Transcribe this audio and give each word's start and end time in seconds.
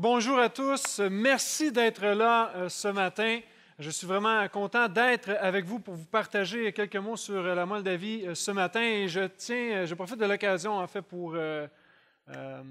bonjour 0.00 0.38
à 0.38 0.48
tous. 0.48 0.98
Merci 1.10 1.70
d'être 1.70 2.06
là 2.06 2.52
euh, 2.56 2.68
ce 2.70 2.88
matin. 2.88 3.40
Je 3.78 3.90
suis 3.90 4.06
vraiment 4.06 4.48
content 4.48 4.88
d'être 4.88 5.28
avec 5.40 5.66
vous 5.66 5.78
pour 5.78 5.94
vous 5.94 6.06
partager 6.06 6.72
quelques 6.72 6.96
mots 6.96 7.18
sur 7.18 7.42
la 7.42 7.66
Moldavie 7.66 8.24
euh, 8.26 8.34
ce 8.34 8.50
matin. 8.50 9.06
Je 9.06 9.26
tiens, 9.26 9.84
euh, 9.84 9.94
profite 9.94 10.16
de 10.16 10.24
l'occasion 10.24 10.78
en 10.78 10.86
fait 10.86 11.02
pour 11.02 11.36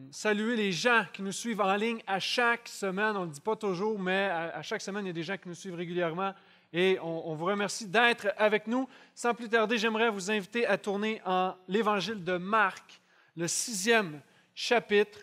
saluer 0.09 0.55
les 0.55 0.71
gens 0.71 1.03
qui 1.13 1.21
nous 1.21 1.33
suivent 1.33 1.61
en 1.61 1.75
ligne 1.75 2.01
à 2.07 2.19
chaque 2.19 2.67
semaine. 2.67 3.15
On 3.15 3.21
ne 3.21 3.25
le 3.25 3.31
dit 3.31 3.41
pas 3.41 3.55
toujours, 3.55 3.99
mais 3.99 4.25
à, 4.25 4.61
chaque 4.63 4.81
semaine, 4.81 5.05
il 5.05 5.09
y 5.09 5.11
a 5.11 5.13
des 5.13 5.23
gens 5.23 5.37
qui 5.37 5.49
nous 5.49 5.55
suivent 5.55 5.75
régulièrement. 5.75 6.33
Et 6.71 6.97
on, 7.01 7.29
on 7.29 7.35
vous 7.35 7.45
remercie 7.45 7.85
d'être 7.85 8.29
avec 8.37 8.67
nous. 8.67 8.87
Sans 9.13 9.35
plus 9.35 9.49
tarder, 9.49 9.77
j'aimerais 9.77 10.09
vous 10.09 10.31
inviter 10.31 10.65
à 10.65 10.77
tourner 10.77 11.21
en 11.25 11.53
l'Évangile 11.67 12.23
de 12.23 12.37
Marc, 12.37 13.01
le 13.35 13.47
sixième 13.47 14.21
chapitre. 14.55 15.19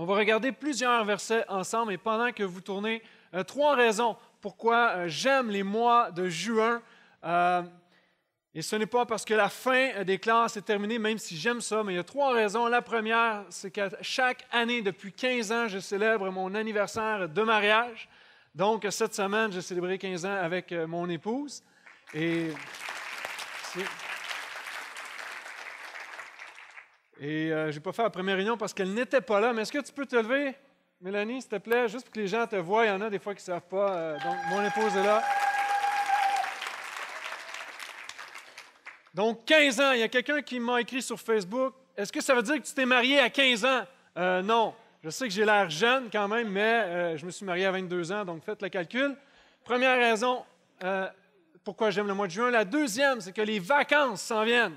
On 0.00 0.04
va 0.04 0.14
regarder 0.14 0.52
plusieurs 0.52 1.04
versets 1.04 1.44
ensemble 1.48 1.92
et 1.92 1.98
pendant 1.98 2.30
que 2.30 2.44
vous 2.44 2.60
tournez, 2.60 3.02
euh, 3.34 3.42
trois 3.42 3.74
raisons 3.74 4.16
pourquoi 4.40 4.90
euh, 4.90 5.08
j'aime 5.08 5.50
les 5.50 5.64
mois 5.64 6.12
de 6.12 6.28
juin. 6.28 6.80
Euh, 7.24 7.62
et 8.54 8.62
ce 8.62 8.76
n'est 8.76 8.86
pas 8.86 9.06
parce 9.06 9.24
que 9.24 9.34
la 9.34 9.48
fin 9.48 10.04
des 10.04 10.20
classes 10.20 10.56
est 10.56 10.62
terminée, 10.62 11.00
même 11.00 11.18
si 11.18 11.36
j'aime 11.36 11.60
ça, 11.60 11.82
mais 11.82 11.94
il 11.94 11.96
y 11.96 11.98
a 11.98 12.04
trois 12.04 12.32
raisons. 12.32 12.68
La 12.68 12.80
première, 12.80 13.44
c'est 13.50 13.72
que 13.72 13.90
chaque 14.00 14.46
année, 14.52 14.82
depuis 14.82 15.12
15 15.12 15.50
ans, 15.50 15.66
je 15.66 15.80
célèbre 15.80 16.30
mon 16.30 16.54
anniversaire 16.54 17.28
de 17.28 17.42
mariage. 17.42 18.08
Donc, 18.54 18.86
cette 18.90 19.16
semaine, 19.16 19.50
j'ai 19.50 19.62
célébré 19.62 19.98
15 19.98 20.24
ans 20.24 20.36
avec 20.40 20.70
mon 20.70 21.08
épouse. 21.08 21.64
Et 22.14 22.52
Et 27.20 27.52
euh, 27.52 27.70
je 27.70 27.76
n'ai 27.76 27.82
pas 27.82 27.92
fait 27.92 28.02
la 28.02 28.10
première 28.10 28.36
réunion 28.36 28.56
parce 28.56 28.72
qu'elle 28.72 28.94
n'était 28.94 29.20
pas 29.20 29.40
là. 29.40 29.52
Mais 29.52 29.62
est-ce 29.62 29.72
que 29.72 29.82
tu 29.82 29.92
peux 29.92 30.06
te 30.06 30.16
lever, 30.16 30.54
Mélanie, 31.00 31.42
s'il 31.42 31.50
te 31.50 31.56
plaît, 31.56 31.88
juste 31.88 32.04
pour 32.04 32.12
que 32.12 32.20
les 32.20 32.28
gens 32.28 32.46
te 32.46 32.56
voient? 32.56 32.86
Il 32.86 32.88
y 32.88 32.92
en 32.92 33.00
a 33.00 33.10
des 33.10 33.18
fois 33.18 33.34
qui 33.34 33.40
ne 33.40 33.54
savent 33.54 33.68
pas. 33.68 33.90
Euh, 33.90 34.14
donc, 34.14 34.36
mon 34.50 34.64
épouse 34.64 34.96
est 34.96 35.02
là. 35.02 35.22
Donc, 39.14 39.44
15 39.44 39.80
ans. 39.80 39.92
Il 39.92 40.00
y 40.00 40.02
a 40.02 40.08
quelqu'un 40.08 40.42
qui 40.42 40.60
m'a 40.60 40.80
écrit 40.80 41.02
sur 41.02 41.18
Facebook. 41.18 41.74
Est-ce 41.96 42.12
que 42.12 42.20
ça 42.20 42.34
veut 42.34 42.42
dire 42.42 42.56
que 42.56 42.66
tu 42.66 42.74
t'es 42.74 42.86
marié 42.86 43.18
à 43.18 43.30
15 43.30 43.64
ans? 43.64 43.82
Euh, 44.16 44.42
non. 44.42 44.74
Je 45.02 45.10
sais 45.10 45.26
que 45.26 45.34
j'ai 45.34 45.44
l'air 45.44 45.68
jeune 45.70 46.08
quand 46.10 46.28
même, 46.28 46.48
mais 46.48 47.16
je 47.16 47.24
me 47.24 47.30
suis 47.30 47.46
marié 47.46 47.66
à 47.66 47.70
22 47.70 48.10
ans, 48.10 48.24
donc 48.24 48.42
faites 48.42 48.60
le 48.60 48.68
calcul. 48.68 49.16
Première 49.62 49.96
raison 49.96 50.44
pourquoi 51.68 51.90
j'aime 51.90 52.06
le 52.06 52.14
mois 52.14 52.26
de 52.26 52.32
juin. 52.32 52.50
La 52.50 52.64
deuxième, 52.64 53.20
c'est 53.20 53.32
que 53.32 53.42
les 53.42 53.58
vacances 53.58 54.22
s'en 54.22 54.42
viennent. 54.42 54.76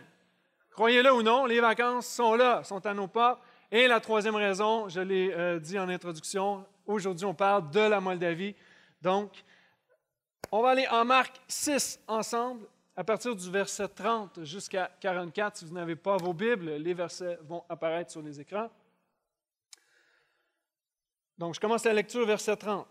Croyez-le 0.71 1.13
ou 1.13 1.21
non, 1.21 1.45
les 1.45 1.59
vacances 1.59 2.07
sont 2.07 2.35
là, 2.35 2.63
sont 2.63 2.85
à 2.85 2.93
nos 2.93 3.07
pas. 3.07 3.41
Et 3.69 3.87
la 3.87 3.99
troisième 3.99 4.35
raison, 4.35 4.87
je 4.87 5.01
l'ai 5.01 5.31
euh, 5.31 5.59
dit 5.59 5.77
en 5.77 5.89
introduction, 5.89 6.65
aujourd'hui 6.85 7.25
on 7.25 7.33
parle 7.33 7.69
de 7.71 7.79
la 7.79 7.99
Moldavie. 7.99 8.55
Donc, 9.01 9.43
on 10.51 10.61
va 10.61 10.69
aller 10.69 10.87
en 10.87 11.05
Marc 11.05 11.41
6 11.47 11.99
ensemble, 12.07 12.67
à 12.95 13.03
partir 13.03 13.35
du 13.35 13.49
verset 13.49 13.87
30 13.87 14.43
jusqu'à 14.43 14.91
44. 14.99 15.57
Si 15.57 15.65
vous 15.65 15.73
n'avez 15.73 15.95
pas 15.95 16.17
vos 16.17 16.33
Bibles, 16.33 16.71
les 16.71 16.93
versets 16.93 17.37
vont 17.43 17.63
apparaître 17.69 18.11
sur 18.11 18.21
les 18.21 18.39
écrans. 18.39 18.69
Donc, 21.37 21.55
je 21.55 21.59
commence 21.59 21.83
la 21.85 21.93
lecture, 21.93 22.25
verset 22.25 22.55
30. 22.55 22.87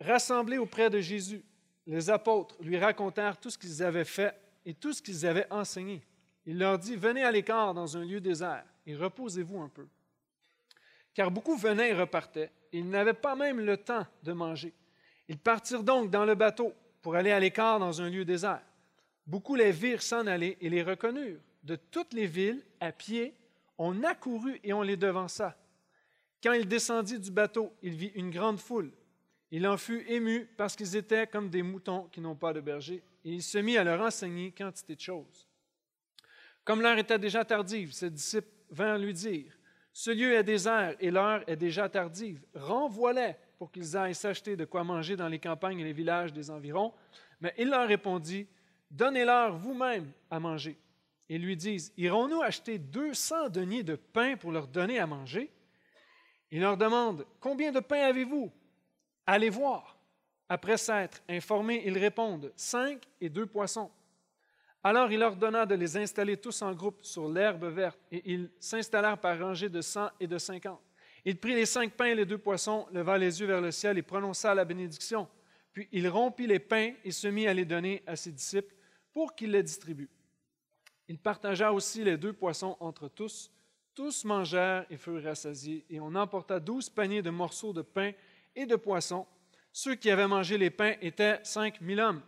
Rassemblés 0.00 0.58
auprès 0.58 0.88
de 0.88 1.00
Jésus, 1.00 1.44
les 1.86 2.08
apôtres 2.08 2.56
lui 2.60 2.78
racontèrent 2.78 3.36
tout 3.36 3.50
ce 3.50 3.58
qu'ils 3.58 3.82
avaient 3.82 4.04
fait 4.04 4.34
et 4.64 4.74
tout 4.74 4.92
ce 4.92 5.02
qu'ils 5.02 5.26
avaient 5.26 5.46
enseigné. 5.50 6.02
Il 6.46 6.58
leur 6.58 6.78
dit, 6.78 6.96
venez 6.96 7.22
à 7.22 7.30
l'écart 7.30 7.74
dans 7.74 7.96
un 7.96 8.04
lieu 8.04 8.20
désert 8.20 8.64
et 8.86 8.96
reposez-vous 8.96 9.60
un 9.60 9.68
peu. 9.68 9.86
Car 11.14 11.30
beaucoup 11.30 11.56
venaient 11.56 11.90
et 11.90 11.94
repartaient, 11.94 12.50
ils 12.72 12.88
n'avaient 12.88 13.12
pas 13.12 13.34
même 13.34 13.60
le 13.60 13.76
temps 13.76 14.06
de 14.22 14.32
manger. 14.32 14.72
Ils 15.28 15.38
partirent 15.38 15.82
donc 15.82 16.10
dans 16.10 16.24
le 16.24 16.34
bateau 16.34 16.72
pour 17.02 17.14
aller 17.16 17.30
à 17.30 17.40
l'écart 17.40 17.78
dans 17.78 18.00
un 18.00 18.08
lieu 18.08 18.24
désert. 18.24 18.62
Beaucoup 19.26 19.54
les 19.54 19.70
virent 19.70 20.02
s'en 20.02 20.26
aller 20.26 20.56
et 20.60 20.68
les 20.68 20.82
reconnurent. 20.82 21.40
De 21.62 21.76
toutes 21.76 22.14
les 22.14 22.26
villes, 22.26 22.64
à 22.80 22.90
pied, 22.90 23.34
on 23.78 24.02
accourut 24.02 24.58
et 24.64 24.72
on 24.72 24.82
les 24.82 24.96
devança. 24.96 25.56
Quand 26.42 26.52
il 26.52 26.66
descendit 26.66 27.18
du 27.18 27.30
bateau, 27.30 27.72
il 27.82 27.94
vit 27.94 28.12
une 28.14 28.30
grande 28.30 28.58
foule. 28.58 28.90
Il 29.50 29.66
en 29.66 29.76
fut 29.76 30.04
ému 30.08 30.48
parce 30.56 30.74
qu'ils 30.74 30.96
étaient 30.96 31.26
comme 31.26 31.50
des 31.50 31.62
moutons 31.62 32.08
qui 32.10 32.20
n'ont 32.20 32.34
pas 32.34 32.52
de 32.52 32.60
berger, 32.60 33.02
et 33.24 33.32
il 33.32 33.42
se 33.42 33.58
mit 33.58 33.76
à 33.76 33.84
leur 33.84 34.00
enseigner 34.00 34.52
quantité 34.52 34.94
de 34.94 35.00
choses. 35.00 35.49
Comme 36.64 36.82
l'heure 36.82 36.98
était 36.98 37.18
déjà 37.18 37.44
tardive, 37.44 37.92
ses 37.92 38.10
disciples 38.10 38.48
vinrent 38.70 38.98
lui 38.98 39.14
dire 39.14 39.58
Ce 39.92 40.10
lieu 40.10 40.34
est 40.34 40.44
désert 40.44 40.94
et 41.00 41.10
l'heure 41.10 41.42
est 41.46 41.56
déjà 41.56 41.88
tardive. 41.88 42.42
Renvoie-les 42.54 43.34
pour 43.58 43.70
qu'ils 43.70 43.96
aillent 43.96 44.14
s'acheter 44.14 44.56
de 44.56 44.64
quoi 44.64 44.84
manger 44.84 45.16
dans 45.16 45.28
les 45.28 45.38
campagnes 45.38 45.80
et 45.80 45.84
les 45.84 45.92
villages 45.92 46.32
des 46.32 46.50
environs. 46.50 46.92
Mais 47.40 47.54
il 47.58 47.68
leur 47.68 47.86
répondit 47.86 48.46
Donnez-leur 48.90 49.56
vous-même 49.56 50.10
à 50.30 50.40
manger. 50.40 50.78
Et 51.28 51.38
lui 51.38 51.56
disent 51.56 51.92
Irons-nous 51.96 52.42
acheter 52.42 52.78
200 52.78 53.50
deniers 53.50 53.82
de 53.82 53.94
pain 53.94 54.36
pour 54.36 54.50
leur 54.50 54.66
donner 54.66 54.98
à 54.98 55.06
manger 55.06 55.50
Il 56.50 56.60
leur 56.60 56.76
demande 56.76 57.26
Combien 57.38 57.70
de 57.70 57.80
pain 57.80 58.00
avez-vous 58.00 58.50
Allez 59.26 59.50
voir. 59.50 59.96
Après 60.48 60.76
s'être 60.76 61.22
informés, 61.28 61.82
ils 61.86 61.96
répondent 61.96 62.52
Cinq 62.56 63.02
et 63.20 63.28
deux 63.28 63.46
poissons. 63.46 63.90
Alors 64.82 65.12
il 65.12 65.22
ordonna 65.22 65.66
de 65.66 65.74
les 65.74 65.96
installer 65.98 66.38
tous 66.38 66.62
en 66.62 66.72
groupe 66.72 67.04
sur 67.04 67.28
l'herbe 67.28 67.64
verte, 67.64 67.98
et 68.10 68.22
ils 68.32 68.50
s'installèrent 68.58 69.20
par 69.20 69.38
rangées 69.38 69.68
de 69.68 69.82
cent 69.82 70.10
et 70.18 70.26
de 70.26 70.38
cinquante. 70.38 70.80
Il 71.24 71.36
prit 71.36 71.54
les 71.54 71.66
cinq 71.66 71.92
pains 71.92 72.06
et 72.06 72.14
les 72.14 72.24
deux 72.24 72.38
poissons, 72.38 72.86
leva 72.92 73.18
les 73.18 73.40
yeux 73.40 73.46
vers 73.46 73.60
le 73.60 73.70
ciel 73.70 73.98
et 73.98 74.02
prononça 74.02 74.54
la 74.54 74.64
bénédiction. 74.64 75.28
Puis 75.72 75.86
il 75.92 76.08
rompit 76.08 76.46
les 76.46 76.58
pains 76.58 76.94
et 77.04 77.10
se 77.10 77.28
mit 77.28 77.46
à 77.46 77.52
les 77.52 77.66
donner 77.66 78.02
à 78.06 78.16
ses 78.16 78.32
disciples 78.32 78.74
pour 79.12 79.34
qu'ils 79.34 79.50
les 79.50 79.62
distribuent. 79.62 80.08
Il 81.08 81.18
partagea 81.18 81.72
aussi 81.72 82.02
les 82.02 82.16
deux 82.16 82.32
poissons 82.32 82.76
entre 82.80 83.08
tous. 83.08 83.50
Tous 83.94 84.24
mangèrent 84.24 84.86
et 84.88 84.96
furent 84.96 85.22
rassasiés, 85.22 85.84
et 85.90 86.00
on 86.00 86.14
emporta 86.14 86.58
douze 86.58 86.88
paniers 86.88 87.20
de 87.20 87.30
morceaux 87.30 87.74
de 87.74 87.82
pain 87.82 88.12
et 88.56 88.64
de 88.64 88.76
poissons. 88.76 89.26
Ceux 89.72 89.94
qui 89.94 90.10
avaient 90.10 90.26
mangé 90.26 90.56
les 90.56 90.70
pains 90.70 90.94
étaient 91.02 91.38
cinq 91.42 91.80
mille 91.82 92.00
hommes. 92.00 92.22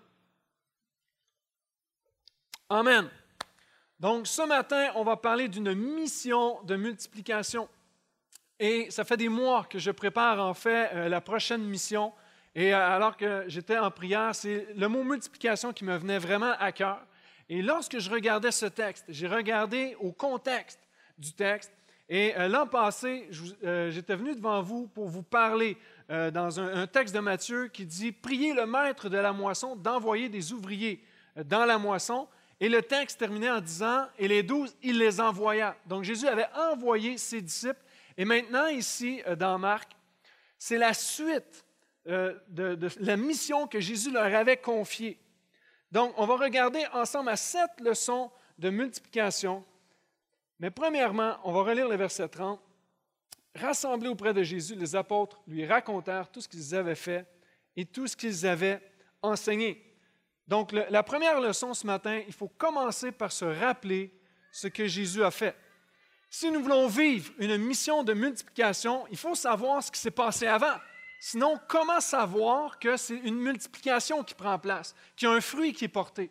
Amen. 2.74 3.06
Donc, 4.00 4.26
ce 4.26 4.40
matin, 4.40 4.92
on 4.94 5.04
va 5.04 5.18
parler 5.18 5.46
d'une 5.46 5.74
mission 5.74 6.62
de 6.62 6.74
multiplication. 6.74 7.68
Et 8.58 8.90
ça 8.90 9.04
fait 9.04 9.18
des 9.18 9.28
mois 9.28 9.64
que 9.64 9.78
je 9.78 9.90
prépare 9.90 10.40
en 10.40 10.54
fait 10.54 10.88
euh, 10.94 11.08
la 11.10 11.20
prochaine 11.20 11.62
mission. 11.64 12.14
Et 12.54 12.72
euh, 12.72 12.78
alors 12.78 13.18
que 13.18 13.44
j'étais 13.46 13.76
en 13.76 13.90
prière, 13.90 14.34
c'est 14.34 14.68
le 14.74 14.88
mot 14.88 15.04
multiplication 15.04 15.74
qui 15.74 15.84
me 15.84 15.98
venait 15.98 16.18
vraiment 16.18 16.54
à 16.58 16.72
cœur. 16.72 17.04
Et 17.50 17.60
lorsque 17.60 17.98
je 17.98 18.08
regardais 18.08 18.52
ce 18.52 18.64
texte, 18.64 19.04
j'ai 19.10 19.28
regardé 19.28 19.94
au 20.00 20.10
contexte 20.10 20.80
du 21.18 21.34
texte. 21.34 21.72
Et 22.08 22.34
euh, 22.38 22.48
l'an 22.48 22.66
passé, 22.66 23.28
j'étais 23.90 24.16
venu 24.16 24.34
devant 24.34 24.62
vous 24.62 24.86
pour 24.86 25.08
vous 25.08 25.22
parler 25.22 25.76
dans 26.08 26.58
un, 26.58 26.86
texte 26.86 27.14
de 27.14 27.20
Matthieu 27.20 27.68
qui 27.68 27.84
dit 27.84 28.12
Priez 28.12 28.54
le 28.54 28.64
maître 28.64 29.10
de 29.10 29.18
la 29.18 29.34
moisson 29.34 29.76
d'envoyer 29.76 30.30
des 30.30 30.54
ouvriers 30.54 31.04
dans 31.36 31.66
la 31.66 31.76
moisson. 31.76 32.28
Et 32.62 32.68
le 32.68 32.80
texte 32.80 33.18
terminait 33.18 33.50
en 33.50 33.60
disant, 33.60 34.06
et 34.20 34.28
les 34.28 34.44
douze, 34.44 34.76
il 34.82 34.96
les 34.96 35.20
envoya. 35.20 35.76
Donc 35.84 36.04
Jésus 36.04 36.28
avait 36.28 36.46
envoyé 36.54 37.18
ses 37.18 37.40
disciples. 37.42 37.82
Et 38.16 38.24
maintenant, 38.24 38.68
ici, 38.68 39.20
euh, 39.26 39.34
dans 39.34 39.58
Marc, 39.58 39.90
c'est 40.56 40.78
la 40.78 40.94
suite 40.94 41.66
euh, 42.06 42.38
de, 42.46 42.76
de, 42.76 42.88
la 43.00 43.16
mission 43.16 43.66
que 43.66 43.80
Jésus 43.80 44.12
leur 44.12 44.32
avait 44.32 44.58
confiée. 44.58 45.18
Donc, 45.90 46.14
on 46.16 46.24
va 46.24 46.36
regarder 46.36 46.86
ensemble 46.92 47.30
à 47.30 47.36
sept 47.36 47.80
leçons 47.80 48.30
de 48.60 48.70
multiplication. 48.70 49.64
Mais 50.60 50.70
premièrement, 50.70 51.38
on 51.42 51.50
va 51.50 51.62
relire 51.64 51.88
le 51.88 51.96
verset 51.96 52.28
30. 52.28 52.60
Rassemblés 53.56 54.08
auprès 54.08 54.32
de 54.32 54.44
Jésus, 54.44 54.76
les 54.76 54.94
apôtres 54.94 55.42
lui 55.48 55.66
racontèrent 55.66 56.30
tout 56.30 56.40
ce 56.40 56.48
qu'ils 56.48 56.76
avaient 56.76 56.94
fait 56.94 57.26
et 57.74 57.84
tout 57.84 58.06
ce 58.06 58.16
qu'ils 58.16 58.46
avaient 58.46 58.80
enseigné. 59.20 59.91
Donc, 60.48 60.72
la 60.72 61.02
première 61.02 61.40
leçon 61.40 61.72
ce 61.72 61.86
matin, 61.86 62.20
il 62.26 62.32
faut 62.32 62.48
commencer 62.48 63.12
par 63.12 63.32
se 63.32 63.44
rappeler 63.44 64.12
ce 64.50 64.68
que 64.68 64.86
Jésus 64.86 65.22
a 65.24 65.30
fait. 65.30 65.56
Si 66.28 66.50
nous 66.50 66.62
voulons 66.62 66.88
vivre 66.88 67.32
une 67.38 67.56
mission 67.58 68.02
de 68.04 68.14
multiplication, 68.14 69.06
il 69.10 69.16
faut 69.16 69.34
savoir 69.34 69.82
ce 69.82 69.90
qui 69.90 70.00
s'est 70.00 70.10
passé 70.10 70.46
avant. 70.46 70.74
Sinon, 71.20 71.58
comment 71.68 72.00
savoir 72.00 72.78
que 72.78 72.96
c'est 72.96 73.16
une 73.16 73.36
multiplication 73.36 74.24
qui 74.24 74.34
prend 74.34 74.58
place, 74.58 74.94
qu'il 75.14 75.28
y 75.28 75.30
a 75.30 75.34
un 75.34 75.40
fruit 75.40 75.72
qui 75.72 75.84
est 75.84 75.88
porté? 75.88 76.30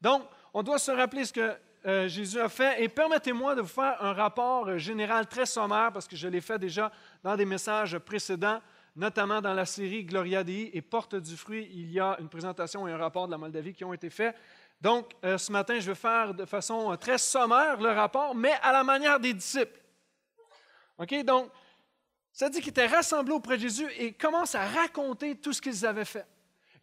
Donc, 0.00 0.24
on 0.52 0.62
doit 0.62 0.78
se 0.78 0.90
rappeler 0.90 1.24
ce 1.24 1.32
que 1.32 1.56
euh, 1.86 2.08
Jésus 2.08 2.40
a 2.40 2.48
fait 2.48 2.82
et 2.82 2.88
permettez-moi 2.88 3.54
de 3.54 3.60
vous 3.60 3.68
faire 3.68 4.02
un 4.02 4.14
rapport 4.14 4.78
général 4.78 5.26
très 5.26 5.44
sommaire 5.44 5.92
parce 5.92 6.08
que 6.08 6.16
je 6.16 6.26
l'ai 6.26 6.40
fait 6.40 6.58
déjà 6.58 6.90
dans 7.22 7.36
des 7.36 7.44
messages 7.44 7.98
précédents 7.98 8.60
notamment 8.96 9.40
dans 9.40 9.54
la 9.54 9.66
série 9.66 10.04
Gloria 10.04 10.44
Dei 10.44 10.70
et 10.72 10.82
Porte 10.82 11.14
du 11.16 11.36
fruit, 11.36 11.68
il 11.72 11.90
y 11.90 12.00
a 12.00 12.16
une 12.20 12.28
présentation 12.28 12.86
et 12.86 12.92
un 12.92 12.96
rapport 12.96 13.26
de 13.26 13.32
la 13.32 13.38
Moldavie 13.38 13.72
qui 13.72 13.84
ont 13.84 13.92
été 13.92 14.10
faits. 14.10 14.36
Donc, 14.80 15.12
euh, 15.24 15.38
ce 15.38 15.50
matin, 15.50 15.78
je 15.80 15.86
vais 15.86 15.94
faire 15.94 16.34
de 16.34 16.44
façon 16.44 16.92
euh, 16.92 16.96
très 16.96 17.18
sommaire 17.18 17.80
le 17.80 17.90
rapport, 17.90 18.34
mais 18.34 18.52
à 18.62 18.72
la 18.72 18.84
manière 18.84 19.18
des 19.18 19.32
disciples. 19.32 19.80
OK? 20.98 21.24
Donc, 21.24 21.50
Ça 22.32 22.50
dit 22.50 22.60
qu'ils 22.60 22.70
étaient 22.70 22.86
rassemblés 22.86 23.32
auprès 23.32 23.56
de 23.56 23.62
Jésus 23.62 23.88
et 23.96 24.12
commencent 24.12 24.56
à 24.56 24.66
raconter 24.66 25.36
tout 25.36 25.52
ce 25.52 25.62
qu'ils 25.62 25.86
avaient 25.86 26.04
fait. 26.04 26.26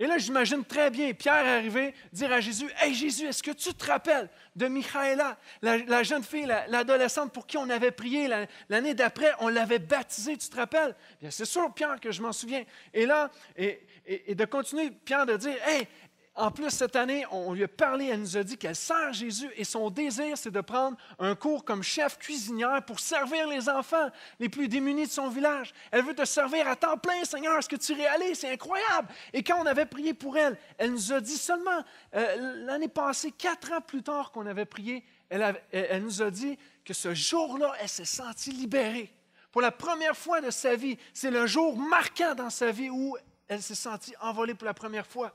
Et 0.01 0.07
là, 0.07 0.18
j'imagine 0.18 0.65
très 0.65 0.89
bien 0.89 1.13
Pierre 1.13 1.45
arriver, 1.45 1.94
dire 2.12 2.33
à 2.33 2.42
Jésus 2.42 2.68
Hey 2.80 2.95
Jésus, 2.95 3.27
est-ce 3.27 3.44
que 3.44 3.51
tu 3.51 3.71
te 3.71 3.86
rappelles 3.86 4.31
de 4.56 4.68
Michaela, 4.68 5.38
la, 5.62 6.01
jeune 6.01 6.24
fille, 6.24 6.51
l'adolescente 6.69 7.31
pour 7.31 7.45
qui 7.45 7.56
on 7.59 7.69
avait 7.69 7.92
prié 7.92 8.27
l'année 8.68 8.95
d'après, 8.95 9.31
on 9.42 9.48
l'avait 9.48 9.77
baptisée, 9.77 10.36
tu 10.38 10.50
te 10.50 10.56
rappelles 10.56 10.95
Bien, 11.19 11.30
c'est 11.30 11.45
sûr, 11.45 11.71
Pierre, 11.71 12.00
que 12.00 12.12
je 12.12 12.19
m'en 12.24 12.31
souviens. 12.31 12.63
Et 12.95 13.06
là, 13.06 13.30
et, 13.56 13.80
et, 14.07 14.33
de 14.33 14.45
continuer, 14.45 14.89
Pierre, 14.89 15.27
de 15.27 15.38
dire 15.38 15.53
Hey, 15.68 15.88
en 16.36 16.50
plus, 16.50 16.69
cette 16.69 16.95
année, 16.95 17.25
on 17.31 17.54
lui 17.54 17.66
a 17.66 17.68
parlé, 17.68 18.06
elle 18.06 18.22
nous 18.22 18.38
a 18.38 18.44
dit 18.44 18.57
qu'elle 18.57 18.75
sert 18.75 19.12
Jésus 19.12 19.50
et 19.57 19.66
son 19.66 19.89
désir, 19.89 20.38
c'est 20.38 20.50
de 20.50 20.62
prendre 20.62 20.95
un 21.19 21.36
cours 21.36 21.66
comme 21.66 21.83
chef 21.83 22.18
cuisinière 22.18 22.86
pour 22.86 23.01
servir 23.01 23.48
les 23.48 23.68
enfants 23.68 24.10
les 24.39 24.48
plus 24.48 24.69
démunis 24.69 25.07
de 25.07 25.12
son 25.12 25.28
village. 25.28 25.74
Elle 25.92 26.06
veut 26.06 26.16
te 26.16 26.24
servir 26.24 26.69
à 26.69 26.78
temps 26.78 26.98
plein, 26.98 27.25
Seigneur. 27.25 27.57
Est-ce 27.57 27.68
que 27.68 27.75
tu 27.75 27.92
réalises? 27.94 28.39
C'est 28.39 28.54
incroyable. 28.54 29.10
Et 29.33 29.44
quand 29.44 29.62
on 29.62 29.66
avait 29.66 29.86
prié 29.86 30.13
pour 30.13 30.38
elle, 30.38 30.57
elle 30.78 30.92
nous 30.92 31.12
a 31.12 31.19
dit 31.19 31.38
seulement 31.38 31.83
euh, 32.16 32.63
l'année 32.66 32.88
passée, 32.88 33.31
quatre 33.31 33.74
ans 33.74 33.81
plus 33.81 34.01
tard 34.01 34.31
qu'on 34.31 34.45
avait 34.45 34.66
prié, 34.66 35.04
elle, 35.30 35.62
elle 35.74 36.04
nous 36.04 36.22
a 36.22 36.31
dit 36.31 36.57
que 36.86 36.94
ce 36.94 37.13
jour-là, 37.13 37.74
elle 37.81 37.89
s'est 37.89 38.06
sentie 38.06 38.51
libérée. 38.51 39.13
Pour 39.51 39.62
la 39.62 39.72
première 39.72 40.16
fois 40.16 40.39
de 40.39 40.50
sa 40.50 40.75
vie, 40.75 40.98
c'est 41.13 41.30
le 41.30 41.45
jour 41.45 41.78
marquant 41.78 42.36
dans 42.36 42.50
sa 42.50 42.72
vie 42.72 42.89
où 42.89 43.18
elle 43.51 43.62
s'est 43.62 43.75
sentie 43.75 44.13
envolée 44.21 44.53
pour 44.53 44.65
la 44.65 44.74
première 44.74 45.06
fois. 45.06 45.33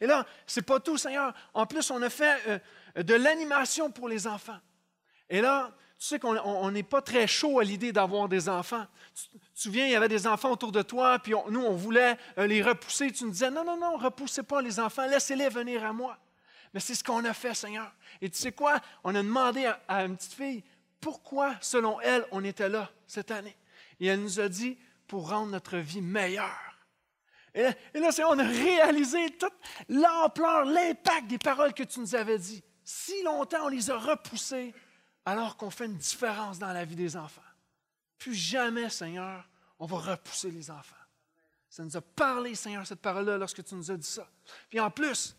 Et 0.00 0.06
là, 0.06 0.24
c'est 0.46 0.62
pas 0.62 0.80
tout, 0.80 0.96
Seigneur. 0.96 1.34
En 1.52 1.66
plus, 1.66 1.90
on 1.90 2.00
a 2.00 2.08
fait 2.08 2.62
euh, 2.96 3.02
de 3.02 3.12
l'animation 3.12 3.90
pour 3.90 4.08
les 4.08 4.26
enfants. 4.26 4.58
Et 5.28 5.42
là, 5.42 5.70
tu 5.98 6.06
sais 6.06 6.18
qu'on 6.18 6.70
n'est 6.70 6.82
pas 6.82 7.02
très 7.02 7.26
chaud 7.26 7.58
à 7.58 7.64
l'idée 7.64 7.92
d'avoir 7.92 8.26
des 8.26 8.48
enfants. 8.48 8.86
Tu, 9.14 9.38
te 9.38 9.44
souviens, 9.52 9.84
il 9.84 9.92
y 9.92 9.96
avait 9.96 10.08
des 10.08 10.26
enfants 10.26 10.52
autour 10.52 10.72
de 10.72 10.80
toi, 10.80 11.18
puis 11.18 11.34
nous, 11.50 11.60
on 11.60 11.74
voulait 11.74 12.16
euh, 12.38 12.46
les 12.46 12.62
repousser. 12.62 13.12
Tu 13.12 13.24
nous 13.24 13.32
disais, 13.32 13.50
non, 13.50 13.66
non, 13.66 13.76
non, 13.76 13.98
repoussez 13.98 14.44
pas 14.44 14.62
les 14.62 14.80
enfants, 14.80 15.06
laissez-les 15.06 15.50
venir 15.50 15.84
à 15.84 15.92
moi. 15.92 16.16
Mais 16.72 16.80
c'est 16.80 16.94
ce 16.94 17.04
qu'on 17.04 17.22
a 17.26 17.34
fait, 17.34 17.52
Seigneur. 17.52 17.92
Et 18.22 18.30
tu 18.30 18.38
sais 18.38 18.52
quoi? 18.52 18.80
On 19.04 19.14
a 19.14 19.22
demandé 19.22 19.66
à, 19.66 19.78
à 19.88 20.04
une 20.06 20.16
petite 20.16 20.32
fille, 20.32 20.64
pourquoi, 21.02 21.54
selon 21.60 22.00
elle, 22.00 22.24
on 22.30 22.42
était 22.44 22.70
là 22.70 22.90
cette 23.06 23.30
année? 23.30 23.58
Et 24.00 24.06
elle 24.06 24.22
nous 24.22 24.40
a 24.40 24.48
dit, 24.48 24.78
pour 25.06 25.28
rendre 25.28 25.52
notre 25.52 25.76
vie 25.76 26.00
meilleure. 26.00 26.77
Et 27.54 27.62
là, 27.94 28.10
on 28.28 28.38
a 28.38 28.44
réalisé 28.44 29.30
toute 29.38 29.54
l'ampleur, 29.88 30.64
l'impact 30.64 31.26
des 31.26 31.38
paroles 31.38 31.74
que 31.74 31.82
tu 31.82 32.00
nous 32.00 32.14
avais 32.14 32.38
dit. 32.38 32.62
Si 32.84 33.22
longtemps 33.22 33.64
on 33.64 33.68
les 33.68 33.90
a 33.90 33.98
repoussées, 33.98 34.74
alors 35.24 35.56
qu'on 35.56 35.70
fait 35.70 35.86
une 35.86 35.96
différence 35.96 36.58
dans 36.58 36.72
la 36.72 36.84
vie 36.84 36.96
des 36.96 37.16
enfants. 37.16 37.42
Plus 38.18 38.34
jamais, 38.34 38.88
Seigneur, 38.88 39.48
on 39.78 39.86
va 39.86 39.98
repousser 39.98 40.50
les 40.50 40.70
enfants. 40.70 40.96
Ça 41.68 41.84
nous 41.84 41.96
a 41.96 42.00
parlé, 42.00 42.54
Seigneur, 42.54 42.86
cette 42.86 43.00
parole-là, 43.00 43.36
lorsque 43.36 43.62
tu 43.62 43.74
nous 43.74 43.90
as 43.90 43.96
dit 43.96 44.08
ça. 44.08 44.28
Puis 44.70 44.80
en 44.80 44.90
plus, 44.90 45.36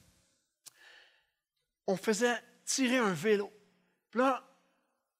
on 1.87 1.97
faisait 1.97 2.39
tirer 2.65 2.97
un 2.97 3.13
vélo. 3.13 3.51
Puis 4.11 4.19
là, 4.19 4.43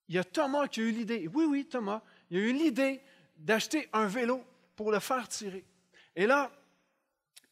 il 0.07 0.15
y 0.15 0.19
a 0.19 0.23
Thomas 0.23 0.67
qui 0.67 0.81
a 0.81 0.83
eu 0.83 0.91
l'idée. 0.91 1.27
Oui, 1.33 1.45
oui, 1.45 1.65
Thomas. 1.65 2.01
Il 2.29 2.37
a 2.37 2.41
eu 2.41 2.53
l'idée 2.53 3.01
d'acheter 3.37 3.89
un 3.91 4.05
vélo 4.05 4.43
pour 4.75 4.91
le 4.91 4.99
faire 4.99 5.27
tirer. 5.27 5.65
Et 6.15 6.27
là, 6.27 6.51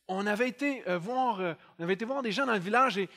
on 0.08 0.26
avait 0.26 0.48
été 0.48 0.88
euh, 0.88 0.98
voir, 0.98 1.40
euh, 1.40 1.54
on 1.78 1.84
avait 1.84 1.94
été 1.94 2.06
voir 2.06 2.22
des 2.22 2.32
gens 2.32 2.46
dans 2.46 2.54
le 2.54 2.60
village 2.60 2.98
et 2.98 3.10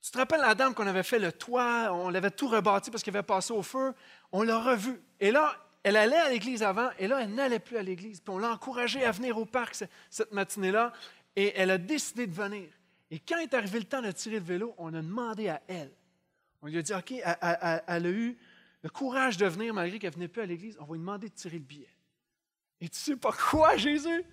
tu 0.00 0.10
te 0.10 0.18
rappelles 0.18 0.40
la 0.40 0.54
dame 0.54 0.74
qu'on 0.74 0.86
avait 0.86 1.02
fait 1.02 1.18
le 1.18 1.30
toit, 1.30 1.90
on 1.92 2.08
l'avait 2.08 2.30
tout 2.30 2.48
rebâti 2.48 2.90
parce 2.90 3.02
qu'elle 3.02 3.16
avait 3.16 3.22
passé 3.22 3.52
au 3.52 3.62
feu, 3.62 3.94
on 4.32 4.42
l'a 4.42 4.58
revue. 4.58 5.00
Et 5.20 5.30
là, 5.30 5.56
elle 5.82 5.96
allait 5.96 6.16
à 6.16 6.28
l'église 6.28 6.62
avant 6.62 6.90
et 6.98 7.06
là, 7.06 7.20
elle 7.22 7.34
n'allait 7.34 7.58
plus 7.58 7.76
à 7.76 7.82
l'église. 7.82 8.20
Puis 8.20 8.32
on 8.34 8.38
l'a 8.38 8.50
encouragée 8.50 9.04
à 9.04 9.12
venir 9.12 9.38
au 9.38 9.44
parc 9.44 9.76
cette 10.10 10.32
matinée-là 10.32 10.92
et 11.36 11.52
elle 11.56 11.70
a 11.70 11.78
décidé 11.78 12.26
de 12.26 12.34
venir. 12.34 12.68
Et 13.10 13.18
quand 13.18 13.38
est 13.38 13.54
arrivé 13.54 13.78
le 13.78 13.84
temps 13.84 14.02
de 14.02 14.10
tirer 14.10 14.38
le 14.38 14.44
vélo, 14.44 14.74
on 14.78 14.92
a 14.94 15.02
demandé 15.02 15.48
à 15.48 15.62
elle. 15.68 15.92
On 16.62 16.66
lui 16.66 16.78
a 16.78 16.82
dit, 16.82 16.94
OK, 16.94 17.12
elle, 17.12 17.82
elle 17.86 18.06
a 18.06 18.10
eu 18.10 18.38
le 18.82 18.88
courage 18.88 19.36
de 19.36 19.46
venir 19.46 19.74
malgré 19.74 19.98
qu'elle 19.98 20.10
ne 20.10 20.16
venait 20.16 20.28
plus 20.28 20.42
à 20.42 20.46
l'église, 20.46 20.76
on 20.80 20.84
va 20.84 20.94
lui 20.94 21.00
demander 21.00 21.28
de 21.28 21.34
tirer 21.34 21.58
le 21.58 21.64
billet. 21.64 21.90
Et 22.80 22.88
tu 22.88 22.98
sais 22.98 23.16
pas 23.16 23.32
quoi, 23.32 23.76
Jésus? 23.76 24.24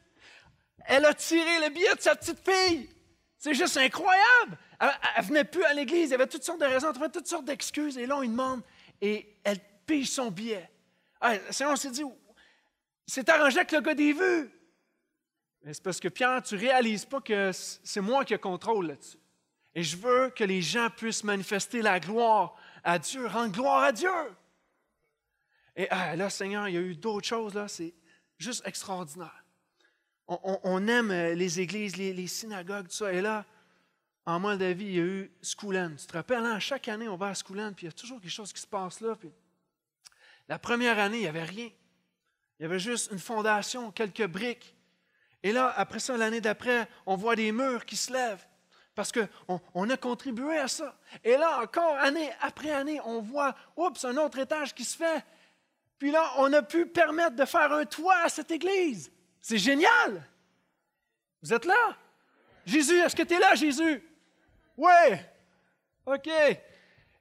Elle 0.89 1.05
a 1.05 1.13
tiré 1.13 1.59
le 1.59 1.69
billet 1.69 1.93
de 1.93 2.01
sa 2.01 2.15
petite 2.15 2.39
fille. 2.43 2.89
C'est 3.37 3.53
juste 3.53 3.77
incroyable. 3.77 4.57
Elle 4.79 4.89
ne 5.19 5.27
venait 5.27 5.43
plus 5.43 5.63
à 5.63 5.73
l'église. 5.73 6.09
Il 6.09 6.11
y 6.11 6.15
avait 6.15 6.25
toutes 6.25 6.43
sortes 6.43 6.59
de 6.59 6.65
raisons, 6.65 6.91
elle 6.91 6.97
avait 6.97 7.11
toutes 7.11 7.27
sortes 7.27 7.45
d'excuses. 7.45 7.95
Et 7.99 8.07
là, 8.07 8.17
on 8.17 8.21
lui 8.21 8.27
demande 8.27 8.63
et 8.99 9.35
elle 9.43 9.59
pige 9.85 10.09
son 10.09 10.31
billet. 10.31 10.67
Ah, 11.21 11.33
on 11.61 11.75
s'est 11.75 11.91
dit, 11.91 12.03
c'est 13.05 13.29
arrangé 13.29 13.57
avec 13.57 13.71
le 13.71 13.81
gars 13.81 13.93
des 13.93 14.13
vues. 14.13 14.49
Mais 15.61 15.75
c'est 15.75 15.83
parce 15.83 15.99
que 15.99 16.07
Pierre, 16.07 16.41
tu 16.41 16.55
réalises 16.55 17.05
pas 17.05 17.21
que 17.21 17.51
c'est 17.53 18.01
moi 18.01 18.25
qui 18.25 18.33
ai 18.33 18.39
contrôle 18.39 18.87
là-dessus. 18.87 19.19
Et 19.75 19.83
je 19.83 19.95
veux 19.95 20.31
que 20.31 20.43
les 20.43 20.63
gens 20.63 20.89
puissent 20.89 21.23
manifester 21.23 21.83
la 21.83 21.99
gloire 21.99 22.55
à 22.83 22.97
Dieu, 22.97 23.27
rendre 23.27 23.51
gloire 23.51 23.83
à 23.83 23.91
Dieu. 23.91 24.09
Et 25.75 25.87
ah, 25.91 26.15
là, 26.15 26.31
Seigneur, 26.31 26.67
il 26.67 26.73
y 26.73 26.77
a 26.77 26.81
eu 26.81 26.95
d'autres 26.95 27.27
choses, 27.27 27.53
là, 27.53 27.67
c'est 27.67 27.93
juste 28.39 28.65
extraordinaire 28.65 29.45
on, 30.29 30.87
aime 30.87 31.11
euh, 31.11 31.33
les 31.33 31.59
églises, 31.59 31.97
les, 31.97 32.27
synagogues, 32.27 32.87
tout 32.87 32.95
ça. 32.95 33.11
Et 33.11 33.21
là, 33.21 33.45
en 34.25 34.39
Moldavie, 34.39 34.85
il 34.85 34.95
y 34.95 34.99
a 34.99 35.03
eu 35.03 35.31
Schoolen. 35.41 35.95
Tu 35.95 36.05
te 36.05 36.13
rappelles, 36.13 36.45
hein? 36.45 36.59
chaque 36.59 36.87
année, 36.87 37.07
on 37.07 37.17
va 37.17 37.29
à 37.29 37.33
Schoolen, 37.33 37.73
puis 37.73 37.85
il 37.85 37.89
y 37.89 37.93
a 37.93 37.93
toujours 37.93 38.21
quelque 38.21 38.31
chose 38.31 38.53
qui 38.53 38.61
se 38.61 38.67
passe 38.67 39.01
là. 39.01 39.17
la 40.47 40.59
première 40.59 40.99
année, 40.99 41.17
il 41.17 41.21
n'y 41.21 41.27
avait 41.27 41.43
rien. 41.43 41.69
Il 42.59 42.63
y 42.63 42.65
avait 42.65 42.79
juste 42.79 43.11
une 43.11 43.19
fondation, 43.19 43.91
quelques 43.91 44.27
briques. 44.27 44.75
Et 45.41 45.51
là, 45.51 45.73
après 45.75 45.99
ça, 45.99 46.15
l'année 46.17 46.41
d'après, 46.41 46.87
on 47.05 47.15
voit 47.15 47.35
des 47.35 47.51
murs 47.51 47.85
qui 47.85 47.95
se 47.95 48.11
lèvent 48.11 48.45
parce 48.93 49.13
qu'on 49.13 49.61
on 49.73 49.89
a 49.89 49.95
contribué 49.95 50.57
à 50.57 50.67
ça. 50.67 50.93
Et 51.23 51.37
là, 51.37 51.61
encore, 51.61 51.95
année 51.99 52.29
après 52.41 52.71
année, 52.71 52.99
on 53.05 53.21
voit, 53.21 53.55
oups, 53.77 54.03
un 54.03 54.17
autre 54.17 54.39
étage 54.39 54.75
qui 54.75 54.83
se 54.83 54.97
fait. 54.97 55.23
Puis 55.97 56.11
là, 56.11 56.33
on 56.37 56.51
a 56.51 56.61
pu 56.61 56.85
permettre 56.85 57.35
de 57.37 57.45
faire 57.45 57.71
un 57.71 57.85
toit 57.85 58.17
à 58.23 58.29
cette 58.29 58.51
église. 58.51 59.09
C'est 59.49 59.57
génial! 59.57 60.23
Vous 61.41 61.51
êtes 61.51 61.65
là? 61.65 61.97
Jésus, 62.67 62.99
est-ce 62.99 63.15
que 63.15 63.23
tu 63.23 63.33
es 63.33 63.39
là, 63.39 63.55
Jésus? 63.55 64.03
Oui! 64.77 65.15
OK. 66.05 66.29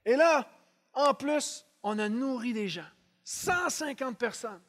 Et 0.05 0.15
là, 0.15 0.47
en 0.93 1.15
plus, 1.15 1.65
on 1.83 1.99
a 1.99 2.07
nourri 2.11 2.53
des 2.53 2.69
gens. 2.69 2.85
150 3.25 4.19
personnes. 4.19 4.61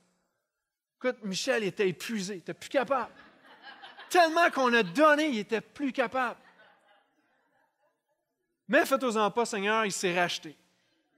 Écoute, 0.95 1.17
Michel 1.25 1.65
était 1.65 1.89
épuisé, 1.89 2.35
il 2.35 2.37
n'était 2.37 2.53
plus 2.53 2.69
capable. 2.69 3.11
Tellement 4.09 4.49
qu'on 4.51 4.73
a 4.73 4.81
donné, 4.81 5.27
il 5.27 5.35
n'était 5.35 5.59
plus 5.59 5.91
capable. 5.91 6.39
Mais 8.69 8.85
faites-en 8.85 9.31
pas, 9.31 9.45
Seigneur, 9.45 9.85
il 9.85 9.91
s'est 9.91 10.17
racheté. 10.17 10.55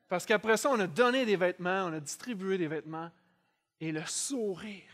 Parce 0.09 0.25
qu'après 0.25 0.57
ça, 0.57 0.71
on 0.71 0.79
a 0.79 0.87
donné 0.87 1.23
des 1.23 1.35
vêtements, 1.35 1.85
on 1.85 1.93
a 1.93 1.99
distribué 1.99 2.57
des 2.57 2.67
vêtements. 2.67 3.11
Et 3.79 3.91
le 3.91 4.03
sourire 4.07 4.91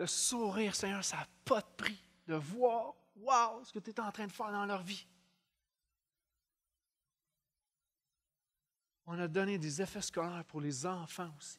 le 0.00 0.06
sourire, 0.06 0.74
Seigneur, 0.74 1.04
ça 1.04 1.18
n'a 1.18 1.28
pas 1.44 1.60
de 1.60 1.66
prix 1.76 2.02
de 2.26 2.34
voir, 2.34 2.94
wow, 3.16 3.62
ce 3.62 3.70
que 3.70 3.78
tu 3.80 3.90
es 3.90 4.00
en 4.00 4.10
train 4.10 4.26
de 4.26 4.32
faire 4.32 4.50
dans 4.50 4.64
leur 4.64 4.82
vie. 4.82 5.06
On 9.04 9.18
a 9.18 9.28
donné 9.28 9.58
des 9.58 9.82
effets 9.82 10.00
scolaires 10.00 10.44
pour 10.46 10.62
les 10.62 10.86
enfants 10.86 11.30
aussi. 11.36 11.58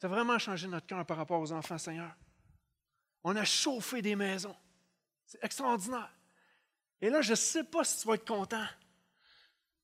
Ça 0.00 0.06
a 0.06 0.10
vraiment 0.10 0.38
changé 0.38 0.68
notre 0.68 0.86
cœur 0.86 1.04
par 1.04 1.16
rapport 1.16 1.40
aux 1.40 1.50
enfants, 1.50 1.78
Seigneur. 1.78 2.14
On 3.24 3.34
a 3.34 3.44
chauffé 3.44 4.00
des 4.00 4.14
maisons. 4.14 4.54
C'est 5.26 5.42
extraordinaire. 5.42 6.14
Et 7.00 7.10
là, 7.10 7.22
je 7.22 7.30
ne 7.30 7.36
sais 7.36 7.64
pas 7.64 7.82
si 7.82 8.02
tu 8.02 8.06
vas 8.06 8.14
être 8.14 8.28
content. 8.28 8.66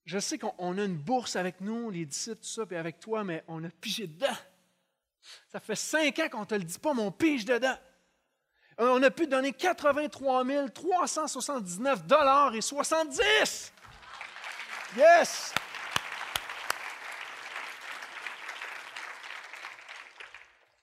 Je 0.04 0.20
sais 0.20 0.38
qu'on 0.38 0.78
a 0.78 0.84
une 0.84 0.96
bourse 0.96 1.34
avec 1.34 1.60
nous, 1.60 1.90
les 1.90 2.06
disciples, 2.06 2.40
tout 2.42 2.48
ça, 2.48 2.66
puis 2.66 2.76
avec 2.76 3.00
toi, 3.00 3.24
mais 3.24 3.42
on 3.48 3.64
a 3.64 3.70
pigé 3.70 4.06
dedans. 4.06 4.36
Ça 5.48 5.60
fait 5.60 5.76
cinq 5.76 6.18
ans 6.18 6.28
qu'on 6.28 6.40
ne 6.40 6.44
te 6.44 6.54
le 6.54 6.64
dit 6.64 6.78
pas, 6.78 6.94
mon 6.94 7.10
pige 7.10 7.44
dedans. 7.44 7.76
On 8.78 9.02
a 9.02 9.10
pu 9.10 9.26
donner 9.26 9.52
83 9.52 10.44
379 10.70 12.06
dollars 12.06 12.54
et 12.54 12.60
70. 12.60 13.72
Yes! 14.96 15.54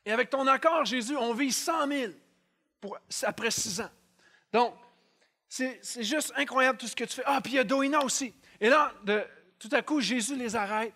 Et 0.06 0.12
avec 0.12 0.30
ton 0.30 0.48
accord, 0.48 0.86
Jésus, 0.86 1.16
on 1.16 1.34
vit 1.34 1.52
100 1.52 1.88
000 1.88 2.14
pour, 2.80 2.98
après 3.24 3.52
six 3.52 3.80
ans. 3.82 3.90
Donc, 4.52 4.74
c'est 5.48 5.80
juste 6.00 6.34
incroyable 6.36 6.78
tout 6.78 6.88
ce 6.88 6.96
que 6.96 7.04
tu 7.04 7.16
fais. 7.16 7.24
Ah, 7.26 7.40
puis 7.42 7.54
il 7.54 7.56
y 7.58 7.60
a 7.60 7.64
Doina 7.64 8.04
aussi. 8.04 8.34
Et 8.60 8.70
là, 8.70 8.94
de, 9.04 9.24
tout 9.60 9.70
à 9.72 9.82
coup, 9.82 10.02
Jésus 10.02 10.36
les 10.36 10.56
arrête. 10.56 10.94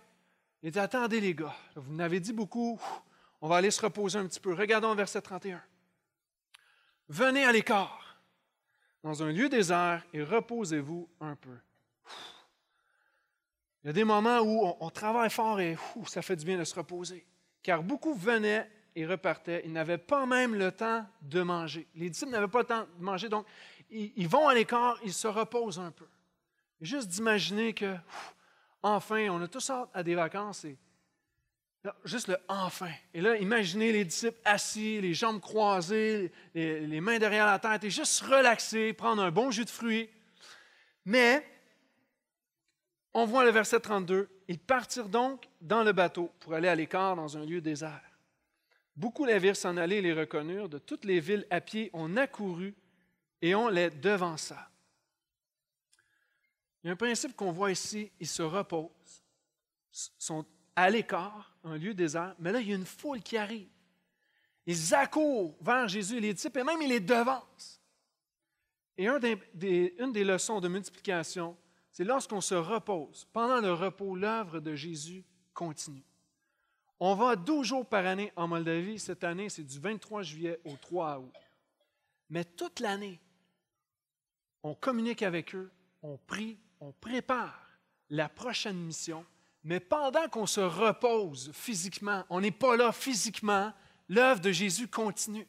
Il 0.63 0.71
dit 0.71 0.79
Attendez, 0.79 1.19
les 1.19 1.35
gars, 1.35 1.55
vous 1.75 1.93
m'avez 1.93 2.19
dit 2.19 2.33
beaucoup. 2.33 2.79
On 3.45 3.47
va 3.47 3.57
aller 3.57 3.69
se 3.69 3.79
reposer 3.79 4.17
un 4.17 4.25
petit 4.25 4.39
peu. 4.39 4.55
Regardons 4.55 4.95
verset 4.95 5.21
31. 5.21 5.61
Venez 7.09 7.45
à 7.45 7.51
l'écart, 7.51 8.19
dans 9.03 9.21
un 9.21 9.31
lieu 9.31 9.49
désert, 9.49 10.03
et 10.13 10.23
reposez-vous 10.23 11.07
un 11.19 11.35
peu. 11.35 11.55
Il 13.83 13.87
y 13.87 13.89
a 13.91 13.93
des 13.93 14.03
moments 14.03 14.39
où 14.39 14.75
on, 14.79 14.89
travaille 14.89 15.29
fort 15.29 15.59
et 15.59 15.77
ça 16.07 16.23
fait 16.23 16.35
du 16.35 16.43
bien 16.43 16.57
de 16.57 16.63
se 16.63 16.73
reposer. 16.73 17.23
Car 17.61 17.83
beaucoup 17.83 18.15
venaient 18.15 18.67
et 18.95 19.05
repartaient. 19.05 19.61
Ils 19.63 19.73
n'avaient 19.73 19.99
pas 19.99 20.25
même 20.25 20.55
le 20.55 20.71
temps 20.71 21.05
de 21.21 21.43
manger. 21.43 21.87
Les 21.93 22.09
disciples 22.09 22.31
n'avaient 22.31 22.47
pas 22.47 22.61
le 22.61 22.65
temps 22.65 22.87
de 22.97 23.03
manger, 23.03 23.29
donc 23.29 23.45
ils, 23.91 24.27
vont 24.27 24.47
à 24.47 24.55
l'écart, 24.55 24.97
ils 25.03 25.13
se 25.13 25.27
reposent 25.27 25.79
un 25.79 25.91
peu. 25.91 26.07
Juste 26.81 27.09
d'imaginer 27.09 27.75
que, 27.75 27.95
enfin, 28.81 29.29
on 29.29 29.39
a 29.39 29.47
tous 29.47 29.69
hâte 29.69 29.91
à 29.93 30.01
des 30.01 30.15
vacances 30.15 30.65
et 30.65 30.79
juste 32.03 32.27
le 32.27 32.37
enfin. 32.47 32.91
Et 33.13 33.21
là, 33.21 33.37
imaginez 33.37 33.91
les 33.91 34.05
disciples 34.05 34.39
assis, 34.45 35.01
les 35.01 35.13
jambes 35.13 35.39
croisées, 35.39 36.31
les, 36.53 37.01
mains 37.01 37.19
derrière 37.19 37.45
la 37.45 37.59
tête 37.59 37.83
et 37.83 37.89
juste 37.89 38.21
relaxer, 38.21 38.93
prendre 38.93 39.21
un 39.21 39.31
bon 39.31 39.51
jus 39.51 39.65
de 39.65 39.69
fruits. 39.69 40.09
Mais, 41.05 41.45
on 43.13 43.25
voit 43.25 43.45
le 43.45 43.51
verset 43.51 43.79
32, 43.79 44.29
ils 44.47 44.59
partirent 44.59 45.09
donc 45.09 45.47
dans 45.61 45.83
le 45.83 45.91
bateau 45.91 46.31
pour 46.39 46.53
aller 46.53 46.67
à 46.67 46.75
l'écart 46.75 47.15
dans 47.15 47.37
un 47.37 47.45
lieu 47.45 47.61
désert. 47.61 48.01
Beaucoup 48.95 49.25
les 49.25 49.39
virent 49.39 49.57
s'en 49.57 49.77
aller 49.77 49.97
et 49.97 50.01
les 50.01 50.13
reconnurent. 50.13 50.69
De 50.69 50.77
toutes 50.77 51.05
les 51.05 51.19
villes 51.19 51.45
à 51.49 51.59
pied, 51.59 51.89
on 51.93 52.15
accourut 52.15 52.75
et 53.41 53.53
on 53.53 53.67
les 53.67 53.89
devança. 53.89 54.69
Il 56.83 56.87
y 56.87 56.89
a 56.89 56.93
un 56.93 56.95
principe 56.95 57.35
qu'on 57.35 57.51
voit 57.51 57.71
ici, 57.71 58.11
ils 58.19 58.27
se 58.27 58.43
reposent, 58.43 59.23
sont 59.91 60.45
à 60.75 60.89
l'écart, 60.89 61.55
un 61.63 61.77
lieu 61.77 61.93
désert, 61.93 62.35
mais 62.39 62.51
là, 62.51 62.59
il 62.59 62.69
y 62.69 62.73
a 62.73 62.75
une 62.75 62.85
foule 62.85 63.21
qui 63.21 63.37
arrive. 63.37 63.69
Ils 64.65 64.93
accourent 64.93 65.55
vers 65.61 65.87
Jésus 65.87 66.19
les 66.19 66.33
disciples, 66.33 66.59
et 66.59 66.63
même 66.63 66.81
ils 66.81 66.89
les 66.89 66.99
devancent. 66.99 67.81
Et 68.97 69.07
une 69.07 70.11
des 70.11 70.23
leçons 70.23 70.59
de 70.59 70.67
multiplication, 70.67 71.57
c'est 71.91 72.03
lorsqu'on 72.03 72.41
se 72.41 72.55
repose. 72.55 73.25
Pendant 73.31 73.61
le 73.61 73.73
repos, 73.73 74.15
l'œuvre 74.15 74.59
de 74.59 74.75
Jésus 74.75 75.23
continue. 75.53 76.03
On 76.99 77.13
va 77.13 77.35
12 77.35 77.67
jours 77.67 77.85
par 77.85 78.05
année 78.05 78.31
en 78.35 78.47
Moldavie. 78.47 78.99
Cette 78.99 79.23
année, 79.23 79.49
c'est 79.49 79.63
du 79.63 79.79
23 79.79 80.23
juillet 80.23 80.59
au 80.63 80.75
3 80.77 81.19
août. 81.19 81.33
Mais 82.29 82.43
toute 82.43 82.79
l'année, 82.79 83.19
on 84.63 84.73
communique 84.73 85.21
avec 85.21 85.53
eux, 85.53 85.71
on 86.01 86.17
prie, 86.17 86.57
on 86.79 86.91
prépare 86.93 87.69
la 88.09 88.29
prochaine 88.29 88.77
mission. 88.77 89.25
Mais 89.65 89.79
pendant 89.79 90.29
qu'on 90.29 90.45
se 90.45 90.61
repose 90.61 91.51
physiquement, 91.53 92.23
on 92.29 92.39
n'est 92.39 92.51
pas 92.51 92.77
là 92.77 92.91
physiquement, 92.91 93.73
l'œuvre 94.07 94.39
de 94.39 94.51
Jésus 94.51 94.87
continue. 94.87 95.47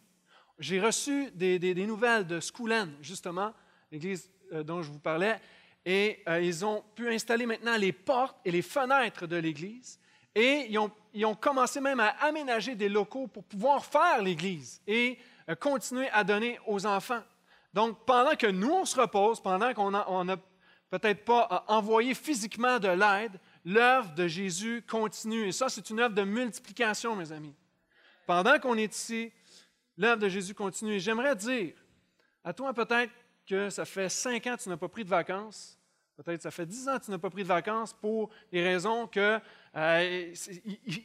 J'ai 0.58 0.80
reçu 0.80 1.30
des, 1.32 1.86
nouvelles 1.86 2.26
de 2.26 2.40
Schoolen, 2.40 2.90
justement, 3.02 3.52
l'église 3.92 4.30
euh, 4.52 4.62
dont 4.64 4.82
je 4.82 4.90
vous 4.90 4.98
parlais 4.98 5.38
et 5.86 6.20
euh, 6.28 6.40
ils 6.40 6.64
ont 6.64 6.82
pu 6.96 7.14
installer 7.14 7.46
maintenant 7.46 7.76
les 7.76 7.92
portes 7.92 8.36
et 8.44 8.50
les 8.50 8.60
fenêtres 8.60 9.26
de 9.26 9.36
l'Église. 9.36 10.00
Et 10.34 10.66
ils 10.68 10.78
ont, 10.78 10.90
ils 11.14 11.24
ont, 11.24 11.36
commencé 11.36 11.80
même 11.80 12.00
à 12.00 12.08
aménager 12.20 12.74
des 12.74 12.88
locaux 12.88 13.28
pour 13.28 13.44
pouvoir 13.44 13.86
faire 13.86 14.20
l'Église 14.20 14.82
et 14.86 15.16
euh, 15.48 15.54
continuer 15.54 16.08
à 16.10 16.24
donner 16.24 16.58
aux 16.66 16.84
enfants. 16.86 17.22
Donc, 17.72 18.04
pendant 18.04 18.34
que 18.34 18.48
nous, 18.48 18.72
on 18.72 18.84
se 18.84 19.00
repose, 19.00 19.40
pendant 19.40 19.72
qu'on 19.74 20.24
n'a 20.24 20.36
peut-être 20.90 21.24
pas 21.24 21.64
envoyé 21.68 22.14
physiquement 22.14 22.78
de 22.80 22.88
l'aide, 22.88 23.38
l'œuvre 23.66 24.14
de 24.14 24.28
Jésus 24.28 24.82
continue. 24.88 25.48
Et 25.48 25.52
ça, 25.52 25.68
c'est 25.68 25.90
une 25.90 26.00
œuvre 26.00 26.14
de 26.14 26.22
multiplication, 26.22 27.16
mes 27.16 27.32
amis. 27.32 27.54
Pendant 28.24 28.58
qu'on 28.58 28.78
est 28.78 28.94
ici, 28.94 29.32
l'œuvre 29.98 30.22
de 30.22 30.28
Jésus 30.28 30.54
continue. 30.54 30.94
Et 30.94 31.00
j'aimerais 31.00 31.34
dire 31.34 31.74
à 32.44 32.54
toi 32.54 32.72
peut-être 32.72 33.12
que 33.44 33.68
ça 33.68 33.84
fait 33.84 34.08
cinq 34.08 34.46
ans 34.46 34.56
que 34.56 34.62
tu 34.62 34.68
n'as 34.68 34.76
pas 34.76 34.88
pris 34.88 35.04
de 35.04 35.10
vacances. 35.10 35.78
Peut-être 36.16 36.42
ça 36.42 36.50
fait 36.50 36.64
dix 36.64 36.88
ans 36.88 36.98
que 36.98 37.04
tu 37.04 37.10
n'as 37.10 37.18
pas 37.18 37.28
pris 37.28 37.42
de 37.42 37.48
vacances 37.48 37.92
pour 37.92 38.30
les 38.50 38.62
raisons 38.62 39.06
que 39.06 39.38
euh, 39.76 40.34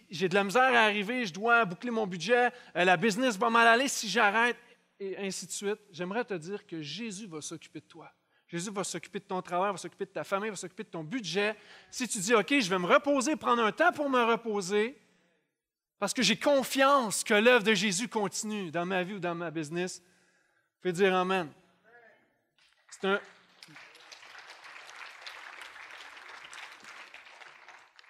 j'ai 0.10 0.30
de 0.30 0.36
la 0.36 0.44
misère 0.44 0.74
à 0.74 0.84
arriver, 0.84 1.26
je 1.26 1.34
dois 1.34 1.66
boucler 1.66 1.92
mon 1.92 2.08
budget, 2.08 2.50
euh, 2.78 2.86
la 2.86 2.96
business 2.96 3.38
va 3.38 3.50
mal 3.50 3.68
aller 3.68 3.90
si 3.90 4.08
j'arrête, 4.08 4.56
et 5.02 5.18
ainsi 5.18 5.48
de 5.48 5.52
suite. 5.52 5.80
J'aimerais 5.92 6.24
te 6.24 6.36
dire 6.36 6.66
que 6.66 6.82
Jésus 6.82 7.28
va 7.28 7.42
s'occuper 7.42 7.82
de 7.82 7.86
toi. 7.86 8.10
Jésus 8.52 8.70
va 8.70 8.84
s'occuper 8.84 9.20
de 9.20 9.24
ton 9.24 9.42
travail, 9.42 9.72
va 9.72 9.78
s'occuper 9.78 10.06
de 10.06 10.10
ta 10.10 10.26
famille, 10.26 10.50
va 10.50 10.58
s'occuper 10.58 10.84
de 10.84 10.90
ton 10.90 11.06
budget. 11.06 11.56
Si 11.90 12.06
tu 12.06 12.18
dis, 12.20 12.36
OK, 12.36 12.50
je 12.60 12.70
vais 12.70 12.80
me 12.80 12.86
reposer, 12.86 13.38
prendre 13.38 13.64
un 13.64 13.72
temps 13.72 13.94
pour 13.94 14.10
me 14.10 14.22
reposer, 14.22 15.02
parce 15.98 16.14
que 16.14 16.22
j'ai 16.22 16.38
confiance 16.38 17.24
que 17.24 17.34
l'œuvre 17.34 17.64
de 17.64 17.74
Jésus 17.74 18.10
continue 18.10 18.70
dans 18.70 18.86
ma 18.86 19.04
vie 19.04 19.14
ou 19.14 19.20
dans 19.20 19.36
ma 19.36 19.52
business, 19.52 20.04
fais 20.82 20.92
dire 20.92 21.16
Amen. 21.16 21.50
C'est 22.90 23.08
un, 23.08 23.22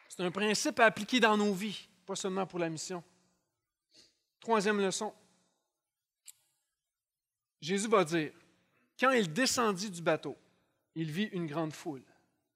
C'est 0.10 0.24
un 0.24 0.32
principe 0.32 0.80
à 0.80 0.86
appliquer 0.86 1.20
dans 1.20 1.38
nos 1.38 1.54
vies, 1.54 1.88
pas 2.06 2.16
seulement 2.16 2.46
pour 2.46 2.60
la 2.60 2.68
mission. 2.68 3.04
Troisième 4.40 4.82
leçon. 4.82 5.14
Jésus 7.62 7.88
va 7.88 8.04
dire, 8.04 8.32
quand 9.02 9.12
il 9.12 9.34
descendit 9.34 9.90
du 9.90 10.02
bateau, 10.02 10.38
il 10.96 11.12
vit 11.12 11.30
une 11.34 11.48
grande 11.48 11.74
foule. 11.74 12.04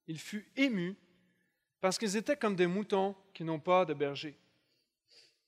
Il 0.08 0.20
fut 0.20 0.48
ému 0.56 0.96
parce 1.82 1.98
qu'ils 1.98 2.16
étaient 2.16 2.38
comme 2.38 2.56
des 2.56 2.68
moutons 2.68 3.16
qui 3.34 3.44
n'ont 3.44 3.60
pas 3.60 3.84
de 3.84 3.94
berger. 3.94 4.40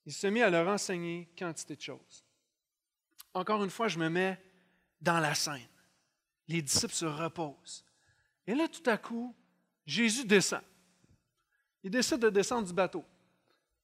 Il 0.06 0.12
se 0.14 0.28
mit 0.28 0.42
à 0.42 0.50
leur 0.50 0.68
enseigner 0.68 1.30
quantité 1.38 1.76
de 1.76 1.82
choses. 1.82 2.26
Encore 3.34 3.64
une 3.64 3.70
fois, 3.70 3.88
je 3.88 4.00
me 4.00 4.10
mets 4.10 4.38
dans 5.00 5.20
la 5.20 5.36
scène. 5.36 5.70
Les 6.48 6.62
disciples 6.62 6.94
se 6.94 7.06
reposent. 7.06 7.86
Et 8.48 8.56
là, 8.56 8.68
tout 8.68 8.90
à 8.90 8.98
coup, 8.98 9.36
Jésus 9.86 10.26
descend 10.26 10.62
il 11.88 11.92
décide 11.92 12.20
de 12.20 12.30
descendre 12.30 12.68
du 12.68 12.74
bateau. 12.74 13.06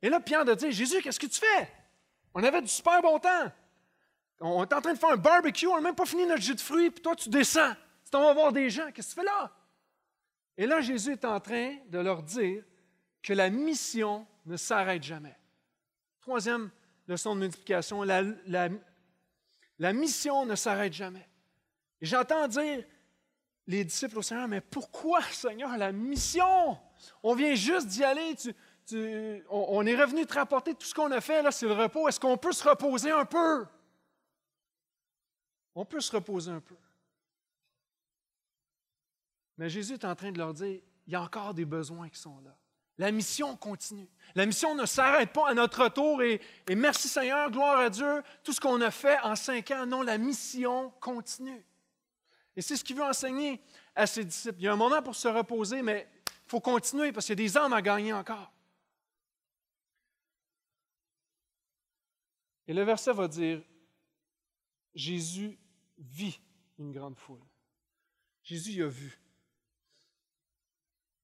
Et 0.02 0.10
là, 0.10 0.20
Pierre 0.20 0.44
de 0.44 0.54
dire 0.54 0.72
Jésus, 0.72 1.02
qu'est-ce 1.02 1.20
que 1.20 1.28
tu 1.28 1.40
fais? 1.40 1.72
On 2.34 2.44
avait 2.44 2.62
du 2.62 2.68
super 2.68 3.02
bon 3.02 3.18
temps. 3.18 3.52
On 4.46 4.62
est 4.64 4.74
en 4.74 4.82
train 4.82 4.94
de 4.94 5.00
faire 5.00 5.12
un 5.12 5.18
barbecue, 5.18 5.68
on 5.68 5.76
n'a 5.76 5.82
même 5.82 5.96
pas 5.96 6.06
fini 6.06 6.26
notre 6.26 6.42
jus 6.42 6.54
de 6.56 6.60
fruits, 6.60 6.92
puis 6.92 7.02
toi, 7.02 7.16
tu 7.16 7.30
descends. 7.30 7.74
Tu 8.12 8.18
vas 8.18 8.34
voir 8.34 8.52
des 8.52 8.70
gens, 8.70 8.92
qu'est-ce 8.92 9.16
que 9.16 9.22
tu 9.22 9.26
fais 9.26 9.26
là? 9.26 9.52
Et 10.58 10.68
là, 10.68 10.82
Jésus 10.82 11.14
est 11.14 11.24
en 11.24 11.40
train 11.40 11.78
de 11.88 11.98
leur 11.98 12.22
dire 12.22 12.62
que 13.22 13.32
la 13.32 13.50
mission 13.50 14.28
ne 14.46 14.58
s'arrête 14.58 15.02
jamais. 15.02 15.36
Troisième 16.20 16.70
leçon 17.08 17.36
de 17.36 17.40
multiplication, 17.40 18.04
la, 18.04 19.94
mission 19.94 20.46
ne 20.46 20.56
s'arrête 20.56 20.94
jamais. 20.94 21.28
J'entends 22.02 22.50
dire 22.50 22.84
les 23.66 23.86
disciples 23.86 24.20
au 24.20 24.22
Seigneur, 24.22 24.50
mais 24.50 24.60
pourquoi, 24.60 25.22
Seigneur, 25.32 25.78
la 25.78 25.94
mission? 25.94 26.78
On 27.24 27.34
vient 27.34 27.56
juste 27.56 27.88
d'y 27.88 28.04
aller. 28.04 28.36
on, 29.50 29.86
est 29.86 29.96
revenu 29.96 30.26
te 30.26 30.34
rapporter 30.34 30.76
tout 30.76 30.86
ce 30.86 30.94
qu'on 30.94 31.12
a 31.12 31.22
fait, 31.22 31.42
là, 31.42 31.52
c'est 31.52 31.66
le 31.66 31.74
repos. 31.74 32.10
Est-ce 32.10 32.20
qu'on 32.20 32.38
peut 32.38 32.52
se 32.52 32.68
reposer 32.68 33.10
un 33.10 33.24
peu? 33.24 33.66
On 35.76 35.86
peut 35.86 36.02
se 36.02 36.12
reposer 36.12 36.52
un 36.52 36.60
peu. 36.60 36.76
Mais 39.58 39.70
Jésus 39.70 39.94
est 39.94 40.06
en 40.06 40.16
train 40.16 40.32
de 40.32 40.38
leur 40.38 40.54
dire, 40.54 40.82
il 41.06 41.14
y 41.14 41.16
a 41.16 41.22
encore 41.22 41.54
des 41.54 41.66
besoins 41.66 42.10
qui 42.10 42.20
sont 42.20 42.40
là. 42.42 42.56
La 42.98 43.12
mission 43.12 43.56
continue. 43.58 44.08
La 44.36 44.46
mission 44.46 44.76
ne 44.76 44.86
s'arrête 44.86 45.34
pas 45.34 45.50
à 45.50 45.54
notre 45.54 45.84
retour 45.84 46.22
et, 46.22 46.40
merci 46.76 47.08
Seigneur, 47.08 47.50
gloire 47.50 47.80
à 47.80 47.90
Dieu, 47.90 48.24
tout 48.44 48.54
ce 48.54 48.62
qu'on 48.62 48.82
a 48.82 48.92
fait 48.92 49.20
en 49.22 49.36
cinq 49.36 49.72
ans. 49.72 49.86
Non, 49.86 50.04
la 50.04 50.18
mission 50.18 50.92
continue. 51.00 51.66
Et 52.56 52.62
c'est 52.62 52.76
ce 52.76 52.84
qu'il 52.84 52.96
veut 52.96 53.04
enseigner 53.04 53.60
à 53.96 54.06
ses 54.06 54.24
disciples. 54.24 54.60
Il 54.60 54.66
y 54.66 54.68
a 54.68 54.74
un 54.74 54.78
moment 54.78 55.02
pour 55.02 55.16
se 55.16 55.28
reposer, 55.28 55.82
mais 55.82 56.08
faut 56.46 56.60
continuer 56.60 57.12
parce 57.12 57.26
qu'il 57.26 57.40
y 57.40 57.42
a 57.42 57.48
des 57.48 57.58
âmes 57.58 57.74
à 57.74 57.82
gagner 57.82 58.14
encore. 58.14 58.52
Et 62.68 62.74
le 62.74 62.84
verset 62.84 63.12
va 63.12 63.28
dire, 63.28 63.62
Jésus 64.94 65.58
vit 66.04 66.40
une 66.78 66.92
grande 66.92 67.18
foule. 67.18 67.42
Jésus 68.44 68.72
y 68.74 68.82
a 68.82 68.88
vu. 68.88 69.20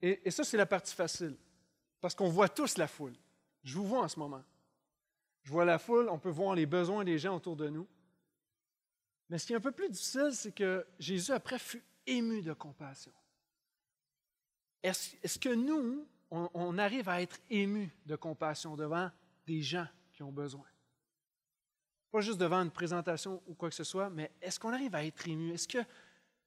Et, 0.02 0.32
ça, 0.32 0.44
c'est 0.44 0.58
la 0.58 0.66
partie 0.66 0.96
facile, 0.96 1.36
parce 2.00 2.16
qu'on 2.16 2.30
voit 2.30 2.48
tous 2.48 2.78
la 2.78 2.88
foule. 2.88 3.14
Je 3.64 3.76
vous 3.76 3.86
vois 3.86 4.04
en 4.04 4.08
ce 4.08 4.18
moment. 4.18 4.44
Je 5.44 5.52
vois 5.52 5.66
la 5.66 5.78
foule, 5.78 6.08
on 6.10 6.20
peut 6.20 6.30
voir 6.30 6.56
les 6.56 6.66
besoins 6.66 7.04
des 7.04 7.18
gens 7.18 7.36
autour 7.36 7.56
de 7.56 7.68
nous. 7.68 7.88
Mais 9.30 9.38
ce 9.38 9.46
qui 9.46 9.54
est 9.54 9.58
un 9.58 9.62
peu 9.62 9.72
plus 9.72 9.90
difficile, 9.90 10.32
c'est 10.32 10.54
que 10.54 10.86
Jésus, 10.98 11.32
après, 11.32 11.60
fut 11.60 11.84
ému 12.06 12.42
de 12.42 12.54
compassion. 12.54 13.12
Est-ce 14.82 15.38
que 15.38 15.54
nous, 15.54 16.08
on, 16.32 16.78
arrive 16.78 17.10
à 17.10 17.22
être 17.22 17.38
ému 17.50 17.92
de 18.06 18.16
compassion 18.16 18.76
devant 18.76 19.12
des 19.46 19.62
gens 19.62 19.88
qui 20.14 20.24
ont 20.24 20.32
besoin? 20.32 20.66
Pas 22.12 22.22
juste 22.22 22.40
devant 22.40 22.62
une 22.62 22.72
présentation 22.72 23.42
ou 23.48 23.54
quoi 23.54 23.70
que 23.70 23.76
ce 23.76 23.84
soit, 23.84 24.10
mais 24.10 24.32
est-ce 24.42 24.60
qu'on 24.60 24.74
arrive 24.74 24.96
à 24.96 25.06
être 25.06 25.28
ému? 25.28 25.54
Est-ce 25.54 25.68
que 25.68 25.78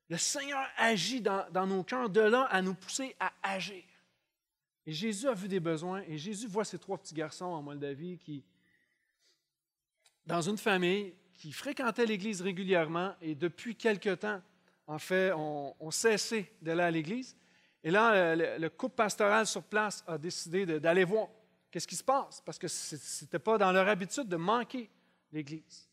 le 0.08 0.16
Seigneur 0.18 0.66
agit 0.76 1.20
dans, 1.20 1.66
nos 1.66 1.84
cœurs 1.84 2.10
de 2.10 2.20
là 2.20 2.42
à 2.50 2.60
nous 2.60 2.74
pousser 2.74 3.14
à 3.20 3.32
agir? 3.42 3.84
Et 4.84 4.92
Jésus 4.92 5.28
a 5.28 5.34
vu 5.34 5.46
des 5.46 5.60
besoins 5.60 6.02
et 6.08 6.18
Jésus 6.18 6.48
voit 6.48 6.64
ces 6.64 6.78
trois 6.78 6.98
petits 6.98 7.14
garçons 7.14 7.44
en 7.44 7.62
Moldavie 7.62 8.18
qui, 8.18 8.44
dans 10.26 10.42
une 10.42 10.58
famille, 10.58 11.14
qui 11.34 11.52
fréquentaient 11.52 12.06
l'Église 12.06 12.42
régulièrement 12.42 13.14
et 13.20 13.36
depuis 13.36 13.76
quelque 13.76 14.14
temps, 14.14 14.42
en 14.88 14.98
fait, 14.98 15.32
ont, 15.32 15.90
cessé 15.90 16.52
d'aller 16.60 16.82
à 16.82 16.90
l'Église. 16.90 17.36
Et 17.84 17.90
là, 17.92 18.34
le, 18.34 18.68
couple 18.68 18.96
pastoral 18.96 19.46
sur 19.46 19.62
place 19.62 20.02
a 20.08 20.18
décidé 20.18 20.66
d'aller 20.80 21.04
voir 21.04 21.28
qu'est-ce 21.70 21.86
qui 21.86 21.96
se 21.96 22.04
passe? 22.04 22.40
Parce 22.40 22.58
que 22.58 22.66
ce 22.66 23.24
n'était 23.24 23.38
pas 23.38 23.58
dans 23.58 23.70
leur 23.70 23.88
habitude 23.88 24.28
de 24.28 24.36
manquer 24.36 24.90
l'Église. 25.32 25.88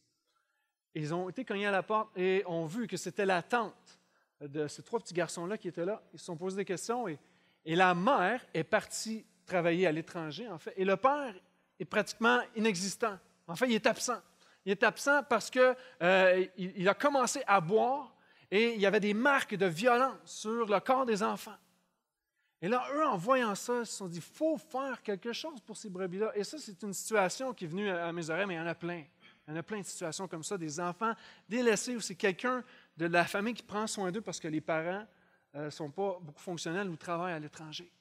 Ils 0.96 1.14
ont 1.14 1.30
été 1.30 1.46
cognés 1.46 1.68
à 1.68 1.72
la 1.72 1.84
porte 1.84 2.18
et 2.18 2.44
ont 2.46 2.66
vu 2.66 2.88
que 2.88 2.98
c'était 2.98 3.26
la 3.26 3.42
tante 3.42 4.00
de 4.42 4.68
ces 4.68 4.84
trois 4.84 5.00
petits 5.00 5.14
garçons-là 5.14 5.58
qui 5.58 5.68
étaient 5.68 5.86
là. 5.86 6.02
Ils 6.14 6.20
se 6.20 6.26
sont 6.26 6.38
posés 6.38 6.58
des 6.58 6.66
questions 6.66 7.08
et, 7.08 7.20
la 7.66 7.94
mère 7.94 8.44
est 8.54 8.64
partie 8.64 9.26
travailler 9.46 9.86
à 9.86 9.92
l'étranger, 9.92 10.48
en 10.48 10.58
fait, 10.58 10.74
et 10.76 10.86
le 10.86 10.98
père 10.98 11.36
est 11.80 11.86
pratiquement 11.86 12.40
inexistant. 12.56 13.18
En 13.48 13.56
fait, 13.56 13.68
il 13.68 13.74
est 13.74 13.86
absent. 13.86 14.20
Il 14.66 14.72
est 14.72 14.84
absent 14.84 15.24
parce 15.30 15.50
qu'il 15.50 15.76
euh, 16.02 16.46
il 16.58 16.90
a 16.90 16.94
commencé 16.94 17.42
à 17.46 17.62
boire 17.62 18.16
et 18.50 18.74
il 18.74 18.82
y 18.82 18.86
avait 18.86 19.00
des 19.00 19.14
marques 19.14 19.56
de 19.56 19.66
violence 19.66 20.18
sur 20.26 20.66
le 20.66 20.80
corps 20.80 21.06
des 21.06 21.22
enfants. 21.22 21.58
Et 22.62 22.68
là, 22.68 22.86
eux, 22.94 23.06
en 23.06 23.18
voyant 23.18 23.56
ça, 23.56 23.80
ils 23.80 23.86
se 23.86 23.98
sont 23.98 24.08
dit, 24.08 24.18
il 24.18 24.22
faut 24.22 24.58
faire 24.58 25.02
quelque 25.02 25.32
chose 25.32 25.62
pour 25.62 25.78
ces 25.78 25.90
brebis-là. 25.90 26.32
Et 26.36 26.44
ça, 26.44 26.58
c'est 26.58 26.82
une 26.84 26.94
situation 26.94 27.54
qui 27.54 27.66
est 27.66 27.68
venue 27.68 27.90
à 27.90 28.12
mes 28.12 28.30
oreilles, 28.30 28.48
mais 28.48 28.56
il 28.56 28.58
y 28.58 28.62
en 28.62 28.68
a 28.68 28.76
plein. 28.76 29.04
Il 29.50 29.54
y 29.54 29.56
en 29.56 29.60
a 29.62 29.64
plein 29.64 29.80
de 29.80 29.86
situations 29.86 30.28
comme 30.28 30.44
ça, 30.44 30.60
des 30.60 30.80
enfants 30.80 31.16
délaissés 31.48 31.96
ou 31.96 32.02
c'est 32.02 32.14
quelqu'un 32.14 32.64
de 32.96 33.08
la 33.08 33.26
famille 33.26 33.56
qui 33.56 33.64
prend 33.64 33.88
soin 33.88 34.12
d'eux 34.12 34.22
parce 34.22 34.40
que 34.40 34.48
les 34.48 34.62
parents 34.62 35.08
ne 35.56 35.60
euh, 35.60 35.72
sont 35.72 35.90
pas 35.90 36.20
beaucoup 36.22 36.40
fonctionnels 36.40 36.88
ou 36.88 36.96
travaillent 36.96 37.34
à 37.34 37.40
l'étranger. 37.40 37.92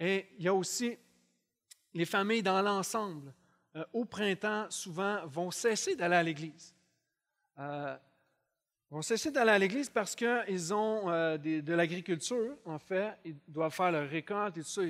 Et 0.00 0.26
il 0.36 0.44
y 0.44 0.48
a 0.48 0.54
aussi 0.54 0.98
les 1.94 2.04
familles 2.04 2.42
dans 2.42 2.60
l'ensemble. 2.60 3.32
Euh, 3.76 3.84
au 3.92 4.04
printemps, 4.04 4.66
souvent, 4.68 5.24
vont 5.26 5.52
cesser 5.52 5.94
d'aller 5.94 6.16
à 6.16 6.24
l'église. 6.24 6.74
Euh, 7.60 7.96
vont 8.90 9.02
cesser 9.02 9.30
d'aller 9.30 9.52
à 9.52 9.58
l'église 9.60 9.88
parce 9.88 10.16
qu'ils 10.16 10.74
ont 10.74 11.06
de 11.38 11.72
l'agriculture, 11.72 12.56
en 12.64 12.80
fait. 12.80 13.16
Ils 13.24 13.36
doivent 13.46 13.72
faire 13.72 13.92
leur 13.92 14.08
récolte 14.08 14.56
et 14.56 14.62
tout 14.62 14.68
ça, 14.68 14.82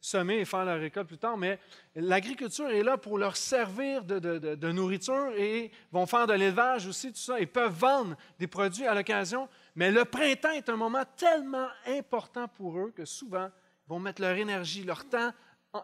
semer 0.00 0.40
et 0.40 0.44
faire 0.44 0.64
leur 0.64 0.78
récolte 0.78 1.08
plus 1.08 1.18
tard. 1.18 1.36
Mais 1.36 1.58
l'agriculture 1.94 2.68
est 2.70 2.82
là 2.82 2.96
pour 2.96 3.18
leur 3.18 3.36
servir 3.36 4.04
de, 4.04 4.72
nourriture 4.72 5.32
et 5.36 5.70
vont 5.92 6.06
faire 6.06 6.26
de 6.26 6.34
l'élevage 6.34 6.86
aussi, 6.86 7.12
tout 7.12 7.18
ça. 7.18 7.40
Ils 7.40 7.48
peuvent 7.48 7.72
vendre 7.72 8.16
des 8.38 8.46
produits 8.46 8.86
à 8.86 8.94
l'occasion. 8.94 9.48
Mais 9.74 9.90
le 9.90 10.04
printemps 10.04 10.52
est 10.52 10.68
un 10.68 10.76
moment 10.76 11.04
tellement 11.16 11.68
important 11.86 12.48
pour 12.48 12.78
eux 12.78 12.92
que 12.94 13.04
souvent, 13.04 13.50
ils 13.86 13.88
vont 13.88 13.98
mettre 13.98 14.22
leur 14.22 14.36
énergie, 14.36 14.84
leur 14.84 15.08
temps 15.08 15.32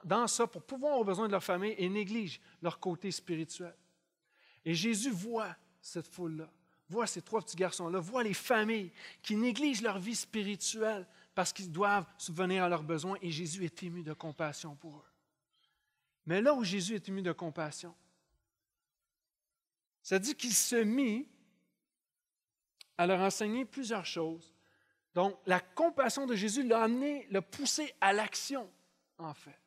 dans 0.05 0.27
ça 0.27 0.47
pour 0.47 0.63
pouvoir 0.63 0.99
aux 0.99 1.05
besoins 1.05 1.27
de 1.27 1.33
leur 1.33 1.45
famille 1.45 1.75
et 1.77 1.89
négligent 1.89 2.41
leur 2.63 2.79
côté 2.81 3.11
spirituel. 3.11 3.75
Et 4.65 4.75
Jésus 4.75 5.11
voit 5.11 5.55
cette 5.81 6.07
foule-là 6.07 6.49
vois 6.93 7.07
ces 7.07 7.23
trois 7.23 7.41
petits 7.41 7.57
garçons-là, 7.57 7.99
vois 7.99 8.23
les 8.23 8.35
familles 8.35 8.93
qui 9.23 9.35
négligent 9.35 9.83
leur 9.83 9.99
vie 9.99 10.15
spirituelle 10.15 11.07
parce 11.35 11.53
qu'ils 11.53 11.71
doivent 11.71 12.07
subvenir 12.19 12.65
à 12.65 12.69
leurs 12.69 12.83
besoins 12.83 13.17
et 13.23 13.31
Jésus 13.31 13.65
est 13.65 13.83
ému 13.83 14.03
de 14.03 14.13
compassion 14.13 14.77
pour 14.77 14.99
eux. 14.99 15.13
Mais 16.27 16.41
là 16.41 16.55
où 16.55 16.63
Jésus 16.63 16.95
est 16.95 17.09
ému 17.09 17.23
de 17.23 17.33
compassion, 17.33 17.95
ça 20.03 20.19
dit 20.19 20.35
qu'il 20.35 20.55
se 20.55 20.77
mit 20.77 21.29
à 22.99 23.07
leur 23.07 23.21
enseigner 23.21 23.65
plusieurs 23.65 24.07
choses. 24.07 24.55
Donc, 25.15 25.39
la 25.47 25.61
compassion 25.61 26.27
de 26.27 26.35
Jésus 26.35 26.67
l'a 26.67 26.83
amené, 26.85 27.27
l'a 27.31 27.43
poussé 27.43 27.95
à 28.01 28.13
l'action, 28.13 28.71
en 29.19 29.35
fait. 29.35 29.59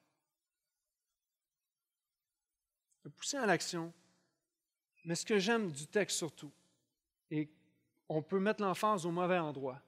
L'a 3.04 3.12
poussé 3.12 3.38
à 3.38 3.46
l'action. 3.46 3.94
Mais 5.04 5.16
ce 5.16 5.26
que 5.26 5.38
j'aime 5.38 5.72
du 5.72 5.88
texte 5.88 6.18
surtout, 6.18 6.52
et 7.30 7.50
on 8.10 8.22
peut 8.22 8.40
mettre 8.40 8.62
l'enfance 8.62 9.06
au 9.06 9.12
mauvais 9.12 9.38
endroit. 9.38 9.82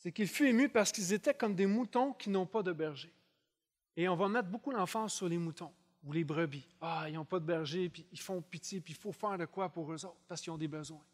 C'est 0.00 0.12
qu'il 0.12 0.28
fut 0.28 0.48
ému 0.48 0.70
parce 0.70 0.92
qu'ils 0.92 1.12
étaient 1.12 1.34
comme 1.34 1.54
des 1.54 1.66
moutons 1.66 2.14
qui 2.14 2.30
n'ont 2.30 2.46
pas 2.46 2.62
de 2.62 2.72
berger. 2.72 3.12
Et 3.96 4.08
on 4.08 4.16
va 4.16 4.28
mettre 4.28 4.48
beaucoup 4.48 4.70
l'enfance 4.70 5.14
sur 5.14 5.28
les 5.28 5.36
moutons 5.36 5.72
ou 6.02 6.12
les 6.12 6.24
brebis. 6.24 6.66
Ah, 6.80 7.04
ils 7.06 7.14
n'ont 7.14 7.26
pas 7.26 7.38
de 7.38 7.44
berger, 7.44 7.90
puis 7.90 8.06
ils 8.10 8.20
font 8.20 8.40
pitié, 8.40 8.80
puis 8.80 8.94
il 8.94 8.96
faut 8.96 9.12
faire 9.12 9.36
de 9.36 9.44
quoi 9.44 9.68
pour 9.68 9.92
eux 9.92 10.06
autres, 10.06 10.22
parce 10.26 10.40
qu'ils 10.40 10.52
ont 10.52 10.58
des 10.58 10.68
besoins. 10.68 11.04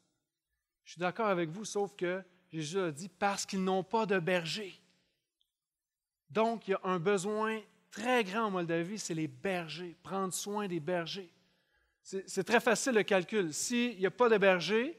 Je 0.84 0.92
suis 0.92 1.00
d'accord 1.00 1.26
avec 1.26 1.50
vous, 1.50 1.64
sauf 1.64 1.96
que 1.96 2.22
Jésus 2.52 2.78
a 2.78 2.92
dit 2.92 3.08
parce 3.08 3.44
qu'ils 3.44 3.64
n'ont 3.64 3.82
pas 3.82 4.06
de 4.06 4.20
berger. 4.20 4.80
Donc, 6.30 6.68
il 6.68 6.70
y 6.70 6.75
a 6.75 6.80
un 6.84 7.00
besoin 7.00 7.60
très 7.90 8.22
grand 8.22 8.44
en 8.44 8.50
Moldavie, 8.52 9.00
c'est 9.00 9.14
les 9.14 9.26
bergers, 9.26 9.96
prendre 10.04 10.32
soin 10.32 10.68
des 10.68 10.78
bergers. 10.78 11.32
C'est 12.02 12.44
très 12.44 12.60
facile 12.60 12.94
le 12.94 13.02
calcul. 13.02 13.52
S'il 13.52 13.99
n'y 13.99 14.06
a 14.06 14.12
pas 14.12 14.28
de 14.28 14.38
berger, 14.38 14.96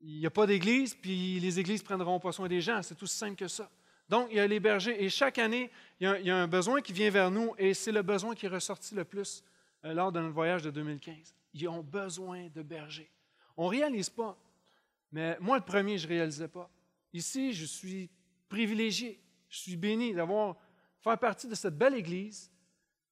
il 0.00 0.18
n'y 0.20 0.26
a 0.26 0.30
pas 0.30 0.46
d'église, 0.46 0.94
puis 0.94 1.40
les 1.40 1.58
églises 1.58 1.80
ne 1.80 1.86
prendront 1.86 2.20
pas 2.20 2.32
soin 2.32 2.48
des 2.48 2.60
gens. 2.60 2.82
C'est 2.82 2.94
tout 2.94 3.06
simple 3.06 3.36
que 3.36 3.48
ça. 3.48 3.70
Donc, 4.08 4.28
il 4.30 4.36
y 4.36 4.40
a 4.40 4.46
les 4.46 4.60
bergers. 4.60 5.02
Et 5.02 5.08
chaque 5.08 5.38
année, 5.38 5.70
il 6.00 6.08
y 6.24 6.30
a, 6.30 6.36
un 6.36 6.46
besoin 6.46 6.80
qui 6.80 6.92
vient 6.92 7.10
vers 7.10 7.30
nous, 7.30 7.54
et 7.58 7.74
c'est 7.74 7.92
le 7.92 8.02
besoin 8.02 8.34
qui 8.34 8.46
est 8.46 8.50
ressorti 8.50 8.94
le 8.94 9.04
plus 9.04 9.42
euh, 9.84 9.92
lors 9.92 10.12
de 10.12 10.20
notre 10.20 10.34
voyage 10.34 10.62
de 10.62 10.70
2015. 10.70 11.34
Ils 11.54 11.68
ont 11.68 11.82
besoin 11.82 12.48
de 12.54 12.62
bergers. 12.62 13.10
On 13.56 13.64
ne 13.64 13.70
réalise 13.70 14.10
pas. 14.10 14.38
Mais 15.10 15.36
moi, 15.40 15.56
le 15.56 15.64
premier, 15.64 15.98
je 15.98 16.06
ne 16.06 16.12
réalisais 16.12 16.48
pas. 16.48 16.70
Ici, 17.12 17.52
je 17.52 17.64
suis 17.64 18.10
privilégié. 18.48 19.20
Je 19.48 19.58
suis 19.58 19.76
béni 19.76 20.12
d'avoir 20.12 20.56
faire 21.00 21.18
partie 21.18 21.48
de 21.48 21.54
cette 21.54 21.76
belle 21.76 21.94
église 21.94 22.50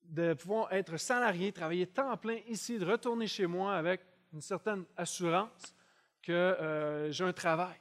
de 0.05 0.35
pouvoir 0.35 0.73
être 0.73 0.97
salarié, 0.99 1.51
travailler 1.51 1.87
temps 1.87 2.17
plein 2.17 2.39
ici, 2.49 2.79
de 2.79 2.85
retourner 2.85 3.27
chez 3.27 3.47
moi 3.47 3.75
avec 3.75 4.03
une 4.33 4.43
certaine 4.43 4.85
assurance 4.97 5.75
que 6.25 6.33
euh, 6.33 7.11
j'ai 7.13 7.25
un 7.25 7.33
travail. 7.33 7.77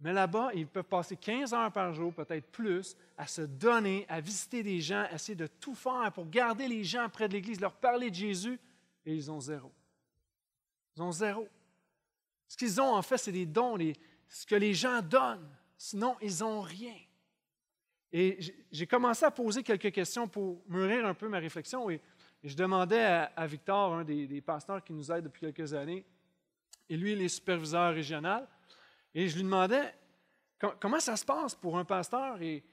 Mais 0.00 0.12
là-bas, 0.12 0.50
ils 0.54 0.66
peuvent 0.66 0.84
passer 0.84 1.16
15 1.16 1.54
heures 1.54 1.72
par 1.72 1.92
jour, 1.94 2.12
peut-être 2.12 2.50
plus, 2.50 2.96
à 3.16 3.26
se 3.26 3.42
donner, 3.42 4.04
à 4.08 4.20
visiter 4.20 4.62
des 4.62 4.80
gens, 4.80 5.06
à 5.10 5.14
essayer 5.14 5.36
de 5.36 5.46
tout 5.46 5.74
faire 5.74 6.12
pour 6.12 6.28
garder 6.28 6.68
les 6.68 6.84
gens 6.84 7.08
près 7.08 7.28
de 7.28 7.32
l'Église, 7.32 7.60
leur 7.60 7.74
parler 7.74 8.10
de 8.10 8.14
Jésus, 8.14 8.58
et 9.06 9.14
ils 9.14 9.30
ont 9.30 9.40
zéro. 9.40 9.72
Ils 10.96 11.02
ont 11.02 11.12
zéro. 11.12 11.48
Ce 12.48 12.56
qu'ils 12.56 12.80
ont, 12.80 12.94
en 12.94 13.02
fait, 13.02 13.18
c'est 13.18 13.32
des 13.32 13.46
dons, 13.46 13.78
ce 14.28 14.46
que 14.46 14.54
les 14.54 14.74
gens 14.74 15.00
donnent. 15.00 15.48
Sinon, 15.76 16.16
ils 16.20 16.40
n'ont 16.40 16.60
rien. 16.60 16.96
Et 18.12 18.38
j'ai 18.70 18.86
commencé 18.86 19.24
à 19.24 19.30
poser 19.30 19.62
quelques 19.62 19.90
questions 19.90 20.28
pour 20.28 20.62
mûrir 20.68 21.04
un 21.04 21.14
peu 21.14 21.28
ma 21.28 21.38
réflexion. 21.38 21.90
Et, 21.90 22.00
je 22.44 22.54
demandais 22.54 23.02
à, 23.02 23.46
Victor, 23.46 23.94
un 23.94 24.04
des, 24.04 24.40
pasteurs 24.42 24.84
qui 24.84 24.92
nous 24.92 25.10
aide 25.10 25.24
depuis 25.24 25.40
quelques 25.40 25.72
années, 25.72 26.04
et 26.88 26.96
lui, 26.96 27.12
il 27.12 27.22
est 27.22 27.28
superviseur 27.28 27.94
régional, 27.94 28.46
et 29.14 29.28
je 29.28 29.36
lui 29.36 29.42
demandais 29.42 29.94
comment 30.80 31.00
ça 31.00 31.16
se 31.16 31.24
passe 31.24 31.54
pour 31.54 31.78
un 31.78 31.84
pasteur? 31.84 32.40
Et, 32.42 32.64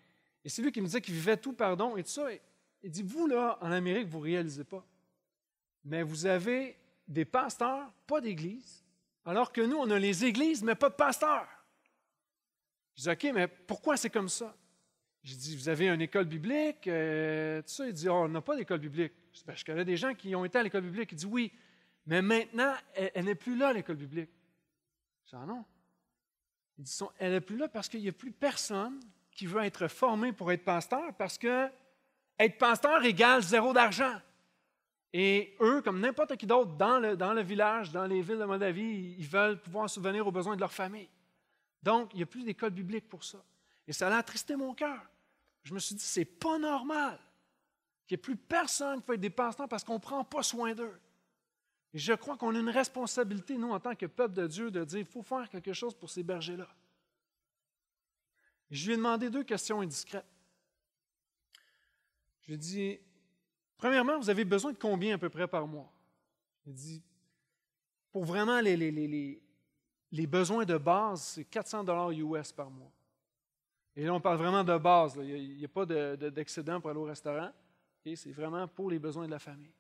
c'est 0.46 0.62
lui 0.62 0.72
qui 0.72 0.82
me 0.82 0.88
disait 0.88 1.02
qu'il 1.02 1.14
vivait 1.14 1.38
tout 1.38 1.54
pardon 1.54 1.98
et 1.98 2.04
tout 2.04 2.10
ça. 2.10 2.28
il 2.82 2.90
dit, 2.90 3.04
vous, 3.04 3.28
là, 3.28 3.60
en 3.62 3.72
Amérique, 3.72 4.08
vous 4.08 4.20
ne 4.20 4.24
réalisez 4.24 4.64
pas. 4.64 4.84
Mais 5.84 6.02
vous 6.02 6.26
avez 6.26 6.78
des 7.08 7.26
pasteurs, 7.26 7.92
pas 8.08 8.22
d'église, 8.22 8.84
alors 9.26 9.52
que 9.52 9.62
nous, 9.62 9.78
on 9.78 9.90
a 9.92 10.00
les 10.00 10.26
églises, 10.26 10.64
mais 10.64 10.76
pas 10.76 10.90
de 10.90 10.96
pasteurs. 10.96 11.48
Je 12.96 13.04
dis, 13.04 13.10
OK, 13.10 13.34
mais 13.36 13.48
pourquoi 13.48 13.98
c'est 13.98 14.10
comme 14.10 14.30
ça? 14.30 14.56
J'ai 15.24 15.36
dit, 15.36 15.56
vous 15.56 15.70
avez 15.70 15.90
une 15.90 16.02
école 16.02 16.26
biblique? 16.26 16.88
Euh, 16.88 17.62
tout 17.62 17.70
ça, 17.70 17.86
il 17.86 17.94
dit, 17.94 18.10
oh, 18.10 18.24
on 18.24 18.30
n'a 18.30 18.42
pas 18.42 18.56
d'école 18.56 18.80
biblique. 18.80 19.14
Je, 19.34 19.44
ben, 19.46 19.56
je, 19.56 19.64
connais 19.64 19.86
des 19.86 19.98
gens 19.98 20.16
qui 20.16 20.36
ont 20.36 20.44
été 20.44 20.58
à 20.58 20.64
l'école 20.64 20.82
biblique. 20.82 21.12
Il 21.12 21.18
dit, 21.18 21.28
oui, 21.28 21.54
mais 22.06 22.22
maintenant, 22.22 22.74
elle, 22.94 23.26
n'est 23.26 23.36
plus 23.36 23.56
là, 23.56 23.74
l'école 23.74 23.98
biblique. 23.98 24.32
Je 25.26 25.30
dis, 25.30 25.36
ah 25.36 25.46
non. 25.46 25.64
Il 26.78 26.84
dit, 26.84 27.00
elle 27.20 27.34
n'est 27.34 27.42
plus 27.42 27.58
là 27.58 27.68
parce 27.68 27.88
qu'il 27.88 28.02
n'y 28.02 28.10
a 28.10 28.14
plus 28.14 28.32
personne 28.32 29.00
qui 29.32 29.46
veut 29.46 29.64
être 29.64 29.88
formé 29.88 30.34
pour 30.34 30.52
être 30.52 30.64
pasteur 30.64 31.14
parce 31.16 31.38
que 31.38 31.70
être 32.40 32.58
pasteur 32.58 33.04
égale 33.06 33.44
zéro 33.44 33.72
d'argent. 33.74 34.20
Et 35.14 35.56
eux, 35.60 35.82
comme 35.82 36.00
n'importe 36.00 36.38
qui 36.38 36.48
d'autre 36.48 36.72
dans 36.74 37.00
le, 37.00 37.42
village, 37.42 37.92
dans 37.92 38.06
les 38.06 38.22
villes 38.22 38.40
de 38.40 38.46
Moldavie, 38.46 39.16
ils 39.18 39.28
veulent 39.28 39.62
pouvoir 39.62 39.90
subvenir 39.90 40.26
aux 40.26 40.32
besoins 40.32 40.56
de 40.56 40.62
leur 40.62 40.72
famille. 40.72 41.10
Donc, 41.84 42.14
il 42.14 42.18
n'y 42.18 42.24
a 42.24 42.28
plus 42.28 42.44
d'école 42.44 42.72
biblique 42.72 43.10
pour 43.10 43.24
ça. 43.24 43.44
Et 43.88 43.94
ça 43.94 44.08
a 44.08 44.18
attristé 44.18 44.56
mon 44.56 44.74
cœur. 44.74 45.02
Je 45.64 45.74
me 45.74 45.80
suis 45.80 45.96
dit, 45.96 46.04
c'est 46.04 46.26
pas 46.26 46.58
normal 46.58 47.20
qu'il 48.08 48.16
n'y 48.16 48.20
ait 48.20 48.24
plus 48.24 48.38
personne 48.38 49.02
qui 49.02 49.08
fait 49.08 49.18
des 49.18 49.30
pasteurs 49.30 49.68
parce 49.68 49.84
qu'on 49.84 49.96
ne 49.96 50.00
prend 50.00 50.24
pas 50.24 50.44
soin 50.44 50.74
d'eux. 50.74 50.98
Et 51.94 52.00
je 52.00 52.14
crois 52.14 52.38
qu'on 52.38 52.56
a 52.56 52.60
une 52.60 52.70
responsabilité, 52.70 53.58
nous, 53.58 53.72
en 53.72 53.80
tant 53.80 53.96
que 53.96 54.06
peuple 54.06 54.34
de 54.34 54.48
Dieu, 54.48 54.72
de 54.72 54.84
dire, 54.86 55.00
il 55.00 55.06
faut 55.06 55.24
faire 55.24 55.50
quelque 55.50 55.74
chose 55.74 55.94
pour 55.94 56.10
ces 56.10 56.24
bergers-là. 56.24 56.68
Je 58.70 58.86
lui 58.86 58.94
ai 58.94 58.98
demandé 58.98 59.30
deux 59.30 59.44
questions 59.44 59.82
indiscrètes. 59.82 60.26
Je 62.42 62.48
lui 62.48 62.54
ai 62.54 62.58
dit, 62.58 63.00
premièrement, 63.78 64.18
vous 64.18 64.30
avez 64.30 64.46
besoin 64.46 64.72
de 64.72 64.78
combien 64.78 65.16
à 65.16 65.18
peu 65.18 65.30
près 65.30 65.48
par 65.48 65.68
mois? 65.68 65.92
Il 66.66 66.74
dit, 66.74 67.04
pour 68.12 68.24
vraiment 68.24 68.62
les, 68.62 69.42
besoins 70.28 70.64
de 70.64 70.78
base, 70.78 71.22
c'est 71.24 71.46
400 71.46 71.84
dollars 71.84 72.12
US 72.12 72.54
par 72.54 72.70
mois. 72.70 72.92
Et 73.96 74.06
là, 74.06 74.14
on 74.14 74.22
parle 74.22 74.38
vraiment 74.38 74.64
de 74.64 74.78
base. 74.78 75.20
Il 75.22 75.58
n'y 75.58 75.66
a, 75.66 75.68
pas 75.68 75.86
d'excédent 75.86 76.80
pour 76.80 76.90
aller 76.90 77.00
au 77.00 77.04
restaurant. 77.04 77.52
C'est 78.04 78.32
vraiment 78.32 78.68
pour 78.68 78.90
les 78.90 79.00
besoins 79.00 79.26
de 79.26 79.32
la 79.32 79.40
famille. 79.40 79.74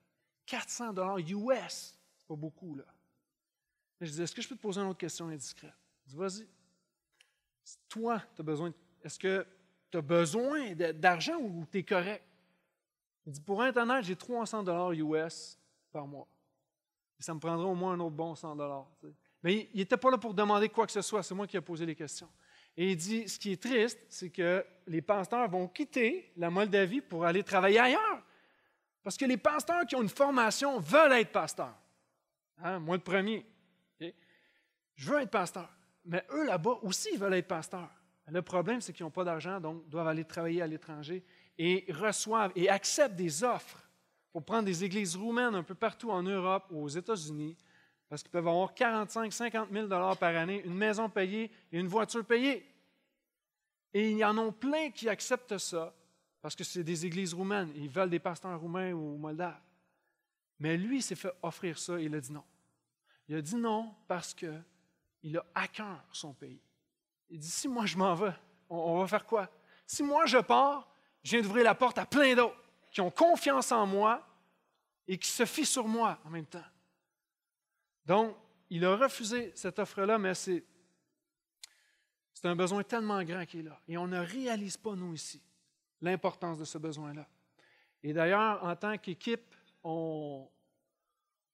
400 0.45 0.91
dollars 0.91 1.17
US, 1.17 1.97
pas 2.31 2.37
beaucoup. 2.37 2.75
Là. 2.75 2.85
je 3.99 4.09
dis, 4.09 4.21
est-ce 4.21 4.33
que 4.33 4.41
je 4.41 4.47
peux 4.47 4.55
te 4.55 4.61
poser 4.61 4.79
une 4.79 4.87
autre 4.87 4.99
question 4.99 5.27
indiscrète? 5.27 5.73
Je 6.05 6.11
dis, 6.11 6.15
vas-y. 6.15 6.47
Toi, 7.89 8.21
tu 8.35 8.41
as 8.41 8.43
besoin. 8.43 8.73
Est-ce 9.03 9.19
que 9.19 9.45
as 9.93 10.01
besoin 10.01 10.73
d'argent 10.93 11.37
ou 11.37 11.65
tu 11.69 11.79
es 11.79 11.83
correct? 11.83 12.23
Il 13.25 13.33
dit, 13.33 13.41
pour 13.41 13.61
Internet, 13.61 14.05
j'ai 14.05 14.15
300 14.15 14.63
dollars 14.63 14.93
US 14.93 15.59
par 15.91 16.07
mois. 16.07 16.27
Ça 17.19 17.33
me 17.33 17.39
prendrait 17.39 17.67
au 17.67 17.75
moins 17.75 17.93
un 17.93 17.99
autre 17.99 18.15
bon 18.15 18.33
100 18.33 18.55
dollars. 18.55 18.87
Mais 19.43 19.69
il 19.73 19.79
n'était 19.79 19.97
pas 19.97 20.09
là 20.09 20.17
pour 20.17 20.33
demander 20.33 20.69
quoi 20.69 20.85
que 20.85 20.91
ce 20.91 21.01
soit, 21.01 21.21
c'est 21.21 21.35
moi 21.35 21.45
qui 21.45 21.57
ai 21.57 21.61
posé 21.61 21.85
les 21.85 21.95
questions. 21.95 22.29
Et 22.77 22.91
il 22.91 22.95
dit, 22.95 23.27
ce 23.27 23.37
qui 23.37 23.51
est 23.51 23.61
triste, 23.61 23.99
c'est 24.07 24.29
que 24.29 24.65
les 24.87 25.01
pasteurs 25.01 25.49
vont 25.49 25.67
quitter 25.67 26.31
la 26.37 26.49
Moldavie 26.49 27.01
pour 27.01 27.25
aller 27.25 27.43
travailler 27.43 27.79
ailleurs. 27.79 28.23
Parce 29.03 29.17
que 29.17 29.25
les 29.25 29.37
pasteurs 29.37 29.85
qui 29.85 29.95
ont 29.95 30.01
une 30.01 30.09
formation 30.09 30.79
veulent 30.79 31.11
être 31.11 31.31
pasteurs. 31.33 31.75
Hein, 32.63 32.79
moi, 32.79 32.95
le 32.95 33.03
premier. 33.03 33.45
Je 33.99 35.09
veux 35.09 35.19
être 35.19 35.31
pasteur. 35.31 35.69
Mais 36.05 36.23
eux, 36.31 36.45
là-bas, 36.45 36.79
aussi, 36.83 37.09
ils 37.13 37.19
veulent 37.19 37.33
être 37.33 37.47
pasteurs. 37.47 37.89
Le 38.27 38.41
problème, 38.41 38.81
c'est 38.81 38.93
qu'ils 38.93 39.05
n'ont 39.05 39.11
pas 39.11 39.23
d'argent, 39.23 39.59
donc 39.59 39.87
doivent 39.89 40.07
aller 40.07 40.23
travailler 40.23 40.61
à 40.61 40.67
l'étranger 40.67 41.23
et 41.57 41.85
reçoivent 41.89 42.51
et 42.55 42.69
acceptent 42.69 43.15
des 43.15 43.43
offres 43.43 43.89
pour 44.31 44.43
prendre 44.43 44.63
des 44.63 44.83
églises 44.83 45.15
roumaines 45.15 45.55
un 45.55 45.63
peu 45.63 45.75
partout 45.75 46.11
en 46.11 46.23
Europe 46.23 46.65
ou 46.71 46.83
aux 46.83 46.87
États-Unis, 46.87 47.57
parce 48.07 48.21
qu'ils 48.21 48.31
peuvent 48.31 48.47
avoir 48.47 48.73
45 48.73 49.33
50 49.33 49.69
000 49.71 49.87
par 49.87 50.35
année, 50.35 50.61
une 50.63 50.75
maison 50.75 51.09
payée 51.09 51.51
et 51.71 51.79
une 51.79 51.87
voiture 51.87 52.25
payée. 52.25 52.65
Et 53.93 54.11
il 54.11 54.17
y 54.17 54.23
en 54.23 54.37
a 54.37 54.51
plein 54.51 54.89
qui 54.91 55.09
acceptent 55.09 55.57
ça 55.57 55.93
parce 56.41 56.55
que 56.55 56.63
c'est 56.63 56.83
des 56.83 57.05
églises 57.05 57.33
roumaines. 57.33 57.71
Ils 57.75 57.89
veulent 57.89 58.09
des 58.09 58.19
pasteurs 58.19 58.59
roumains 58.59 58.93
ou 58.93 59.17
moldaves. 59.17 59.59
Mais 60.59 60.77
lui, 60.77 60.97
il 60.97 61.03
s'est 61.03 61.15
fait 61.15 61.33
offrir 61.41 61.77
ça 61.77 61.99
et 61.99 62.05
il 62.05 62.15
a 62.15 62.19
dit 62.19 62.31
non. 62.31 62.43
Il 63.31 63.37
a 63.37 63.41
dit 63.41 63.55
non 63.55 63.95
parce 64.09 64.33
qu'il 64.33 65.37
a 65.37 65.45
à 65.55 65.65
cœur 65.69 66.03
son 66.11 66.33
pays. 66.33 66.59
Il 67.29 67.39
dit 67.39 67.49
si 67.49 67.69
moi 67.69 67.85
je 67.85 67.95
m'en 67.95 68.13
vais, 68.13 68.33
on, 68.67 68.99
va 68.99 69.07
faire 69.07 69.25
quoi? 69.25 69.49
Si 69.87 70.03
moi 70.03 70.25
je 70.25 70.39
pars, 70.39 70.93
je 71.23 71.31
viens 71.31 71.41
d'ouvrir 71.41 71.63
la 71.63 71.73
porte 71.73 71.97
à 71.97 72.05
plein 72.05 72.35
d'autres 72.35 72.61
qui 72.91 72.99
ont 72.99 73.09
confiance 73.09 73.71
en 73.71 73.87
moi 73.87 74.27
et 75.07 75.17
qui 75.17 75.29
se 75.29 75.45
fient 75.45 75.65
sur 75.65 75.87
moi 75.87 76.19
en 76.25 76.29
même 76.29 76.45
temps. 76.45 76.65
Donc, 78.05 78.35
il 78.69 78.83
a 78.83 78.97
refusé 78.97 79.53
cette 79.55 79.79
offre-là, 79.79 80.17
mais 80.17 80.33
c'est, 80.33 80.65
c'est 82.33 82.49
un 82.49 82.55
besoin 82.57 82.83
tellement 82.83 83.23
grand 83.23 83.45
qui 83.45 83.59
est 83.59 83.63
là. 83.63 83.79
Et 83.87 83.97
on 83.97 84.07
ne 84.07 84.19
réalise 84.19 84.75
pas, 84.75 84.93
nous, 84.93 85.13
ici, 85.13 85.41
l'importance 86.01 86.57
de 86.57 86.65
ce 86.65 86.77
besoin-là. 86.77 87.25
Et 88.03 88.11
d'ailleurs, 88.11 88.61
en 88.61 88.75
tant 88.75 88.97
qu'équipe, 88.97 89.55
on, 89.85 90.49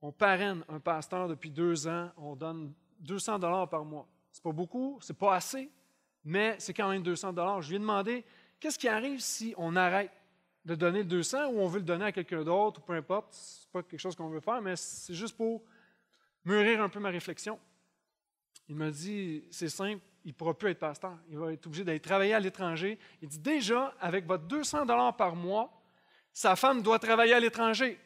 on 0.01 0.12
parraine 0.12 0.63
un 0.69 0.79
pasteur 0.79 1.27
depuis 1.27 1.49
deux 1.49 1.88
ans, 1.88 2.12
on 2.17 2.36
donne 2.36 2.73
200 2.99 3.39
dollars 3.39 3.69
par 3.69 3.83
mois. 3.83 4.07
C'est 4.31 4.43
pas 4.43 4.51
beaucoup, 4.51 4.99
c'est 5.01 5.17
pas 5.17 5.36
assez, 5.36 5.69
mais 6.23 6.55
c'est 6.60 6.73
quand 6.73 6.89
même 6.89 7.03
200 7.03 7.33
dollars. 7.33 7.62
Je 7.62 7.69
lui 7.69 7.75
ai 7.77 7.79
demandé 7.79 8.23
qu'est-ce 8.60 8.77
qui 8.77 8.88
arrive 8.88 9.19
si 9.19 9.53
on 9.57 9.75
arrête 9.75 10.12
de 10.65 10.75
donner 10.75 10.99
le 10.99 11.05
200 11.05 11.47
ou 11.47 11.60
on 11.60 11.67
veut 11.67 11.79
le 11.79 11.86
donner 11.86 12.05
à 12.05 12.12
quelqu'un 12.12 12.43
d'autre 12.43 12.81
ou 12.81 12.83
peu 12.83 12.93
importe. 12.93 13.33
C'est 13.33 13.69
pas 13.71 13.81
quelque 13.81 13.99
chose 13.99 14.15
qu'on 14.15 14.29
veut 14.29 14.41
faire, 14.41 14.62
mais 14.62 14.75
c'est 14.75 15.13
juste 15.13 15.36
pour 15.36 15.63
mûrir 16.43 16.81
un 16.81 16.89
peu 16.89 16.99
ma 16.99 17.10
réflexion. 17.10 17.60
Il 18.67 18.75
m'a 18.75 18.91
dit 18.91 19.45
c'est 19.49 19.69
simple, 19.69 20.01
il 20.25 20.31
ne 20.31 20.33
pourra 20.33 20.53
plus 20.53 20.71
être 20.71 20.79
pasteur. 20.79 21.17
Il 21.29 21.38
va 21.38 21.53
être 21.53 21.65
obligé 21.67 21.86
d'aller 21.86 22.01
travailler 22.01 22.33
à 22.33 22.39
l'étranger. 22.39 22.99
Il 23.21 23.29
dit 23.29 23.39
déjà, 23.39 23.93
avec 23.99 24.25
votre 24.25 24.43
200 24.43 24.86
dollars 24.86 25.15
par 25.15 25.36
mois, 25.36 25.81
sa 26.33 26.57
femme 26.57 26.81
doit 26.81 26.99
travailler 26.99 27.33
à 27.33 27.39
l'étranger. 27.39 27.97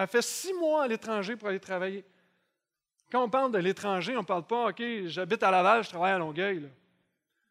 Elle 0.00 0.08
fait 0.08 0.22
six 0.22 0.54
mois 0.54 0.84
à 0.84 0.88
l'étranger 0.88 1.36
pour 1.36 1.48
aller 1.48 1.60
travailler. 1.60 2.06
Quand 3.12 3.22
on 3.22 3.28
parle 3.28 3.52
de 3.52 3.58
l'étranger, 3.58 4.16
on 4.16 4.20
ne 4.20 4.26
parle 4.26 4.46
pas, 4.46 4.70
OK, 4.70 4.82
j'habite 5.04 5.42
à 5.42 5.50
Laval, 5.50 5.84
je 5.84 5.90
travaille 5.90 6.12
à 6.12 6.18
Longueuil. 6.18 6.70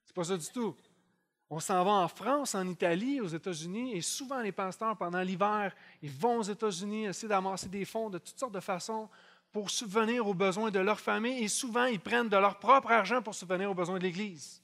C'est 0.03 0.15
pas 0.15 0.23
ça 0.23 0.35
du 0.35 0.47
tout. 0.47 0.75
On 1.51 1.59
s'en 1.59 1.83
va 1.83 1.91
en 1.91 2.07
France, 2.07 2.55
en 2.55 2.67
Italie, 2.67 3.21
aux 3.21 3.27
États-Unis, 3.27 3.95
et 3.95 4.01
souvent 4.01 4.41
les 4.41 4.51
pasteurs, 4.51 4.97
pendant 4.97 5.21
l'hiver, 5.21 5.75
ils 6.01 6.09
vont 6.09 6.37
aux 6.37 6.43
États-Unis 6.43 7.05
essayer 7.05 7.27
d'amasser 7.27 7.69
des 7.69 7.85
fonds 7.85 8.09
de 8.09 8.17
toutes 8.17 8.39
sortes 8.39 8.53
de 8.53 8.59
façons 8.59 9.09
pour 9.51 9.69
subvenir 9.69 10.25
aux 10.25 10.33
besoins 10.33 10.71
de 10.71 10.79
leur 10.79 10.99
famille, 10.99 11.43
et 11.43 11.49
souvent 11.49 11.85
ils 11.85 11.99
prennent 11.99 12.29
de 12.29 12.37
leur 12.37 12.57
propre 12.57 12.89
argent 12.89 13.21
pour 13.21 13.35
subvenir 13.35 13.69
aux 13.69 13.75
besoins 13.75 13.99
de 13.99 14.03
l'Église, 14.03 14.59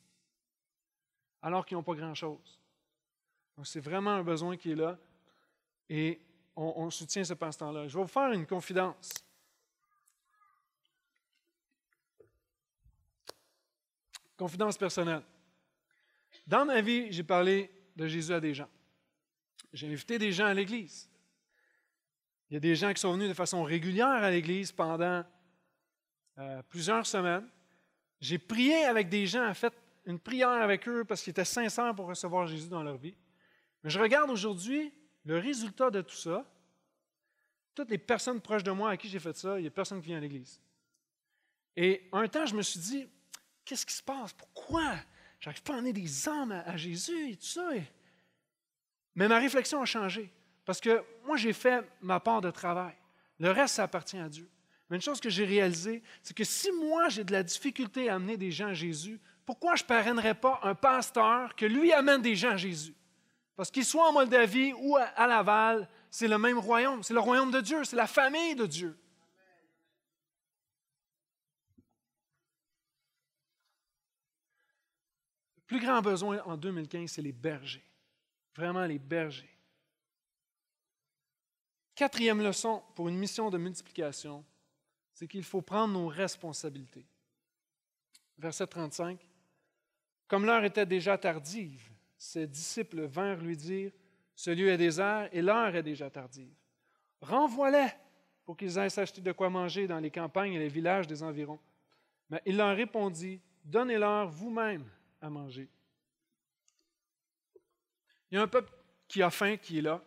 alors 1.43 1.67
qu'ils 1.67 1.77
n'ont 1.77 1.83
pas 1.83 1.93
grand-chose. 1.93 2.59
Donc 3.55 3.67
c'est 3.67 3.79
vraiment 3.79 4.11
un 4.11 4.23
besoin 4.23 4.57
qui 4.57 4.71
est 4.71 4.75
là, 4.75 4.97
et 5.87 6.19
on, 6.55 6.89
soutient 6.89 7.23
ce 7.23 7.33
pasteur-là. 7.33 7.87
Je 7.87 7.97
vais 7.97 8.03
vous 8.03 8.07
faire 8.07 8.31
une 8.31 8.45
confidence. 8.45 9.13
Confidence 14.37 14.77
personnelle. 14.77 15.23
Dans 16.47 16.65
ma 16.65 16.81
vie, 16.81 17.11
j'ai 17.11 17.23
parlé 17.23 17.71
de 17.95 18.07
Jésus 18.07 18.33
à 18.33 18.39
des 18.39 18.53
gens. 18.53 18.69
J'ai 19.73 19.87
invité 19.87 20.17
des 20.17 20.31
gens 20.31 20.45
à 20.45 20.53
l'Église. 20.53 21.09
Il 22.49 22.53
y 22.53 22.57
a 22.57 22.59
des 22.59 22.75
gens 22.75 22.93
qui 22.93 23.01
sont 23.01 23.13
venus 23.13 23.29
de 23.29 23.33
façon 23.33 23.63
régulière 23.63 24.07
à 24.07 24.29
l'Église 24.29 24.71
pendant 24.71 25.23
euh, 26.37 26.61
plusieurs 26.69 27.05
semaines. 27.05 27.49
J'ai 28.21 28.37
prié 28.37 28.85
avec 28.85 29.09
des 29.09 29.25
gens, 29.25 29.47
en 29.47 29.53
fait, 29.53 29.73
une 30.05 30.19
prière 30.19 30.49
avec 30.49 30.87
eux 30.87 31.03
parce 31.03 31.21
qu'ils 31.21 31.31
étaient 31.31 31.45
sincères 31.45 31.95
pour 31.95 32.07
recevoir 32.07 32.47
Jésus 32.47 32.69
dans 32.69 32.83
leur 32.83 32.97
vie. 32.97 33.15
Mais 33.83 33.89
je 33.89 33.99
regarde 33.99 34.29
aujourd'hui 34.29 34.93
le 35.25 35.39
résultat 35.39 35.89
de 35.89 36.01
tout 36.01 36.15
ça. 36.15 36.45
Toutes 37.73 37.89
les 37.89 37.97
personnes 37.97 38.39
proches 38.39 38.63
de 38.63 38.71
moi 38.71 38.91
à 38.91 38.97
qui 38.97 39.09
j'ai 39.09 39.19
fait 39.19 39.35
ça, 39.35 39.59
il 39.59 39.63
n'y 39.63 39.67
a 39.67 39.71
personne 39.71 39.99
qui 39.99 40.07
vient 40.07 40.17
à 40.17 40.21
l'Église. 40.21 40.61
Et 41.75 42.07
un 42.13 42.27
temps, 42.27 42.45
je 42.45 42.55
me 42.55 42.61
suis 42.61 42.79
dit, 42.79 43.09
qu'est-ce 43.65 43.85
qui 43.85 43.93
se 43.93 44.03
passe? 44.03 44.31
Pourquoi? 44.31 44.95
J'arrive 45.41 45.61
pas 45.61 45.73
à 45.73 45.77
amener 45.77 45.91
des 45.91 46.29
âmes 46.29 46.51
à, 46.51 46.77
Jésus 46.77 47.31
et 47.31 47.35
tout 47.35 47.45
ça. 47.45 47.69
Mais 49.15 49.27
ma 49.27 49.39
réflexion 49.39 49.81
a 49.81 49.85
changé. 49.85 50.31
Parce 50.63 50.79
que 50.79 51.03
moi, 51.25 51.35
j'ai 51.35 51.51
fait 51.53 51.85
ma 52.01 52.19
part 52.19 52.39
de 52.39 52.49
travail. 52.49 52.95
Le 53.39 53.51
reste, 53.51 53.75
ça 53.75 53.83
appartient 53.83 54.17
à 54.17 54.29
Dieu. 54.29 54.49
Mais 54.89 54.95
une 54.95 55.01
chose 55.01 55.19
que 55.19 55.29
j'ai 55.29 55.45
réalisée, 55.45 56.01
c'est 56.23 56.35
que 56.35 56.43
si 56.43 56.71
moi, 56.71 57.09
j'ai 57.09 57.23
de 57.23 57.33
la 57.33 57.43
difficulté 57.43 58.07
à 58.07 58.15
amener 58.15 58.37
des 58.37 58.51
gens 58.51 58.67
à 58.67 58.73
Jésus, 58.73 59.19
pourquoi 59.45 59.75
je 59.75 59.83
ne 59.83 59.87
parrainerais 59.87 60.35
pas 60.35 60.59
un 60.63 60.75
pasteur 60.75 61.55
que 61.55 61.65
lui 61.65 61.91
amène 61.91 62.21
des 62.21 62.35
gens 62.35 62.51
à 62.51 62.57
Jésus? 62.57 62.95
Parce 63.55 63.71
qu'il 63.71 63.85
soit 63.85 64.09
en 64.09 64.13
Moldavie 64.13 64.73
ou 64.73 64.97
à 64.97 65.27
Laval, 65.27 65.87
c'est 66.09 66.27
le 66.27 66.37
même 66.37 66.59
royaume. 66.59 67.03
C'est 67.03 67.13
le 67.13 67.19
royaume 67.19 67.51
de 67.51 67.61
Dieu, 67.61 67.83
c'est 67.83 67.95
la 67.95 68.07
famille 68.07 68.55
de 68.55 68.65
Dieu. 68.65 68.97
Le 75.57 75.61
plus 75.65 75.79
grand 75.79 76.01
besoin 76.01 76.41
en 76.43 76.57
2015, 76.57 77.09
c'est 77.09 77.21
les 77.21 77.31
bergers. 77.31 77.83
Vraiment 78.55 78.85
les 78.85 78.99
bergers. 78.99 79.49
Quatrième 81.95 82.41
leçon 82.41 82.83
pour 82.93 83.07
une 83.07 83.17
mission 83.17 83.49
de 83.49 83.57
multiplication, 83.57 84.45
c'est 85.13 85.27
qu'il 85.27 85.45
faut 85.45 85.61
prendre 85.61 85.93
nos 85.93 86.07
responsabilités. 86.07 87.07
Verset 88.37 88.67
35. 88.67 89.25
Comme 90.27 90.45
l'heure 90.45 90.65
était 90.65 90.85
déjà 90.85 91.17
tardive, 91.17 91.94
ses 92.25 92.47
disciples 92.47 93.05
vinrent 93.05 93.41
lui 93.41 93.55
dire 93.55 93.91
Ce 94.35 94.49
lieu 94.49 94.69
est 94.69 94.77
désert 94.77 95.29
et 95.31 95.41
l'heure 95.41 95.75
est 95.75 95.83
déjà 95.83 96.09
tardive. 96.09 96.53
Renvoie-les 97.21 97.87
pour 98.43 98.57
qu'ils 98.57 98.77
aillent 98.77 98.91
s'acheter 98.91 99.21
de 99.21 99.31
quoi 99.31 99.49
manger 99.49 99.87
dans 99.87 99.99
les 99.99 100.11
campagnes 100.11 100.53
et 100.53 100.59
les 100.59 100.67
villages 100.67 101.07
des 101.07 101.23
environs. 101.23 101.59
Mais 102.29 102.41
il 102.45 102.57
leur 102.57 102.75
répondit 102.75 103.41
Donnez-leur 103.63 104.27
vous-même 104.27 104.87
à 105.21 105.29
manger. 105.29 105.69
Il 108.29 108.35
y 108.35 108.37
a 108.37 108.41
un 108.41 108.47
peuple 108.47 108.71
qui 109.07 109.23
a 109.23 109.29
faim 109.29 109.57
qui 109.57 109.79
est 109.79 109.81
là. 109.81 110.03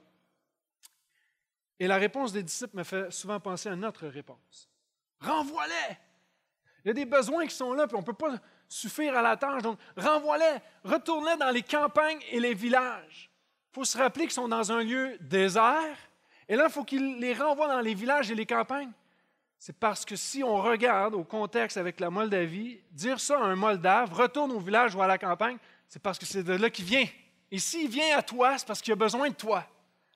Et 1.81 1.87
la 1.87 1.97
réponse 1.97 2.33
des 2.33 2.43
disciples 2.43 2.77
me 2.77 2.85
fait 2.85 3.11
souvent 3.13 3.39
penser 3.41 3.69
à 3.69 3.77
notre 3.77 4.07
réponse. 4.09 4.69
Renvoie-les! 5.21 5.97
Il 6.85 6.89
y 6.89 6.91
a 6.91 6.95
des 6.95 7.07
besoins 7.07 7.47
qui 7.47 7.55
sont 7.55 7.73
là, 7.73 7.87
puis 7.87 7.97
on 7.97 8.01
ne 8.01 8.07
peut 8.07 8.13
pas 8.13 8.41
suffire 8.69 9.17
à 9.17 9.23
la 9.23 9.37
tâche. 9.37 9.63
Donc, 9.63 9.79
renvoie-les, 9.97 10.59
retourne-les 10.85 11.37
dans 11.37 11.51
les 11.51 11.63
campagnes 11.63 12.21
et 12.31 12.41
les 12.41 12.55
villages. 12.55 13.31
Il 13.71 13.75
faut 13.75 13.85
se 13.85 13.97
rappeler 13.99 14.25
qu'ils 14.25 14.33
sont 14.33 14.49
dans 14.49 14.71
un 14.73 14.83
lieu 14.83 15.17
désert. 15.21 15.97
Et 16.49 16.57
là, 16.57 16.65
il 16.67 16.73
faut 16.73 16.85
qu'ils 16.85 17.19
les 17.19 17.35
renvoient 17.35 17.69
dans 17.69 17.81
les 17.81 17.95
villages 17.95 18.31
et 18.31 18.35
les 18.35 18.47
campagnes. 18.47 18.93
C'est 19.59 19.77
parce 19.77 20.05
que 20.05 20.15
si 20.15 20.45
on 20.45 20.57
regarde 20.57 21.15
au 21.15 21.25
contexte 21.25 21.77
avec 21.77 21.99
la 21.99 22.11
Moldavie, 22.11 22.81
dire 22.93 23.19
ça 23.19 23.39
à 23.39 23.43
un 23.43 23.57
Moldave, 23.57 24.13
retourne 24.13 24.53
au 24.53 24.61
village 24.61 24.95
ou 24.95 25.03
à 25.03 25.07
la 25.07 25.19
campagne, 25.19 25.59
c'est 25.89 26.01
parce 26.01 26.19
que 26.19 26.27
c'est 26.27 26.45
de 26.45 26.53
là 26.53 26.71
qu'il 26.71 26.85
vient. 26.85 27.07
Et 27.51 27.59
s'il 27.59 27.89
vient 27.89 28.17
à 28.17 28.23
toi, 28.23 28.57
c'est 28.57 28.67
parce 28.67 28.81
qu'il 28.81 28.93
a 28.93 28.97
besoin 28.97 29.31
de 29.31 29.35
toi. 29.35 29.67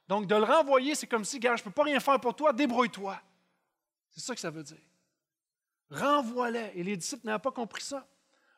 Donc, 0.06 0.26
de 0.26 0.34
le 0.34 0.44
renvoyer, 0.44 0.94
c'est 0.94 1.06
comme 1.06 1.24
si, 1.24 1.40
gars, 1.40 1.56
je 1.56 1.62
ne 1.62 1.64
peux 1.64 1.70
pas 1.70 1.84
rien 1.84 1.98
faire 1.98 2.20
pour 2.20 2.34
toi, 2.34 2.52
débrouille-toi. 2.52 3.20
C'est 4.10 4.20
ça 4.20 4.34
que 4.34 4.40
ça 4.40 4.50
veut 4.50 4.62
dire. 4.62 4.76
Renvoie-les. 5.90 6.72
Et 6.74 6.82
les 6.82 6.96
disciples 6.96 7.26
n'avaient 7.26 7.38
pas 7.38 7.50
compris 7.50 7.82
ça. 7.82 8.06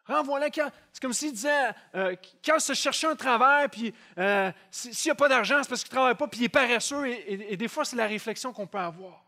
Renvoie-les. 0.07 0.51
C'est 0.93 1.01
comme 1.01 1.13
s'il 1.13 1.33
disait, 1.33 1.71
euh, 1.95 2.15
quand 2.45 2.59
se 2.59 2.75
cherchait 2.75 3.07
un 3.07 3.17
travail, 3.17 3.69
puis 3.69 3.95
euh, 4.19 4.53
s'il 4.71 5.09
n'y 5.09 5.11
a 5.11 5.15
pas 5.15 5.29
d'argent, 5.29 5.63
c'est 5.63 5.69
parce 5.69 5.83
qu'il 5.83 5.93
ne 5.93 5.97
travaille 5.97 6.15
pas, 6.15 6.29
puis 6.29 6.41
il 6.41 6.45
est 6.45 6.49
paresseux. 6.49 7.07
et 7.07 7.57
des 7.57 7.69
fois, 7.69 7.85
c'est 7.85 7.97
la 7.97 8.07
réflexion 8.07 8.53
qu'on 8.53 8.67
peut 8.67 8.79
avoir 8.79 9.25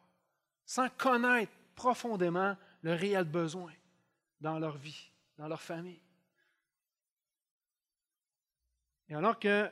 sans 0.67 0.89
connaître 0.91 1.53
profondément 1.77 2.57
le 2.83 2.95
réel 2.95 3.25
besoin 3.25 3.73
dans 4.41 4.59
leur 4.59 4.77
vie, 4.77 5.11
dans 5.39 5.47
leur 5.47 5.63
famille. 5.63 6.03
Et 9.09 9.15
alors 9.15 9.39
que 9.39 9.71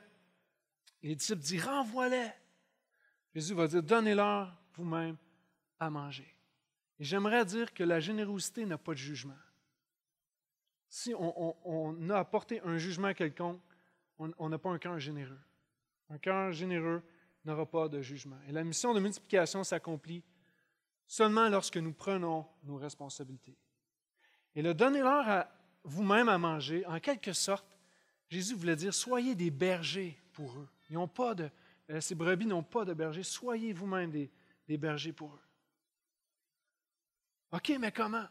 les 1.03 1.15
disciples 1.15 1.41
disent 1.41 1.65
Renvoie-les, 1.65 2.31
Jésus 3.35 3.53
va 3.53 3.67
dire 3.67 3.83
Donnez-leur 3.83 4.55
vous-même 4.73 5.17
à 5.79 5.89
manger. 5.89 6.33
Et 6.97 7.03
j'aimerais 7.03 7.43
dire 7.43 7.73
que 7.73 7.83
la 7.83 7.99
générosité 7.99 8.65
n'a 8.65 8.77
pas 8.77 8.93
de 8.93 8.97
jugement. 8.97 9.35
Si 10.97 11.13
on, 11.13 12.09
a 12.09 12.17
apporté 12.17 12.61
un 12.61 12.77
jugement 12.77 13.13
quelconque, 13.13 13.59
on 14.17 14.47
n'a 14.47 14.57
pas 14.57 14.69
un 14.69 14.77
cœur 14.77 14.97
généreux. 14.97 15.41
Un 16.09 16.17
cœur 16.17 16.53
généreux 16.53 17.03
n'aura 17.43 17.65
pas 17.65 17.89
de 17.89 18.01
jugement. 18.01 18.37
Et 18.47 18.53
la 18.53 18.63
mission 18.63 18.93
de 18.93 19.01
multiplication 19.01 19.65
s'accomplit 19.65 20.23
seulement 21.05 21.49
lorsque 21.49 21.75
nous 21.75 21.91
prenons 21.91 22.47
nos 22.63 22.77
responsabilités. 22.77 23.57
Et 24.55 24.61
le 24.61 24.73
donner-leur 24.73 25.27
à 25.27 25.51
vous-même 25.83 26.29
à 26.29 26.37
manger, 26.37 26.85
en 26.85 27.01
quelque 27.01 27.33
sorte, 27.33 27.65
Jésus 28.29 28.55
voulait 28.55 28.77
dire 28.77 28.93
soyez 28.93 29.35
des 29.35 29.51
bergers 29.51 30.17
pour 30.31 30.57
eux. 30.57 30.69
Ils 30.89 30.93
n'ont 30.93 31.09
pas 31.09 31.35
de, 31.35 31.49
euh, 31.89 31.99
ces 31.99 32.15
brebis 32.15 32.45
n'ont 32.45 32.63
pas 32.63 32.85
de 32.85 32.93
bergers. 32.93 33.23
Soyez 33.23 33.73
vous-même 33.73 34.11
des 34.11 34.77
bergers 34.77 35.11
pour 35.11 35.33
eux. 35.33 35.43
OK, 37.51 37.73
mais 37.81 37.91
comment? 37.91 38.29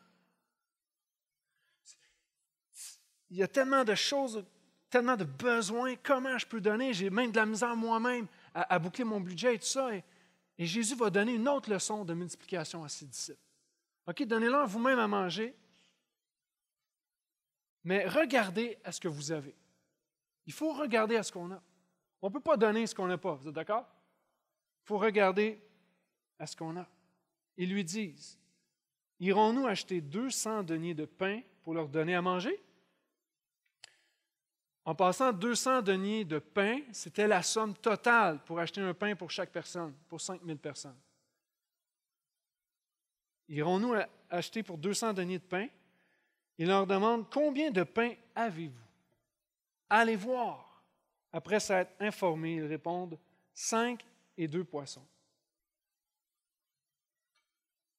Il 3.35 3.39
y 3.39 3.43
a 3.43 3.49
tellement 3.49 3.83
de 3.83 3.97
choses, 3.97 4.45
tellement 4.89 5.17
de 5.17 5.25
besoins. 5.25 5.97
Comment 6.05 6.39
je 6.39 6.47
peux 6.47 6.61
donner? 6.61 6.95
J'ai 6.95 7.11
même 7.11 7.33
de 7.33 7.37
la 7.37 7.47
misère 7.47 7.75
moi-même 7.75 8.29
à, 8.55 8.79
boucler 8.79 9.03
mon 9.03 9.21
budget 9.21 9.57
et 9.57 9.59
tout 9.59 9.67
ça. 9.67 9.93
Et, 9.93 10.05
Jésus 10.57 10.95
va 10.95 11.11
donner 11.11 11.35
une 11.35 11.49
autre 11.49 11.69
leçon 11.69 12.05
de 12.05 12.15
multiplication 12.15 12.85
à 12.85 12.89
ses 12.89 13.07
disciples. 13.07 13.41
OK, 14.07 14.23
donnez-leur 14.23 14.69
vous-même 14.69 15.01
à 15.01 15.09
manger, 15.09 15.53
mais 17.83 18.07
regardez 18.07 18.79
à 18.85 18.93
ce 18.93 19.01
que 19.01 19.09
vous 19.09 19.33
avez. 19.33 19.57
Il 20.47 20.53
faut 20.53 20.73
regarder 20.73 21.17
à 21.17 21.25
ce 21.25 21.33
qu'on 21.33 21.51
a. 21.51 21.61
On 22.23 22.29
ne 22.29 22.33
peut 22.33 22.39
pas 22.39 22.57
donner 22.57 22.87
ce 22.87 22.95
qu'on 22.95 23.09
n'a 23.09 23.19
pas. 23.19 23.35
Vous 23.35 23.49
êtes 23.49 23.55
d'accord? 23.55 23.85
Il 24.85 24.87
faut 24.87 24.99
regarder 24.99 25.61
à 26.39 26.47
ce 26.47 26.55
qu'on 26.55 26.77
a. 26.77 26.87
Ils 27.57 27.73
lui 27.73 27.83
disent 27.83 28.39
Irons-nous 29.19 29.67
acheter 29.67 30.01
200 30.01 30.63
deniers 30.63 30.95
de 30.95 31.05
pain 31.05 31.41
pour 31.65 31.75
leur 31.75 31.89
donner 31.89 32.15
à 32.15 32.23
manger 32.23 32.63
En 34.85 34.95
passant, 34.95 35.33
200 35.33 35.83
deniers 35.83 36.25
de 36.25 36.39
pain, 36.39 36.81
c'était 36.93 37.27
la 37.27 37.43
somme 37.43 37.75
totale 37.75 38.45
pour 38.45 38.59
acheter 38.59 38.83
un 38.83 38.93
pain 38.93 39.17
pour 39.17 39.31
chaque 39.31 39.51
personne, 39.51 39.95
pour 40.09 40.21
5000 40.21 40.59
personnes. 40.59 40.99
Irons-nous 43.49 43.95
acheter 44.29 44.63
pour 44.63 44.77
200 44.77 45.15
deniers 45.15 45.39
de 45.39 45.45
pain? 45.45 45.69
Il 46.59 46.69
leur 46.69 46.87
demande 46.87 47.31
Combien 47.31 47.71
de 47.71 47.83
pain 47.83 48.13
avez-vous? 48.35 48.79
Allez 49.89 50.17
voir. 50.17 50.83
Après 51.33 51.61
s'être 51.61 51.93
informés, 52.01 52.57
ils 52.57 52.67
répondent 52.67 53.19
Cinq 53.53 54.05
et 54.37 54.49
deux 54.49 54.65
poissons. 54.65 55.07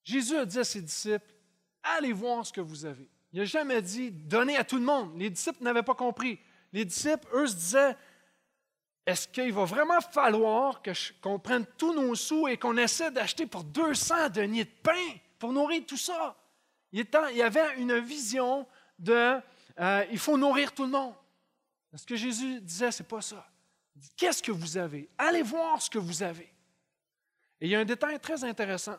Jésus 0.04 0.36
a 0.36 0.46
dit 0.46 0.60
à 0.60 0.64
ses 0.64 0.82
disciples, 0.82 1.34
allez 1.82 2.14
voir 2.14 2.46
ce 2.46 2.54
que 2.54 2.62
vous 2.62 2.86
avez. 2.86 3.10
Il 3.34 3.40
n'a 3.40 3.46
jamais 3.46 3.82
dit, 3.82 4.12
donnez 4.12 4.56
à 4.56 4.64
tout 4.64 4.78
le 4.78 4.84
monde. 4.84 5.18
Les 5.18 5.30
disciples 5.30 5.64
n'avaient 5.64 5.84
pas 5.84 5.96
compris. 5.96 6.40
Les 6.74 6.86
disciples, 6.86 7.28
eux, 7.34 7.48
se 7.48 7.56
disaient, 7.56 7.96
est-ce 9.06 9.28
qu'il 9.28 9.54
va 9.54 9.66
vraiment 9.66 10.02
falloir 10.02 10.82
qu'on 11.22 11.40
prenne 11.40 11.66
tous 11.78 11.94
nos 11.94 12.16
sous 12.16 12.48
et 12.48 12.58
qu'on 12.58 12.76
essaie 12.78 13.12
d'acheter 13.12 13.46
pour 13.46 13.64
200 13.64 14.30
deniers 14.30 14.66
de 14.66 14.72
pain 14.82 15.14
pour 15.38 15.54
nourrir 15.54 15.84
tout 15.86 15.98
ça? 15.98 16.36
Il 16.92 17.06
y 17.34 17.42
avait 17.42 17.78
une 17.78 18.00
vision 18.00 18.68
de, 18.98 19.40
euh, 19.80 20.06
il 20.12 20.18
faut 20.18 20.38
nourrir 20.38 20.74
tout 20.74 20.84
le 20.84 20.90
monde. 20.90 21.14
Ce 21.94 22.06
que 22.06 22.16
Jésus 22.16 22.62
disait, 22.62 22.92
ce 22.92 23.04
n'est 23.04 23.08
pas 23.08 23.22
ça. 23.22 23.48
Il 23.96 24.02
dit, 24.02 24.10
qu'est-ce 24.18 24.42
que 24.42 24.52
vous 24.52 24.78
avez? 24.78 25.10
Allez 25.18 25.42
voir 25.42 25.82
ce 25.82 25.90
que 25.90 26.00
vous 26.00 26.24
avez. 26.24 26.52
Et 27.62 27.68
il 27.68 27.70
y 27.70 27.76
a 27.76 27.80
un 27.80 27.86
détail 27.86 28.20
très 28.20 28.44
intéressant 28.44 28.98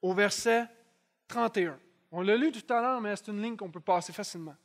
au 0.00 0.14
verset 0.14 0.66
31. 1.28 1.78
On 2.12 2.22
l'a 2.22 2.36
lu 2.36 2.52
tout 2.52 2.72
à 2.72 2.80
l'heure, 2.80 3.00
mais 3.00 3.14
c'est 3.16 3.28
une 3.28 3.42
ligne 3.42 3.56
qu'on 3.56 3.70
peut 3.70 3.80
passer 3.80 4.12
facilement. 4.12 4.56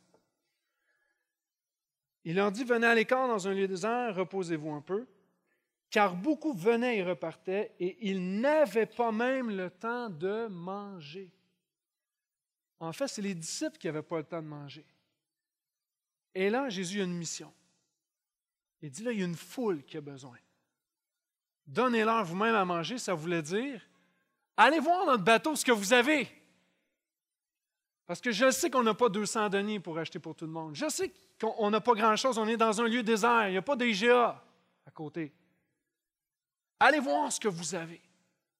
Il 2.24 2.36
leur 2.36 2.52
dit, 2.52 2.64
venez 2.64 2.86
à 2.86 2.94
l'écart 2.94 3.26
dans 3.26 3.48
un 3.48 3.54
lieu 3.54 3.66
désert, 3.66 4.14
reposez-vous 4.14 4.70
un 4.70 4.80
peu, 4.80 5.06
car 5.90 6.14
beaucoup 6.14 6.52
venaient 6.52 6.98
et 6.98 7.02
repartaient, 7.02 7.74
et 7.80 7.98
ils 8.08 8.40
n'avaient 8.40 8.86
pas 8.86 9.12
même 9.12 9.50
le 9.50 9.70
temps 9.70 10.08
de 10.08 10.46
manger. 10.48 11.30
En 12.80 12.92
fait, 12.92 13.08
c'est 13.08 13.22
les 13.22 13.34
disciples 13.34 13.78
qui 13.78 13.86
n'avaient 13.86 14.02
pas 14.02 14.18
le 14.18 14.24
temps 14.24 14.42
de 14.42 14.46
manger. 14.46 14.86
Et 16.34 16.48
là, 16.48 16.68
Jésus 16.68 17.00
a 17.00 17.04
une 17.04 17.16
mission. 17.16 17.52
Il 18.80 18.90
dit, 18.90 19.02
là, 19.02 19.12
il 19.12 19.18
y 19.18 19.22
a 19.22 19.26
une 19.26 19.36
foule 19.36 19.84
qui 19.84 19.96
a 19.96 20.00
besoin. 20.00 20.38
Donnez-leur 21.66 22.24
vous-même 22.24 22.54
à 22.54 22.64
manger, 22.64 22.98
ça 22.98 23.14
voulait 23.14 23.42
dire, 23.42 23.80
Allez 24.56 24.80
voir 24.80 25.06
notre 25.06 25.24
bateau 25.24 25.56
ce 25.56 25.64
que 25.64 25.72
vous 25.72 25.92
avez. 25.92 26.28
Parce 28.12 28.20
que 28.20 28.30
je 28.30 28.50
sais 28.50 28.68
qu'on 28.68 28.82
n'a 28.82 28.92
pas 28.92 29.08
200 29.08 29.48
deniers 29.48 29.80
pour 29.80 29.96
acheter 29.96 30.18
pour 30.18 30.34
tout 30.34 30.44
le 30.44 30.52
monde. 30.52 30.76
Je 30.76 30.86
sais 30.90 31.10
qu'on 31.40 31.70
n'a 31.70 31.80
pas 31.80 31.94
grand-chose. 31.94 32.36
On 32.36 32.46
est 32.46 32.58
dans 32.58 32.78
un 32.78 32.86
lieu 32.86 33.02
désert. 33.02 33.48
Il 33.48 33.52
n'y 33.52 33.56
a 33.56 33.62
pas 33.62 33.74
d'IGA 33.74 34.38
à 34.86 34.90
côté. 34.90 35.32
Allez 36.78 37.00
voir 37.00 37.32
ce 37.32 37.40
que 37.40 37.48
vous 37.48 37.74
avez. 37.74 38.02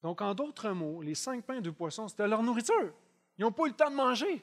Donc, 0.03 0.23
en 0.23 0.33
d'autres 0.33 0.71
mots, 0.71 1.03
les 1.03 1.15
cinq 1.15 1.45
pains 1.45 1.57
et 1.57 1.61
deux 1.61 1.71
poissons, 1.71 2.09
c'était 2.09 2.27
leur 2.27 2.43
nourriture. 2.43 2.95
Ils 3.37 3.43
n'ont 3.43 3.53
pas 3.53 3.65
eu 3.65 3.69
le 3.69 3.75
temps 3.75 3.91
de 3.91 3.95
manger. 3.95 4.43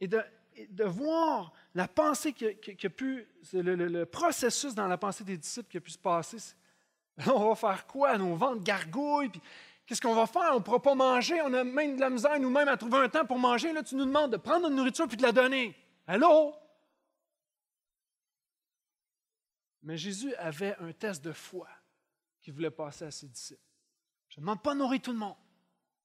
Et 0.00 0.06
de, 0.06 0.22
de 0.70 0.84
voir 0.84 1.52
la 1.74 1.88
pensée 1.88 2.32
qui 2.32 2.46
a, 2.46 2.90
pu, 2.90 3.26
le, 3.52 4.04
processus 4.04 4.72
dans 4.72 4.86
la 4.86 4.98
pensée 4.98 5.24
des 5.24 5.36
disciples 5.36 5.68
qui 5.68 5.78
a 5.78 5.80
pu 5.80 5.90
se 5.90 5.98
passer. 5.98 6.54
On 7.26 7.48
va 7.48 7.56
faire 7.56 7.84
quoi? 7.88 8.16
Nos 8.16 8.36
ventres 8.36 8.62
gargouillent, 8.62 9.30
puis 9.30 9.42
Qu'est-ce 9.86 10.00
qu'on 10.00 10.14
va 10.14 10.26
faire? 10.26 10.50
On 10.52 10.56
ne 10.56 10.64
pourra 10.64 10.82
pas 10.82 10.94
manger. 10.94 11.40
On 11.42 11.52
a 11.54 11.62
même 11.62 11.94
de 11.96 12.00
la 12.00 12.10
misère 12.10 12.38
nous-mêmes 12.40 12.68
à 12.68 12.76
trouver 12.76 12.98
un 12.98 13.08
temps 13.08 13.24
pour 13.24 13.38
manger. 13.38 13.72
Là, 13.72 13.82
tu 13.82 13.94
nous 13.94 14.04
demandes 14.04 14.32
de 14.32 14.36
prendre 14.36 14.62
notre 14.62 14.74
nourriture 14.74 15.06
puis 15.06 15.16
de 15.16 15.22
la 15.22 15.32
donner. 15.32 15.76
Allô? 16.06 16.54
Mais 19.82 19.96
Jésus 19.96 20.34
avait 20.34 20.76
un 20.78 20.92
test 20.92 21.24
de 21.24 21.32
foi 21.32 21.68
qu'il 22.40 22.52
voulait 22.52 22.70
passer 22.70 23.04
à 23.04 23.10
ses 23.12 23.28
disciples. 23.28 23.60
Je 24.28 24.40
ne 24.40 24.42
demande 24.42 24.60
pas 24.60 24.74
de 24.74 24.80
nourrir 24.80 25.00
tout 25.00 25.12
le 25.12 25.18
monde, 25.18 25.36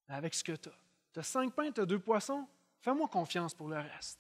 mais 0.08 0.14
avec 0.16 0.36
ce 0.36 0.44
que 0.44 0.52
tu 0.52 0.70
as. 0.70 0.80
Tu 1.14 1.20
as 1.20 1.24
cinq 1.24 1.54
pains, 1.54 1.72
tu 1.72 1.82
as 1.82 1.86
deux 1.86 2.00
poissons. 2.00 2.48
Fais-moi 2.80 3.08
confiance 3.08 3.56
pour 3.56 3.68
le 3.68 3.78
reste. 3.78 4.20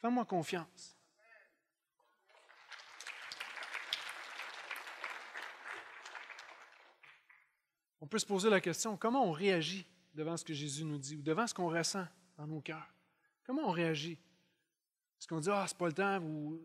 Fais-moi 0.00 0.24
confiance. 0.24 0.99
On 8.00 8.06
peut 8.06 8.18
se 8.18 8.26
poser 8.26 8.48
la 8.48 8.60
question, 8.60 8.96
comment 8.96 9.24
on 9.24 9.32
réagit 9.32 9.86
devant 10.14 10.36
ce 10.36 10.44
que 10.44 10.54
Jésus 10.54 10.84
nous 10.84 10.98
dit 10.98 11.16
ou 11.16 11.22
devant 11.22 11.46
ce 11.46 11.54
qu'on 11.54 11.68
ressent 11.68 12.06
dans 12.36 12.46
nos 12.46 12.60
cœurs? 12.60 12.92
Comment 13.44 13.68
on 13.68 13.72
réagit? 13.72 14.18
Est-ce 15.18 15.28
qu'on 15.28 15.40
dit, 15.40 15.50
ah, 15.50 15.66
c'est 15.68 15.76
pas 15.76 15.86
le 15.86 15.92
temps 15.92 16.18
ou 16.22 16.60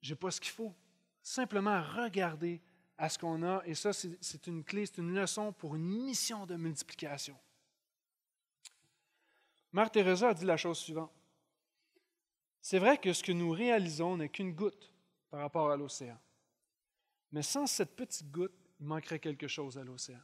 j'ai 0.00 0.16
pas 0.16 0.30
ce 0.30 0.40
qu'il 0.40 0.50
faut? 0.50 0.74
Simplement 1.22 1.80
regarder 1.82 2.60
à 2.98 3.08
ce 3.08 3.18
qu'on 3.18 3.42
a, 3.42 3.62
et 3.64 3.74
ça, 3.74 3.92
c'est 3.92 4.46
une 4.46 4.64
clé, 4.64 4.86
c'est 4.86 4.98
une 4.98 5.14
leçon 5.14 5.52
pour 5.52 5.76
une 5.76 5.86
mission 5.86 6.46
de 6.46 6.56
multiplication. 6.56 7.36
Mère 9.72 9.90
Teresa 9.90 10.30
a 10.30 10.34
dit 10.34 10.44
la 10.44 10.56
chose 10.56 10.78
suivante. 10.78 11.12
C'est 12.60 12.78
vrai 12.78 12.98
que 12.98 13.12
ce 13.12 13.22
que 13.22 13.32
nous 13.32 13.50
réalisons 13.50 14.16
n'est 14.16 14.28
qu'une 14.28 14.52
goutte 14.52 14.92
par 15.30 15.40
rapport 15.40 15.70
à 15.70 15.76
l'océan. 15.76 16.18
Mais 17.32 17.42
sans 17.42 17.66
cette 17.66 17.96
petite 17.96 18.30
goutte, 18.30 18.54
il 18.78 18.86
manquerait 18.86 19.18
quelque 19.18 19.48
chose 19.48 19.78
à 19.78 19.84
l'océan. 19.84 20.20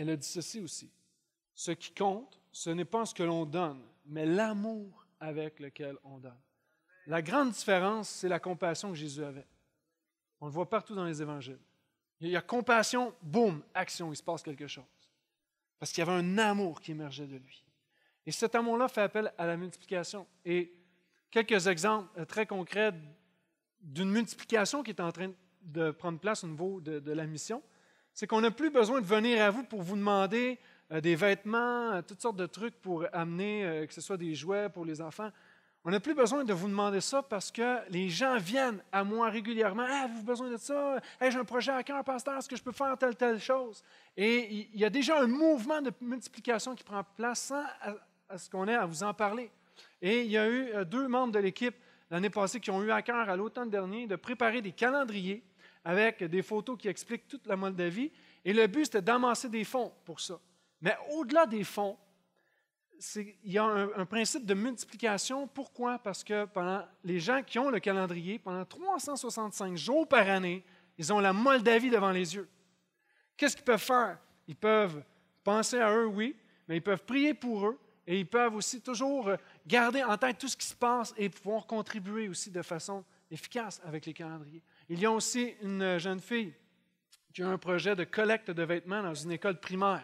Elle 0.00 0.08
a 0.08 0.16
dit 0.16 0.26
ceci 0.26 0.60
aussi. 0.60 0.90
Ce 1.54 1.72
qui 1.72 1.92
compte, 1.92 2.40
ce 2.52 2.70
n'est 2.70 2.86
pas 2.86 3.04
ce 3.04 3.12
que 3.12 3.22
l'on 3.22 3.44
donne, 3.44 3.82
mais 4.06 4.24
l'amour 4.24 5.04
avec 5.20 5.60
lequel 5.60 5.98
on 6.04 6.16
donne. 6.16 6.40
La 7.06 7.20
grande 7.20 7.50
différence, 7.50 8.08
c'est 8.08 8.28
la 8.28 8.40
compassion 8.40 8.88
que 8.88 8.94
Jésus 8.94 9.22
avait. 9.22 9.46
On 10.40 10.46
le 10.46 10.52
voit 10.52 10.70
partout 10.70 10.94
dans 10.94 11.04
les 11.04 11.20
évangiles. 11.20 11.60
Il 12.18 12.30
y 12.30 12.36
a 12.36 12.40
compassion, 12.40 13.14
boum, 13.20 13.62
action, 13.74 14.10
il 14.10 14.16
se 14.16 14.22
passe 14.22 14.42
quelque 14.42 14.66
chose. 14.66 14.84
Parce 15.78 15.92
qu'il 15.92 16.02
y 16.02 16.08
avait 16.08 16.18
un 16.18 16.38
amour 16.38 16.80
qui 16.80 16.92
émergeait 16.92 17.26
de 17.26 17.36
lui. 17.36 17.62
Et 18.24 18.32
cet 18.32 18.54
amour-là 18.54 18.88
fait 18.88 19.02
appel 19.02 19.30
à 19.36 19.44
la 19.44 19.58
multiplication. 19.58 20.26
Et 20.46 20.72
quelques 21.30 21.66
exemples 21.66 22.08
euh, 22.18 22.24
très 22.24 22.46
concrets 22.46 22.94
d'une 23.82 24.10
multiplication 24.10 24.82
qui 24.82 24.92
est 24.92 25.00
en 25.00 25.12
train 25.12 25.30
de 25.60 25.90
prendre 25.90 26.18
place 26.18 26.42
au 26.42 26.46
niveau 26.46 26.80
de, 26.80 27.00
de 27.00 27.12
la 27.12 27.26
mission 27.26 27.62
c'est 28.14 28.26
qu'on 28.26 28.40
n'a 28.40 28.50
plus 28.50 28.70
besoin 28.70 29.00
de 29.00 29.06
venir 29.06 29.42
à 29.42 29.50
vous 29.50 29.62
pour 29.62 29.82
vous 29.82 29.96
demander 29.96 30.58
euh, 30.92 31.00
des 31.00 31.14
vêtements, 31.14 31.92
euh, 31.92 32.02
toutes 32.02 32.20
sortes 32.20 32.36
de 32.36 32.46
trucs 32.46 32.74
pour 32.80 33.06
amener, 33.12 33.64
euh, 33.64 33.86
que 33.86 33.94
ce 33.94 34.00
soit 34.00 34.16
des 34.16 34.34
jouets 34.34 34.68
pour 34.68 34.84
les 34.84 35.00
enfants. 35.00 35.30
On 35.84 35.90
n'a 35.90 36.00
plus 36.00 36.14
besoin 36.14 36.44
de 36.44 36.52
vous 36.52 36.68
demander 36.68 37.00
ça 37.00 37.22
parce 37.22 37.50
que 37.50 37.78
les 37.88 38.10
gens 38.10 38.36
viennent 38.36 38.82
à 38.92 39.02
moi 39.02 39.30
régulièrement. 39.30 39.86
Ah, 39.88 40.02
avez-vous 40.04 40.24
besoin 40.24 40.50
de 40.50 40.58
ça? 40.58 41.00
j'ai 41.22 41.38
un 41.38 41.44
projet 41.44 41.72
à 41.72 41.82
cœur, 41.82 42.04
pasteur, 42.04 42.36
est-ce 42.36 42.48
que 42.48 42.56
je 42.56 42.62
peux 42.62 42.72
faire 42.72 42.98
telle, 42.98 43.16
telle 43.16 43.40
chose? 43.40 43.82
Et 44.14 44.68
il 44.74 44.78
y 44.78 44.84
a 44.84 44.90
déjà 44.90 45.20
un 45.20 45.26
mouvement 45.26 45.80
de 45.80 45.90
multiplication 46.02 46.74
qui 46.74 46.84
prend 46.84 47.02
place 47.16 47.40
sans 47.40 47.64
à 48.28 48.36
ce 48.36 48.50
qu'on 48.50 48.68
ait 48.68 48.74
à 48.74 48.84
vous 48.84 49.02
en 49.02 49.14
parler. 49.14 49.50
Et 50.02 50.22
il 50.22 50.30
y 50.30 50.36
a 50.36 50.50
eu 50.50 50.84
deux 50.84 51.08
membres 51.08 51.32
de 51.32 51.38
l'équipe 51.38 51.76
l'année 52.10 52.28
passée 52.28 52.60
qui 52.60 52.70
ont 52.70 52.82
eu 52.82 52.90
à 52.90 53.00
cœur 53.00 53.30
à 53.30 53.36
l'automne 53.36 53.70
dernier 53.70 54.06
de 54.06 54.16
préparer 54.16 54.60
des 54.60 54.72
calendriers 54.72 55.42
avec 55.84 56.24
des 56.24 56.42
photos 56.42 56.78
qui 56.78 56.88
expliquent 56.88 57.26
toute 57.26 57.46
la 57.46 57.56
Moldavie. 57.56 58.10
Et 58.44 58.52
le 58.52 58.66
but, 58.66 58.86
c'était 58.86 59.02
d'amasser 59.02 59.48
des 59.48 59.64
fonds 59.64 59.92
pour 60.04 60.20
ça. 60.20 60.38
Mais 60.80 60.96
au-delà 61.12 61.46
des 61.46 61.64
fonds, 61.64 61.96
il 63.16 63.52
y 63.52 63.58
a 63.58 63.64
un, 63.64 64.06
principe 64.06 64.44
de 64.44 64.54
multiplication. 64.54 65.46
Pourquoi? 65.46 65.98
Parce 65.98 66.22
que 66.22 66.46
les 67.04 67.18
gens 67.18 67.42
qui 67.42 67.58
ont 67.58 67.70
le 67.70 67.80
calendrier, 67.80 68.38
pendant 68.38 68.64
365 68.64 69.76
jours 69.76 70.06
par 70.06 70.28
année, 70.28 70.64
ils 70.98 71.12
ont 71.12 71.18
la 71.18 71.32
Moldavie 71.32 71.90
devant 71.90 72.10
les 72.10 72.34
yeux. 72.34 72.48
Qu'est-ce 73.36 73.56
qu'ils 73.56 73.64
peuvent 73.64 73.80
faire? 73.80 74.18
Ils 74.46 74.56
peuvent 74.56 75.02
penser 75.42 75.78
à 75.78 75.90
eux, 75.94 76.06
oui, 76.06 76.36
mais 76.68 76.76
ils 76.76 76.82
peuvent 76.82 77.04
prier 77.04 77.32
pour 77.32 77.66
eux 77.66 77.78
et 78.06 78.18
ils 78.18 78.26
peuvent 78.26 78.54
aussi 78.54 78.80
toujours 78.80 79.30
garder 79.66 80.02
en 80.02 80.16
tête 80.18 80.36
tout 80.38 80.48
ce 80.48 80.56
qui 80.56 80.66
se 80.66 80.74
passe 80.74 81.14
et 81.16 81.28
pouvoir 81.28 81.66
contribuer 81.66 82.28
aussi 82.28 82.50
de 82.50 82.60
façon 82.60 83.04
efficace 83.30 83.80
avec 83.84 84.04
les 84.04 84.12
calendriers. 84.12 84.62
Il 84.92 84.98
y 84.98 85.06
a 85.06 85.12
aussi 85.12 85.54
une 85.62 85.98
jeune 85.98 86.18
fille 86.18 86.52
qui 87.32 87.44
a 87.44 87.48
un 87.48 87.58
projet 87.58 87.94
de 87.94 88.02
collecte 88.02 88.50
de 88.50 88.64
vêtements 88.64 89.04
dans 89.04 89.14
une 89.14 89.30
école 89.30 89.60
primaire. 89.60 90.02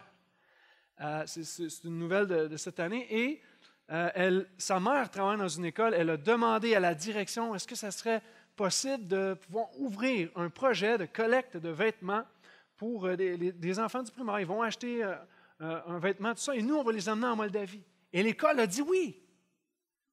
Euh, 1.00 1.24
c'est 1.26 1.82
une 1.82 1.98
nouvelle 1.98 2.28
de, 2.28 2.56
cette 2.56 2.78
année. 2.78 3.04
Et 3.10 3.42
euh, 3.90 4.44
sa 4.56 4.78
mère 4.78 5.10
travaille 5.10 5.38
dans 5.38 5.48
une 5.48 5.64
école. 5.64 5.92
Elle 5.92 6.10
a 6.10 6.16
demandé 6.16 6.76
à 6.76 6.78
la 6.78 6.94
direction 6.94 7.52
est-ce 7.52 7.66
que 7.66 7.74
ça 7.74 7.90
serait 7.90 8.22
possible 8.54 9.08
de 9.08 9.34
pouvoir 9.34 9.66
ouvrir 9.80 10.30
un 10.36 10.50
projet 10.50 10.98
de 10.98 11.06
collecte 11.06 11.56
de 11.56 11.70
vêtements 11.70 12.22
pour 12.76 13.06
euh, 13.06 13.16
des, 13.16 13.80
enfants 13.80 14.04
du 14.04 14.12
primaire? 14.12 14.38
Ils 14.38 14.46
vont 14.46 14.62
acheter 14.62 15.02
un 15.58 15.98
vêtement, 15.98 16.32
tout 16.32 16.42
ça, 16.42 16.54
et 16.54 16.62
nous, 16.62 16.76
on 16.76 16.84
va 16.84 16.92
les 16.92 17.08
emmener 17.08 17.26
en 17.26 17.34
Moldavie. 17.34 17.82
Et 18.12 18.22
l'école 18.22 18.60
a 18.60 18.68
dit 18.68 18.82
oui. 18.82 19.20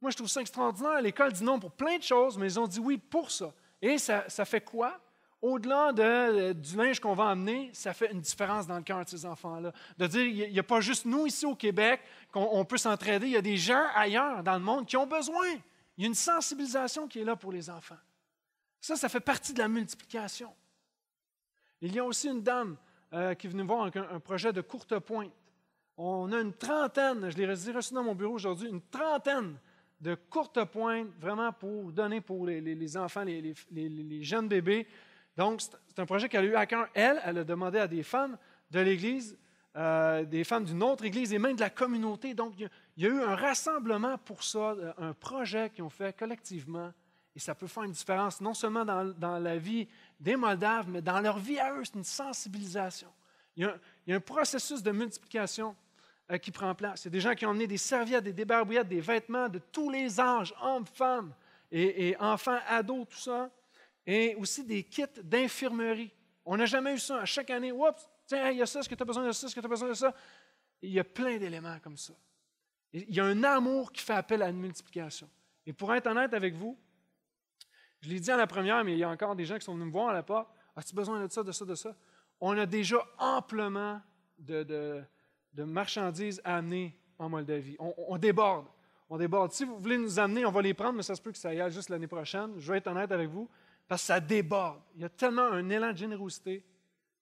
Moi, 0.02 0.10
je 0.10 0.18
trouve 0.18 0.30
ça 0.30 0.42
extraordinaire. 0.42 1.00
L'école 1.00 1.32
dit 1.32 1.44
non 1.44 1.60
pour 1.60 1.74
plein 1.74 2.00
de 2.00 2.04
choses, 2.04 2.40
mais 2.40 2.48
ils 2.48 2.60
ont 2.60 2.68
dit 2.68 2.80
oui 2.80 2.98
pour 2.98 3.30
ça. 3.30 3.54
Et 3.84 3.98
ça, 3.98 4.46
fait 4.46 4.62
quoi? 4.62 4.98
au-delà 5.42 5.92
de, 5.92 6.54
du 6.54 6.78
linge 6.78 7.02
qu'on 7.02 7.16
va 7.16 7.30
amener, 7.30 7.70
ça 7.74 7.94
fait 7.94 8.10
une 8.14 8.22
différence 8.22 8.66
dans 8.66 8.78
le 8.78 8.82
cœur 8.82 9.04
de 9.04 9.10
ces 9.10 9.26
enfants-là. 9.26 9.74
De 9.98 10.08
dire, 10.08 10.26
il 10.26 10.54
n'y 10.54 10.60
a 10.60 10.64
pas 10.64 10.80
juste 10.80 11.04
nous 11.04 11.28
ici 11.28 11.46
au 11.46 11.54
Québec 11.54 12.00
qu'on 12.32 12.64
peut 12.64 12.78
s'entraider, 12.78 13.28
il 13.28 13.34
y 13.34 13.38
a 13.38 13.42
des 13.42 13.58
gens 13.58 13.86
ailleurs 13.94 14.42
dans 14.42 14.54
le 14.54 14.62
monde 14.62 14.86
qui 14.86 14.96
ont 14.96 15.06
besoin. 15.06 15.46
Il 15.98 16.04
y 16.04 16.06
a 16.06 16.08
une 16.08 16.16
sensibilisation 16.16 17.10
qui 17.10 17.20
est 17.20 17.26
là 17.26 17.36
pour 17.36 17.52
les 17.52 17.70
enfants. 17.70 17.98
Ça, 18.80 18.96
ça 18.96 19.10
fait 19.10 19.20
partie 19.20 19.54
de 19.54 19.60
la 19.60 19.68
multiplication. 19.68 20.54
Il 21.82 21.94
y 21.94 22.00
a 22.00 22.06
aussi 22.06 22.30
une 22.30 22.42
dame 22.42 22.78
euh, 23.12 23.34
qui 23.34 23.48
est 23.48 23.50
venue 23.50 23.64
voir 23.64 23.92
un, 23.94 24.20
projet 24.22 24.54
de 24.54 24.62
courte 24.62 24.98
pointe. 25.00 25.34
On 25.98 26.32
a 26.32 26.40
une 26.40 26.54
trentaine, 26.54 27.30
je 27.30 27.36
l'ai 27.36 27.74
reçu 27.74 27.94
dans 27.94 28.04
mon 28.04 28.16
bureau 28.16 28.36
aujourd'hui, 28.36 28.70
une 28.70 28.82
trentaine 28.82 29.58
de 30.02 30.16
courtes 30.16 30.64
pointes, 30.66 31.08
vraiment 31.20 31.52
pour 31.52 31.92
donner 31.92 32.22
pour 32.22 32.46
les, 32.46 32.98
enfants, 32.98 33.24
les, 33.24 34.24
jeunes 34.24 34.48
bébés, 34.48 34.88
donc, 35.38 35.62
c'est 35.62 36.00
un 36.00 36.06
projet 36.06 36.30
qu'elle 36.30 36.46
a 36.46 36.48
eu 36.48 36.56
à 36.56 36.66
cœur. 36.66 36.88
Elle, 36.94 37.20
elle 37.24 37.40
a 37.40 37.44
demandé 37.44 37.80
à 37.80 37.88
des 37.88 38.04
femmes 38.04 38.38
de 38.70 38.80
l'Église, 38.80 39.38
euh, 39.76 40.24
des 40.26 40.44
femmes 40.44 40.66
d'une 40.66 40.84
autre 40.84 41.04
Église 41.06 41.34
et 41.34 41.40
même 41.40 41.56
de 41.56 41.62
la 41.62 41.70
communauté. 41.70 42.34
Donc, 42.34 42.54
il 42.60 42.70
y, 42.98 43.06
a, 43.06 43.10
eu 43.10 43.22
un 43.22 43.36
rassemblement 43.36 44.18
pour 44.20 44.44
ça, 44.44 44.60
euh, 44.60 44.94
un 44.98 45.14
projet 45.14 45.70
qu'ils 45.72 45.84
ont 45.84 45.90
fait 45.90 46.16
collectivement. 46.16 46.92
Et 47.36 47.40
ça 47.40 47.56
peut 47.56 47.66
faire 47.66 47.84
une 47.84 47.92
différence, 47.92 48.42
non 48.42 48.54
seulement 48.54 48.86
dans, 48.86 49.40
la 49.40 49.58
vie 49.58 49.88
des 50.20 50.36
Moldaves, 50.36 50.88
mais 50.88 51.02
dans 51.02 51.20
leur 51.20 51.40
vie 51.40 51.60
à 51.60 51.74
eux. 51.74 51.84
C'est 51.84 51.96
une 51.96 52.04
sensibilisation. 52.04 53.10
Il 53.56 53.66
y, 54.08 54.14
a, 54.14 54.16
un 54.16 54.20
processus 54.20 54.84
de 54.84 54.92
multiplication 54.92 55.76
euh, 56.34 56.38
qui 56.38 56.52
prend 56.52 56.74
place. 56.76 57.04
Il 57.04 57.06
y 57.06 57.08
a 57.08 57.12
des 57.12 57.20
gens 57.20 57.36
qui 57.36 57.46
ont 57.46 57.50
emmené 57.50 57.68
des 57.68 57.78
serviettes, 57.78 58.24
des 58.24 58.34
débarbouillettes, 58.34 58.88
des 58.88 59.02
vêtements 59.02 59.50
de 59.50 59.60
tous 59.60 59.90
les 59.90 60.20
âges, 60.20 60.54
hommes, 60.62 60.86
femmes 60.86 61.34
et, 61.72 62.16
enfants, 62.20 62.60
ados, 62.68 63.08
tout 63.10 63.18
ça 63.18 63.50
et 64.06 64.36
aussi 64.36 64.64
des 64.64 64.84
kits 64.84 65.06
d'infirmerie. 65.24 66.12
On 66.46 66.58
n'a 66.58 66.66
jamais 66.66 66.94
eu 66.94 67.00
ça. 67.00 67.22
À 67.22 67.26
chaque 67.26 67.50
année, 67.50 67.72
oups, 67.72 68.08
tiens, 68.28 68.50
il 68.52 68.58
y 68.58 68.62
a 68.62 68.66
ça, 68.66 68.82
est-ce 68.82 68.90
que 68.90 68.96
tu 68.96 69.02
as 69.02 69.06
besoin 69.06 69.26
de 69.26 69.32
ça, 69.32 69.48
est-ce 69.48 69.56
que 69.56 69.60
tu 69.60 69.66
as 69.66 69.70
besoin 69.70 69.90
de 69.90 69.94
ça? 69.94 70.14
il 70.84 70.92
y 70.92 71.00
a 71.00 71.04
plein 71.04 71.38
d'éléments 71.38 71.80
comme 71.80 71.98
ça. 71.98 72.14
Il 72.92 73.16
y 73.16 73.20
a 73.20 73.26
un 73.26 73.44
amour 73.44 73.92
qui 73.92 74.04
fait 74.04 74.14
appel 74.14 74.42
à 74.44 74.50
une 74.50 74.60
multiplication. 74.60 75.30
Et 75.66 75.74
pour 75.74 75.94
être 75.96 76.08
honnête 76.08 76.34
avec 76.34 76.54
vous, 76.54 76.78
je 78.02 78.10
l'ai 78.10 78.20
dit 78.20 78.30
à 78.30 78.38
la 78.38 78.46
première, 78.46 78.84
mais 78.84 78.92
il 78.92 79.00
y 79.00 79.04
a 79.04 79.10
encore 79.10 79.36
des 79.36 79.46
gens 79.46 79.58
qui 79.58 79.64
sont 79.64 79.74
venus 79.74 79.88
me 79.88 79.92
voir 79.92 80.10
à 80.10 80.14
la 80.14 80.24
porte. 80.24 80.50
As-tu 80.76 80.94
besoin 80.94 81.26
de 81.26 81.32
ça, 81.32 81.42
de 81.42 81.52
ça, 81.52 81.66
de 81.66 81.74
ça? 81.74 81.96
On 82.42 82.58
a 82.58 82.66
déjà 82.66 82.98
amplement 83.18 84.02
de, 84.38 85.02
marchandises 85.58 86.42
à 86.44 86.58
amener 86.58 86.96
en 87.20 87.30
Moldavie. 87.30 87.76
On, 87.80 88.18
déborde. 88.18 88.66
On 89.10 89.18
déborde. 89.18 89.52
Si 89.52 89.66
vous 89.66 89.78
voulez 89.78 89.98
nous 89.98 90.20
amener, 90.20 90.46
on 90.46 90.52
va 90.52 90.62
les 90.62 90.74
prendre, 90.74 90.94
mais 90.94 91.04
ça 91.04 91.16
se 91.16 91.22
peut 91.22 91.32
que 91.32 91.38
ça 91.38 91.50
aille 91.50 91.72
juste 91.72 91.90
l'année 91.90 92.08
prochaine. 92.08 92.54
Je 92.58 92.72
vais 92.72 92.80
être 92.80 92.88
honnête 92.88 93.12
avec 93.12 93.30
vous 93.30 93.50
parce 93.88 94.02
que 94.02 94.08
ça 94.08 94.20
déborde. 94.20 94.82
Il 94.96 95.02
y 95.02 95.06
a 95.06 95.10
tellement 95.10 95.44
un 95.44 95.70
élan 95.70 95.92
de 95.92 95.98
générosité 95.98 96.64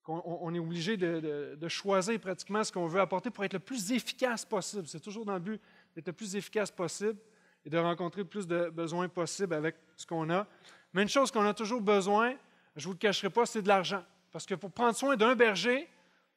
qu'on 0.03 0.53
est 0.53 0.59
obligé 0.59 0.97
de, 0.97 1.67
choisir 1.67 2.19
pratiquement 2.19 2.63
ce 2.63 2.71
qu'on 2.71 2.87
veut 2.87 2.99
apporter 2.99 3.29
pour 3.29 3.43
être 3.43 3.53
le 3.53 3.59
plus 3.59 3.91
efficace 3.91 4.43
possible. 4.43 4.87
C'est 4.87 4.99
toujours 4.99 5.25
dans 5.25 5.35
le 5.35 5.39
but 5.39 5.61
d'être 5.95 6.07
le 6.07 6.13
plus 6.13 6.35
efficace 6.35 6.71
possible 6.71 7.19
et 7.63 7.69
de 7.69 7.77
rencontrer 7.77 8.21
le 8.21 8.27
plus 8.27 8.47
de 8.47 8.69
besoins 8.69 9.07
possible 9.07 9.53
avec 9.53 9.75
ce 9.95 10.05
qu'on 10.05 10.29
a. 10.31 10.47
Mais 10.93 11.03
une 11.03 11.09
chose 11.09 11.29
qu'on 11.29 11.45
a 11.45 11.53
toujours 11.53 11.81
besoin, 11.81 12.33
je 12.75 12.81
ne 12.81 12.85
vous 12.85 12.93
le 12.93 12.97
cacherai 12.97 13.29
pas, 13.29 13.45
c'est 13.45 13.61
de 13.61 13.67
l'argent. 13.67 14.03
Parce 14.31 14.45
que 14.45 14.55
pour 14.55 14.71
prendre 14.71 14.95
soin 14.95 15.15
d'un 15.15 15.35
berger, 15.35 15.87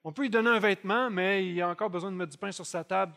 on 0.05 0.13
peut 0.13 0.23
lui 0.23 0.31
donner 0.31 0.51
un 0.51 0.59
vêtement, 0.59 1.09
mais 1.11 1.49
il 1.49 1.61
a 1.63 1.69
encore 1.69 1.89
besoin 1.89 2.13
de 2.13 2.17
mettre 2.17 2.33
du 2.33 2.39
pain 2.39 2.53
sur 2.53 2.67
sa 2.67 2.85
table 2.85 3.15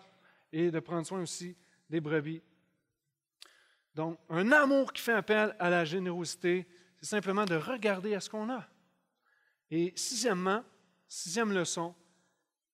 et 0.53 0.71
de 0.71 0.79
prendre 0.79 1.05
soin 1.05 1.21
aussi 1.21 1.55
des 1.89 1.99
brebis. 1.99 2.41
Donc, 3.93 4.17
un 4.29 4.51
amour 4.53 4.93
qui 4.93 5.01
fait 5.01 5.13
appel 5.13 5.53
à 5.59 5.69
la 5.69 5.83
générosité, 5.83 6.65
c'est 7.01 7.07
simplement 7.07 7.43
de 7.43 7.55
regarder 7.55 8.15
à 8.15 8.21
ce 8.21 8.29
qu'on 8.29 8.49
a. 8.49 8.65
Et 9.69 9.91
sixièmement, 9.97 10.63
sixième 11.07 11.51
leçon, 11.51 11.93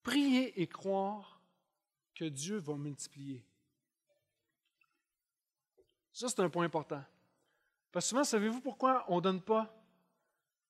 prier 0.04 0.62
et 0.62 0.68
croire 0.68 1.42
que 2.14 2.26
Dieu 2.26 2.58
va 2.58 2.76
multiplier. 2.76 3.44
Ça, 6.12 6.30
c'est 6.30 6.42
un 6.42 6.50
point 6.50 6.66
important. 6.66 7.04
Parce 7.92 8.06
que 8.06 8.10
souvent, 8.10 8.24
savez-vous 8.24 8.62
pourquoi 8.62 9.06
on 9.08 9.16
ne 9.16 9.22
donne 9.22 9.42
pas? 9.42 9.74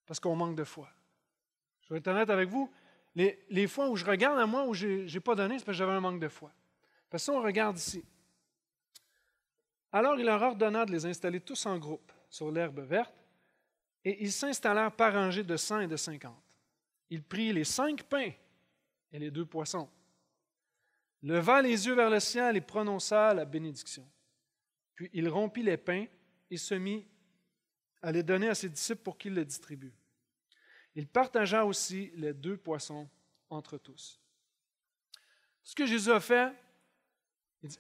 Parce 0.06 0.20
qu'on 0.20 0.36
manque 0.36 0.56
de 0.56 0.64
foi. 0.64 0.90
Je 1.82 1.94
vais 1.94 2.00
être 2.00 2.08
honnête 2.08 2.30
avec 2.30 2.48
vous. 2.48 2.72
Les, 3.16 3.68
fois 3.68 3.90
où 3.90 3.96
je 3.96 4.06
regarde 4.06 4.40
à 4.40 4.46
moi 4.46 4.66
où 4.66 4.74
je 4.74 5.12
n'ai 5.12 5.20
pas 5.20 5.36
donné, 5.36 5.60
c'est 5.60 5.66
parce 5.66 5.78
que 5.78 5.80
j'avais 5.80 5.92
un 5.92 6.00
manque 6.00 6.20
de 6.20 6.28
foi. 6.28 6.52
Parce 7.10 7.26
que 7.26 7.32
on 7.32 7.42
regarde 7.42 7.78
ici. 7.78 8.04
Alors 9.92 10.18
il 10.18 10.26
leur 10.26 10.42
ordonna 10.42 10.86
de 10.86 10.92
les 10.92 11.06
installer 11.06 11.40
tous 11.40 11.66
en 11.68 11.78
groupe 11.78 12.12
sur 12.28 12.52
l'herbe 12.52 12.80
verte 12.80 13.14
et 14.04 14.24
ils 14.24 14.32
s'installèrent 14.32 14.92
par 14.92 15.14
rangées 15.14 15.44
de 15.44 15.56
cent 15.56 15.80
et 15.80 15.88
de 15.88 15.96
cinquante. 15.96 16.58
Il 17.12 17.22
prit 17.22 17.54
les 17.54 17.64
cinq 17.64 18.04
pains 18.04 18.32
et 19.12 19.20
les 19.20 19.30
deux 19.30 19.46
poissons, 19.46 19.88
leva 21.22 21.62
les 21.62 21.86
yeux 21.86 21.94
vers 21.94 22.10
le 22.10 22.20
ciel 22.20 22.58
et 22.58 22.62
prononça 22.62 23.36
la 23.36 23.46
bénédiction. 23.46 24.08
Puis 24.96 25.12
il 25.14 25.30
rompit 25.30 25.62
les 25.62 25.78
pains 25.78 26.06
et 26.50 26.58
se 26.58 26.74
mit 26.74 27.06
à 28.02 28.12
les 28.12 28.24
donner 28.24 28.50
à 28.50 28.56
ses 28.56 28.70
disciples 28.70 29.04
pour 29.04 29.18
qu'ils 29.18 29.36
les 29.36 29.46
distribuent. 29.46 29.94
Il 30.96 31.08
partagea 31.08 31.66
aussi 31.66 32.12
les 32.16 32.34
deux 32.34 32.58
poissons 32.58 33.10
entre 33.50 33.78
tous. 33.78 34.20
Ce 35.64 35.74
que 35.74 35.86
Jésus 35.86 36.12
a 36.12 36.20
fait, 36.20 36.54
il 37.62 37.70
dit 37.70 37.80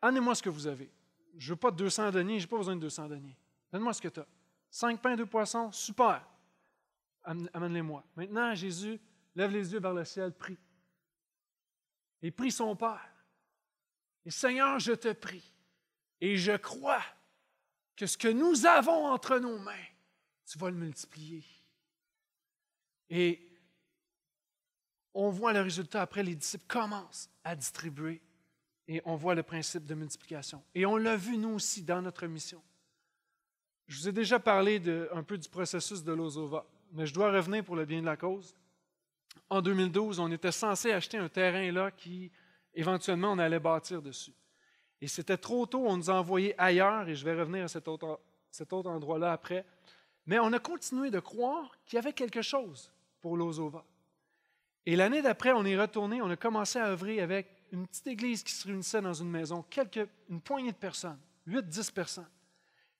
Amenez-moi 0.00 0.34
ce 0.34 0.42
que 0.42 0.48
vous 0.48 0.66
avez. 0.66 0.90
Je 1.36 1.46
ne 1.46 1.54
veux 1.54 1.60
pas 1.60 1.70
200 1.70 2.12
deniers, 2.12 2.38
je 2.38 2.44
n'ai 2.44 2.48
pas 2.48 2.56
besoin 2.56 2.76
de 2.76 2.80
200 2.80 3.08
deniers. 3.08 3.36
Donne-moi 3.72 3.92
ce 3.92 4.00
que 4.00 4.08
tu 4.08 4.20
as. 4.20 4.26
Cinq 4.70 5.00
pains, 5.00 5.16
deux 5.16 5.26
poissons, 5.26 5.70
super. 5.72 6.26
Amène-les-moi. 7.24 8.04
Maintenant, 8.14 8.54
Jésus 8.54 9.00
lève 9.34 9.50
les 9.50 9.72
yeux 9.72 9.80
vers 9.80 9.92
le 9.92 10.04
ciel, 10.04 10.32
prie. 10.32 10.58
Et 12.22 12.30
prie 12.30 12.52
son 12.52 12.74
Père. 12.76 13.12
Et 14.24 14.30
Seigneur, 14.30 14.78
je 14.78 14.92
te 14.92 15.12
prie. 15.12 15.52
Et 16.20 16.36
je 16.36 16.56
crois 16.56 17.02
que 17.96 18.06
ce 18.06 18.16
que 18.16 18.28
nous 18.28 18.66
avons 18.66 19.06
entre 19.06 19.38
nos 19.38 19.58
mains, 19.58 19.86
tu 20.46 20.58
vas 20.58 20.70
le 20.70 20.76
multiplier. 20.76 21.44
Et 23.10 23.40
on 25.14 25.30
voit 25.30 25.52
le 25.52 25.60
résultat 25.60 26.02
après, 26.02 26.22
les 26.22 26.34
disciples 26.34 26.66
commencent 26.68 27.30
à 27.42 27.56
distribuer 27.56 28.20
et 28.88 29.00
on 29.04 29.16
voit 29.16 29.34
le 29.34 29.42
principe 29.42 29.86
de 29.86 29.94
multiplication. 29.94 30.62
Et 30.74 30.86
on 30.86 30.96
l'a 30.96 31.16
vu 31.16 31.36
nous 31.38 31.54
aussi 31.54 31.82
dans 31.82 32.02
notre 32.02 32.26
mission. 32.26 32.62
Je 33.88 33.98
vous 33.98 34.08
ai 34.08 34.12
déjà 34.12 34.38
parlé 34.38 34.80
un 35.12 35.22
peu 35.22 35.38
du 35.38 35.48
processus 35.48 36.02
de 36.02 36.12
l'Ozova, 36.12 36.66
mais 36.92 37.06
je 37.06 37.14
dois 37.14 37.32
revenir 37.32 37.64
pour 37.64 37.76
le 37.76 37.84
bien 37.84 38.00
de 38.00 38.06
la 38.06 38.16
cause. 38.16 38.54
En 39.48 39.62
2012, 39.62 40.18
on 40.18 40.30
était 40.32 40.52
censé 40.52 40.92
acheter 40.92 41.18
un 41.18 41.28
terrain 41.28 41.70
là 41.70 41.90
qui, 41.90 42.30
éventuellement, 42.74 43.32
on 43.32 43.38
allait 43.38 43.60
bâtir 43.60 44.02
dessus. 44.02 44.34
Et 45.00 45.08
c'était 45.08 45.36
trop 45.36 45.66
tôt, 45.66 45.86
on 45.86 45.96
nous 45.96 46.10
a 46.10 46.14
envoyés 46.14 46.54
ailleurs, 46.58 47.08
et 47.08 47.14
je 47.14 47.24
vais 47.24 47.34
revenir 47.34 47.64
à 47.64 47.68
cet 47.68 47.86
autre, 47.86 48.20
cet 48.50 48.72
autre 48.72 48.90
endroit-là 48.90 49.32
après. 49.32 49.64
Mais 50.26 50.38
on 50.38 50.52
a 50.52 50.58
continué 50.58 51.10
de 51.10 51.20
croire 51.20 51.70
qu'il 51.84 51.96
y 51.96 51.98
avait 51.98 52.12
quelque 52.12 52.42
chose 52.42 52.90
pour 53.26 53.36
l'Ozova. 53.36 53.84
Et 54.84 54.94
l'année 54.94 55.20
d'après, 55.20 55.50
on 55.50 55.64
est 55.64 55.76
retourné, 55.76 56.22
on 56.22 56.30
a 56.30 56.36
commencé 56.36 56.78
à 56.78 56.86
œuvrer 56.86 57.20
avec 57.20 57.48
une 57.72 57.84
petite 57.88 58.06
église 58.06 58.44
qui 58.44 58.52
se 58.52 58.68
réunissait 58.68 59.00
dans 59.00 59.14
une 59.14 59.28
maison, 59.28 59.64
quelques, 59.68 60.08
une 60.30 60.40
poignée 60.40 60.70
de 60.70 60.76
personnes, 60.76 61.18
8-10 61.48 61.92
personnes. 61.92 62.30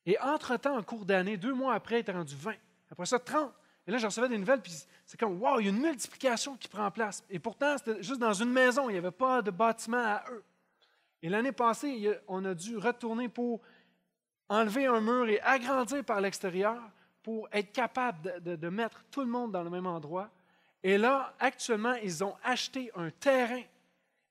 Et 0.05 0.19
entre-temps, 0.19 0.77
en 0.77 0.83
cours 0.83 1.05
d'année, 1.05 1.37
deux 1.37 1.55
mois 1.55 1.75
après, 1.75 1.99
il 1.99 2.01
était 2.01 2.11
rendu 2.11 2.35
20. 2.35 2.55
Après 2.91 3.07
ça, 3.07 3.21
30. 3.21 3.53
Et 3.87 3.93
là, 3.93 3.99
j'en 3.99 4.09
recevais 4.09 4.29
des 4.29 4.37
nouvelles, 4.37 4.63
puis 4.63 4.73
c'est 5.05 5.17
comme, 5.17 5.41
wow, 5.41 5.61
il 5.61 5.67
y 5.67 5.69
a 5.69 5.71
une 5.71 5.81
multiplication 5.81 6.57
qui 6.57 6.67
prend 6.67 6.91
place. 6.91 7.23
Et 7.31 7.39
pourtant, 7.39 7.79
c'était 7.79 8.03
juste 8.03 8.19
dans 8.19 8.33
une 8.33 8.51
maison, 8.51 8.91
il 8.91 8.95
n'y 8.95 8.99
avait 8.99 9.13
pas 9.13 9.43
de 9.43 9.53
bâtiment 9.53 10.03
à 10.03 10.25
eux. 10.33 10.43
Et 11.23 11.29
l'année 11.29 11.53
passée, 11.53 12.19
on 12.27 12.45
a 12.45 12.53
dû 12.53 12.77
retourner 12.79 13.29
pour 13.29 13.61
enlever 14.49 14.87
un 14.87 15.01
mur 15.01 15.29
et 15.29 15.41
agrandir 15.43 16.05
par 16.05 16.21
l'extérieur 16.21 16.83
pour 17.27 17.49
être 17.51 17.73
capable 17.73 18.41
de, 18.41 18.69
mettre 18.69 19.03
tout 19.11 19.21
le 19.21 19.27
monde 19.27 19.51
dans 19.51 19.65
le 19.65 19.69
même 19.69 19.89
endroit. 19.89 20.31
Et 20.81 20.97
là, 20.97 21.35
actuellement, 21.41 21.95
ils 21.95 22.23
ont 22.23 22.37
acheté 22.45 22.93
un 22.95 23.11
terrain 23.11 23.63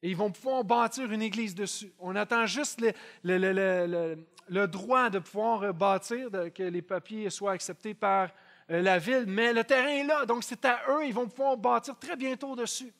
et 0.01 0.09
ils 0.09 0.15
vont 0.15 0.31
pouvoir 0.31 0.63
bâtir 0.63 1.11
une 1.11 1.21
église 1.21 1.53
dessus. 1.53 1.91
On 1.99 2.15
attend 2.15 2.45
juste 2.45 2.81
le, 3.21 4.65
droit 4.67 5.09
de 5.09 5.19
pouvoir 5.19 5.73
bâtir, 5.73 6.29
que 6.53 6.63
les 6.63 6.81
papiers 6.81 7.29
soient 7.29 7.51
acceptés 7.51 7.93
par 7.93 8.29
euh, 8.71 8.81
la 8.81 8.97
ville, 8.97 9.25
mais 9.27 9.51
le 9.51 9.65
terrain 9.65 9.89
est 9.89 10.05
là, 10.05 10.25
donc 10.25 10.45
c'est 10.45 10.63
à 10.63 10.79
eux, 10.91 11.05
ils 11.05 11.13
vont 11.13 11.27
pouvoir 11.27 11.57
bâtir 11.57 11.99
très 11.99 12.15
bientôt 12.15 12.55
dessus. 12.55 12.93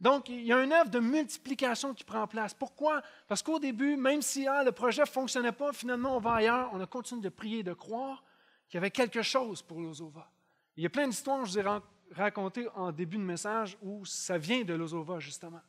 Donc, 0.00 0.28
il 0.28 0.42
y 0.42 0.52
a 0.52 0.60
une 0.60 0.72
œuvre 0.72 0.90
de 0.90 0.98
multiplication 0.98 1.94
qui 1.94 2.02
prend 2.02 2.26
place. 2.26 2.52
Pourquoi? 2.52 3.00
Parce 3.28 3.44
qu'au 3.44 3.60
début, 3.60 3.96
même 3.96 4.22
si 4.22 4.48
ah, 4.48 4.64
le 4.64 4.72
projet 4.72 5.02
ne 5.02 5.06
fonctionnait 5.06 5.52
pas, 5.52 5.72
finalement, 5.72 6.16
on 6.16 6.20
va 6.20 6.32
ailleurs, 6.32 6.70
on 6.72 6.80
a 6.80 6.86
continué 6.86 7.22
de 7.22 7.28
prier, 7.28 7.62
de 7.62 7.74
croire 7.74 8.24
qu'il 8.70 8.76
y 8.76 8.78
avait 8.78 8.92
quelque 8.92 9.20
chose 9.20 9.62
pour 9.62 9.80
l'Ozova. 9.80 10.30
Il 10.76 10.84
y 10.84 10.86
a 10.86 10.90
plein 10.90 11.08
d'histoires, 11.08 11.44
je 11.44 11.50
vous 11.50 11.58
ai 11.58 11.80
racontées 12.12 12.68
en 12.74 12.92
début 12.92 13.16
de 13.16 13.22
message, 13.22 13.76
où 13.82 14.06
ça 14.06 14.38
vient 14.38 14.62
de 14.62 14.72
l'Ozova, 14.72 15.18
justement. 15.18 15.60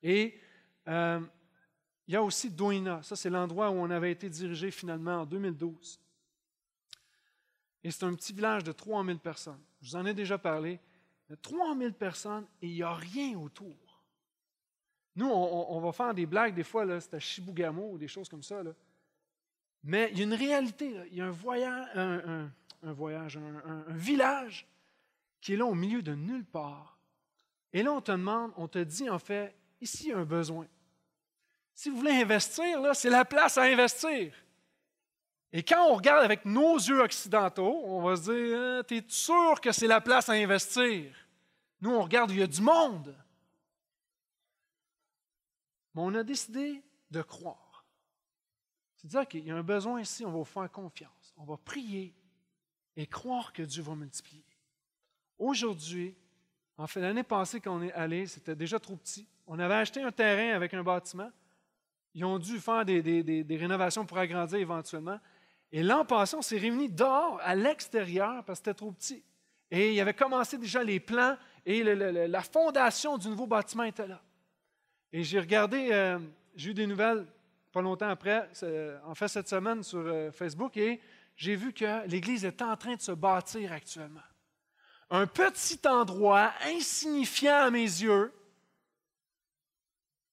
Et 0.00 0.38
euh, 0.86 1.20
il 2.06 2.14
y 2.14 2.16
a 2.16 2.22
aussi 2.22 2.48
Doina. 2.48 3.02
Ça, 3.02 3.16
c'est 3.16 3.30
l'endroit 3.30 3.70
où 3.70 3.74
on 3.74 3.90
avait 3.90 4.12
été 4.12 4.28
dirigé 4.28 4.70
finalement 4.70 5.22
en 5.22 5.26
2012. 5.26 6.00
Et 7.82 7.90
c'est 7.90 8.04
un 8.04 8.14
petit 8.14 8.32
village 8.32 8.62
de 8.62 8.72
3000 8.72 9.18
personnes. 9.18 9.60
Je 9.82 9.90
vous 9.90 9.96
en 9.96 10.06
ai 10.06 10.14
déjà 10.14 10.38
parlé. 10.38 10.78
3000 11.42 11.92
personnes 11.94 12.46
et 12.62 12.68
il 12.68 12.74
n'y 12.74 12.82
a 12.84 12.94
rien 12.94 13.36
autour. 13.36 13.74
Nous, 15.16 15.26
on, 15.26 15.80
va 15.80 15.92
faire 15.92 16.14
des 16.14 16.26
blagues 16.26 16.54
des 16.54 16.62
fois, 16.62 17.00
c'est 17.00 17.14
à 17.14 17.18
Chibougamau 17.18 17.92
ou 17.92 17.98
des 17.98 18.06
choses 18.06 18.28
comme 18.28 18.42
ça. 18.42 18.62
Là. 18.62 18.70
Mais 19.84 20.08
il 20.12 20.18
y 20.18 20.20
a 20.22 20.24
une 20.24 20.34
réalité. 20.34 20.94
Il 21.10 21.16
y 21.16 21.20
a 21.20 21.26
un 21.26 22.92
voyage, 22.92 23.36
un, 23.36 23.84
village 23.88 24.66
qui 25.40 25.54
est 25.54 25.56
là 25.56 25.66
au 25.66 25.74
milieu 25.74 26.02
de 26.02 26.14
nulle 26.14 26.44
part. 26.44 26.98
Et 27.72 27.82
là, 27.82 27.92
on 27.92 28.00
te 28.00 28.12
demande, 28.12 28.52
on 28.56 28.68
te 28.68 28.78
dit 28.78 29.08
en 29.10 29.18
fait, 29.18 29.54
ici, 29.80 30.04
il 30.04 30.10
y 30.10 30.12
a 30.12 30.18
un 30.18 30.24
besoin. 30.24 30.66
Si 31.74 31.90
vous 31.90 31.96
voulez 31.98 32.22
investir, 32.22 32.80
c'est 32.94 33.10
la 33.10 33.24
place 33.24 33.58
à 33.58 33.62
investir. 33.62 34.32
Et 35.52 35.62
quand 35.62 35.90
on 35.90 35.94
regarde 35.94 36.24
avec 36.24 36.44
nos 36.44 36.76
yeux 36.76 37.00
occidentaux, 37.00 37.82
on 37.84 38.02
va 38.02 38.16
se 38.16 38.30
dire 38.30 38.58
hein, 38.58 38.82
Tu 38.86 38.96
es 38.96 39.04
sûr 39.08 39.60
que 39.60 39.72
c'est 39.72 39.86
la 39.86 40.00
place 40.00 40.28
à 40.28 40.32
investir? 40.32 41.14
Nous, 41.80 41.90
on 41.90 42.02
regarde 42.02 42.30
il 42.30 42.38
y 42.38 42.42
a 42.42 42.46
du 42.46 42.60
monde. 42.60 43.14
Mais 45.94 46.02
on 46.02 46.14
a 46.14 46.22
décidé 46.22 46.82
de 47.10 47.22
croire. 47.22 47.65
C'est 49.06 49.18
dire 49.18 49.28
qu'il 49.28 49.46
y 49.46 49.52
a 49.52 49.56
un 49.56 49.62
besoin 49.62 50.00
ici, 50.00 50.24
on 50.26 50.32
va 50.32 50.38
vous 50.38 50.44
faire 50.44 50.68
confiance. 50.68 51.32
On 51.36 51.44
va 51.44 51.56
prier 51.56 52.12
et 52.96 53.06
croire 53.06 53.52
que 53.52 53.62
Dieu 53.62 53.80
va 53.80 53.94
multiplier. 53.94 54.42
Aujourd'hui, 55.38 56.16
en 56.76 56.88
fait, 56.88 57.00
l'année 57.00 57.22
passée, 57.22 57.60
quand 57.60 57.76
on 57.76 57.82
est 57.82 57.92
allé, 57.92 58.26
c'était 58.26 58.56
déjà 58.56 58.80
trop 58.80 58.96
petit. 58.96 59.28
On 59.46 59.60
avait 59.60 59.74
acheté 59.74 60.02
un 60.02 60.10
terrain 60.10 60.56
avec 60.56 60.74
un 60.74 60.82
bâtiment. 60.82 61.30
Ils 62.14 62.24
ont 62.24 62.40
dû 62.40 62.58
faire 62.58 62.84
des, 62.84 63.00
des 63.22 63.56
rénovations 63.56 64.04
pour 64.04 64.18
agrandir 64.18 64.58
éventuellement. 64.58 65.20
Et 65.70 65.84
l'an 65.84 66.04
passé, 66.04 66.34
on 66.34 66.42
s'est 66.42 66.58
réunis 66.58 66.88
dehors, 66.88 67.38
à 67.42 67.54
l'extérieur, 67.54 68.44
parce 68.44 68.58
que 68.58 68.64
c'était 68.64 68.74
trop 68.74 68.90
petit. 68.90 69.22
Et 69.70 69.94
il 69.94 70.00
avait 70.00 70.14
commencé 70.14 70.58
déjà 70.58 70.82
les 70.82 70.98
plans 70.98 71.36
et 71.64 71.84
la 71.84 72.42
fondation 72.42 73.18
du 73.18 73.28
nouveau 73.28 73.46
bâtiment 73.46 73.84
était 73.84 74.08
là. 74.08 74.20
Et 75.12 75.22
j'ai 75.22 75.38
regardé, 75.38 75.90
euh, 75.92 76.18
j'ai 76.56 76.70
eu 76.70 76.74
des 76.74 76.88
nouvelles 76.88 77.24
pas 77.76 77.82
longtemps 77.82 78.08
après, 78.08 78.48
en 79.04 79.14
fait 79.14 79.28
cette 79.28 79.50
semaine 79.50 79.82
sur 79.82 79.98
euh, 79.98 80.32
Facebook, 80.32 80.78
et 80.78 80.98
j'ai 81.36 81.56
vu 81.56 81.74
que 81.74 82.08
l'Église 82.08 82.46
est 82.46 82.62
en 82.62 82.74
train 82.74 82.94
de 82.94 83.02
se 83.02 83.12
bâtir 83.12 83.70
actuellement. 83.70 84.24
Un 85.10 85.26
petit 85.26 85.78
endroit 85.86 86.54
insignifiant 86.64 87.66
à 87.66 87.70
mes 87.70 87.82
yeux, 87.82 88.32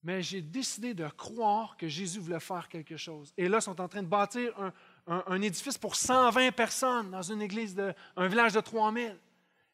mais 0.02 0.22
j'ai 0.22 0.40
décidé 0.40 0.94
de 0.94 1.06
croire 1.06 1.76
que 1.76 1.86
Jésus 1.86 2.18
voulait 2.18 2.40
faire 2.40 2.66
quelque 2.66 2.96
chose. 2.96 3.34
Et 3.36 3.46
là, 3.46 3.58
ils 3.58 3.62
sont 3.62 3.78
en 3.78 3.88
train 3.88 4.02
de 4.02 4.08
bâtir 4.08 4.54
un, 5.06 5.42
édifice 5.42 5.76
pour 5.76 5.96
120 5.96 6.50
personnes 6.52 7.10
dans 7.10 7.20
une 7.20 7.42
église, 7.42 7.74
de, 7.74 7.92
un 8.16 8.26
village 8.26 8.54
de 8.54 8.60
3000. 8.60 9.18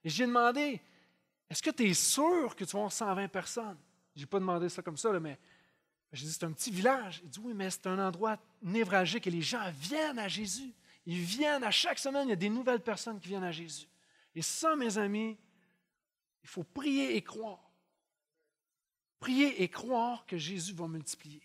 Et 0.03 0.09
j'ai 0.09 0.27
demandé, 0.27 0.81
est-ce 1.49 1.63
que 1.63 1.71
tu 1.71 1.89
es 1.89 1.95
sûr 1.95 2.57
que 2.57 2.65
tu 2.65 2.73
vas 2.73 2.81
avoir 2.81 2.93
120 2.93 3.29
personnes? 3.29 3.79
Je 4.17 4.23
n'ai 4.23 4.27
pas 4.27 4.41
demandé 4.41 4.69
ça 4.69 4.83
comme 4.83 4.97
ça, 4.97 5.13
mais 5.21 5.39
j'ai 6.13 6.27
dit, 6.27 6.33
c'est 6.33 6.45
un 6.45 6.53
petit 6.53 6.71
village. 6.71 7.21
Il 7.23 7.31
dit, 7.31 7.39
oui, 7.43 7.55
mais 7.55 7.71
c'est 7.71 7.87
un 7.87 7.99
endroit 7.99 8.39
névralgique 8.63 9.27
et 9.27 9.31
les 9.31 9.43
gens 9.43 9.63
viennent 9.79 10.19
à 10.19 10.29
Jésus. 10.29 10.73
Ils 11.07 11.21
viennent 11.21 11.65
à 11.65 11.71
chaque 11.71 11.99
semaine, 11.99 12.29
il 12.29 12.31
y 12.31 12.35
a 12.35 12.37
des 12.37 12.51
nouvelles 12.51 12.81
personnes 12.81 13.21
qui 13.21 13.29
viennent 13.29 13.45
à 13.45 13.53
Jésus. 13.53 13.87
Et 14.35 14.43
ça, 14.43 14.77
mes 14.77 14.99
amis, 14.99 15.37
il 16.43 16.49
faut 16.49 16.65
prier 16.65 17.17
et 17.17 17.23
croire. 17.23 17.71
Prier 19.19 19.63
et 19.63 19.69
croire 19.69 20.27
que 20.27 20.37
Jésus 20.37 20.73
va 20.73 20.89
multiplier. 20.89 21.43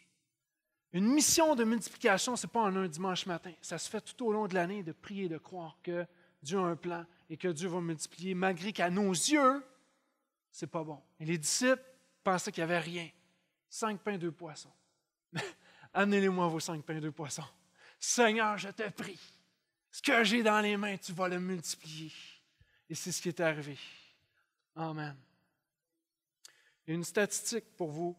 Une 0.93 1.07
mission 1.07 1.55
de 1.55 1.63
multiplication, 1.63 2.35
ce 2.35 2.47
n'est 2.47 2.51
pas 2.51 2.61
un 2.61 2.87
dimanche 2.87 3.25
matin. 3.25 3.51
Ça 3.61 3.77
se 3.77 3.89
fait 3.89 4.01
tout 4.01 4.25
au 4.25 4.31
long 4.31 4.47
de 4.47 4.53
l'année 4.53 4.81
de 4.81 4.93
prier, 4.93 5.27
de 5.27 5.37
croire 5.37 5.77
que 5.83 6.05
Dieu 6.41 6.57
a 6.57 6.61
un 6.61 6.75
plan 6.75 7.05
et 7.29 7.37
que 7.37 7.49
Dieu 7.49 7.67
va 7.67 7.81
multiplier, 7.81 8.33
malgré 8.33 8.71
qu'à 8.71 8.89
nos 8.89 9.11
yeux, 9.11 9.63
ce 10.51 10.63
n'est 10.63 10.69
pas 10.69 10.83
bon. 10.83 11.01
Et 11.19 11.25
les 11.25 11.37
disciples 11.37 11.83
pensaient 12.23 12.51
qu'il 12.51 12.63
n'y 12.63 12.71
avait 12.71 12.79
rien. 12.79 13.09
Cinq 13.75 13.99
pains, 13.99 14.17
deux 14.17 14.31
poissons. 14.31 14.71
Amenez-les-moi 15.93 16.47
vos 16.47 16.61
cinq 16.61 16.81
pains, 16.85 17.01
deux 17.01 17.11
poissons. 17.11 17.43
Seigneur, 17.99 18.57
je 18.57 18.69
te 18.69 18.89
prie. 18.89 19.19
Ce 19.91 20.01
que 20.01 20.23
j'ai 20.23 20.41
dans 20.41 20.61
les 20.61 20.77
mains, 20.77 20.95
tu 20.95 21.11
vas 21.11 21.27
le 21.27 21.41
multiplier. 21.41 22.09
Et 22.89 22.95
c'est 22.95 23.11
ce 23.11 23.21
qui 23.21 23.27
est 23.27 23.39
arrivé. 23.41 23.77
Amen. 24.77 25.17
une 26.87 27.03
statistique 27.03 27.75
pour 27.75 27.89
vous. 27.89 28.17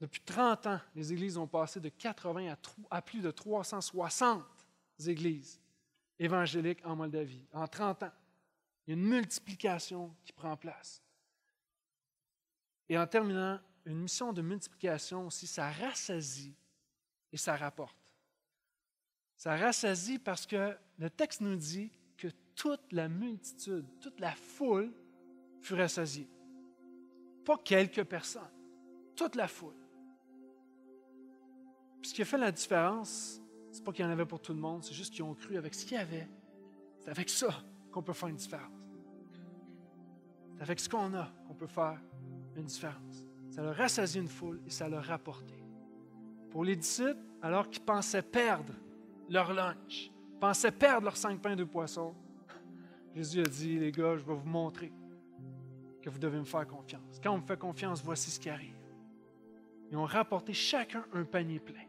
Depuis 0.00 0.22
30 0.22 0.66
ans, 0.66 0.80
les 0.94 1.12
églises 1.12 1.36
ont 1.36 1.46
passé 1.46 1.78
de 1.78 1.90
80 1.90 2.56
à, 2.90 3.02
plus 3.02 3.20
de 3.20 3.30
360 3.30 4.42
églises 5.06 5.60
évangéliques 6.18 6.80
en 6.86 6.96
Moldavie. 6.96 7.46
En 7.52 7.68
30 7.68 8.04
ans, 8.04 8.12
il 8.86 8.94
y 8.94 8.96
a 8.96 8.98
une 8.98 9.06
multiplication 9.10 10.16
qui 10.24 10.32
prend 10.32 10.56
place. 10.56 11.02
Et 12.88 12.96
en 12.96 13.06
terminant, 13.06 13.60
une 13.90 14.00
mission 14.00 14.32
de 14.32 14.42
multiplication 14.42 15.26
aussi, 15.26 15.46
ça 15.46 15.70
rassasie 15.70 16.54
et 17.32 17.36
ça 17.36 17.56
rapporte. 17.56 17.96
Ça 19.36 19.56
rassasie 19.56 20.18
parce 20.18 20.46
que 20.46 20.76
le 20.98 21.10
texte 21.10 21.40
nous 21.40 21.56
dit 21.56 21.90
que 22.16 22.28
toute 22.54 22.92
la 22.92 23.08
multitude, 23.08 23.86
toute 24.00 24.20
la 24.20 24.34
foule 24.34 24.92
fut 25.60 25.74
rassasiée. 25.74 26.28
Pas 27.44 27.56
quelques 27.58 28.04
personnes, 28.04 28.50
toute 29.16 29.34
la 29.34 29.48
foule 29.48 29.74
ce 32.08 32.14
qui 32.14 32.22
a 32.22 32.24
fait 32.24 32.38
la 32.38 32.52
différence, 32.52 33.40
c'est 33.70 33.84
pas 33.84 33.92
qu'il 33.92 34.04
y 34.04 34.08
en 34.08 34.10
avait 34.10 34.26
pour 34.26 34.40
tout 34.40 34.52
le 34.52 34.58
monde, 34.58 34.82
c'est 34.82 34.94
juste 34.94 35.12
qu'ils 35.12 35.24
ont 35.24 35.34
cru 35.34 35.56
avec 35.56 35.74
ce 35.74 35.84
qu'il 35.84 35.96
y 35.96 36.00
avait. 36.00 36.28
C'est 37.00 37.10
avec 37.10 37.28
ça 37.28 37.48
qu'on 37.92 38.02
peut 38.02 38.12
faire 38.12 38.28
une 38.28 38.36
différence. 38.36 38.72
C'est 40.54 40.62
avec 40.62 40.80
ce 40.80 40.88
qu'on 40.88 41.14
a 41.14 41.30
qu'on 41.46 41.54
peut 41.54 41.66
faire 41.66 42.00
une 42.56 42.64
différence. 42.64 43.27
Ça 43.58 43.64
leur 43.64 43.74
rassasié 43.74 44.20
une 44.20 44.28
foule 44.28 44.60
et 44.68 44.70
ça 44.70 44.88
leur 44.88 45.00
a 45.00 45.02
rapporté. 45.02 45.52
Pour 46.48 46.62
les 46.62 46.76
disciples, 46.76 47.18
alors 47.42 47.68
qu'ils 47.68 47.82
pensaient 47.82 48.22
perdre 48.22 48.72
leur 49.28 49.52
lunch, 49.52 50.12
pensaient 50.38 50.70
perdre 50.70 51.06
leurs 51.06 51.16
cinq 51.16 51.42
pains 51.42 51.56
de 51.56 51.64
poisson, 51.64 52.14
Jésus 53.16 53.40
a 53.40 53.48
dit, 53.48 53.80
les 53.80 53.90
gars, 53.90 54.16
je 54.16 54.24
vais 54.24 54.34
vous 54.36 54.48
montrer 54.48 54.92
que 56.00 56.08
vous 56.08 56.20
devez 56.20 56.38
me 56.38 56.44
faire 56.44 56.68
confiance. 56.68 57.18
Quand 57.20 57.32
on 57.32 57.38
me 57.38 57.42
fait 57.42 57.58
confiance, 57.58 58.00
voici 58.00 58.30
ce 58.30 58.38
qui 58.38 58.48
arrive. 58.48 58.78
Ils 59.90 59.96
ont 59.96 60.04
rapporté 60.04 60.52
chacun 60.52 61.04
un 61.12 61.24
panier 61.24 61.58
plein. 61.58 61.88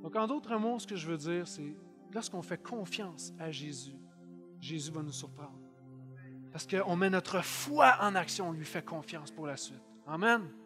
Donc, 0.00 0.14
en 0.14 0.28
d'autres 0.28 0.56
mots, 0.58 0.78
ce 0.78 0.86
que 0.86 0.94
je 0.94 1.08
veux 1.08 1.18
dire, 1.18 1.48
c'est 1.48 1.74
lorsqu'on 2.14 2.42
fait 2.42 2.62
confiance 2.62 3.34
à 3.36 3.50
Jésus, 3.50 3.98
Jésus 4.60 4.92
va 4.92 5.02
nous 5.02 5.10
surprendre. 5.10 5.58
Parce 6.52 6.68
qu'on 6.68 6.94
met 6.94 7.10
notre 7.10 7.42
foi 7.42 7.96
en 8.00 8.14
action, 8.14 8.50
on 8.50 8.52
lui 8.52 8.64
fait 8.64 8.84
confiance 8.84 9.32
pour 9.32 9.48
la 9.48 9.56
suite. 9.56 9.89
Amen. 10.10 10.59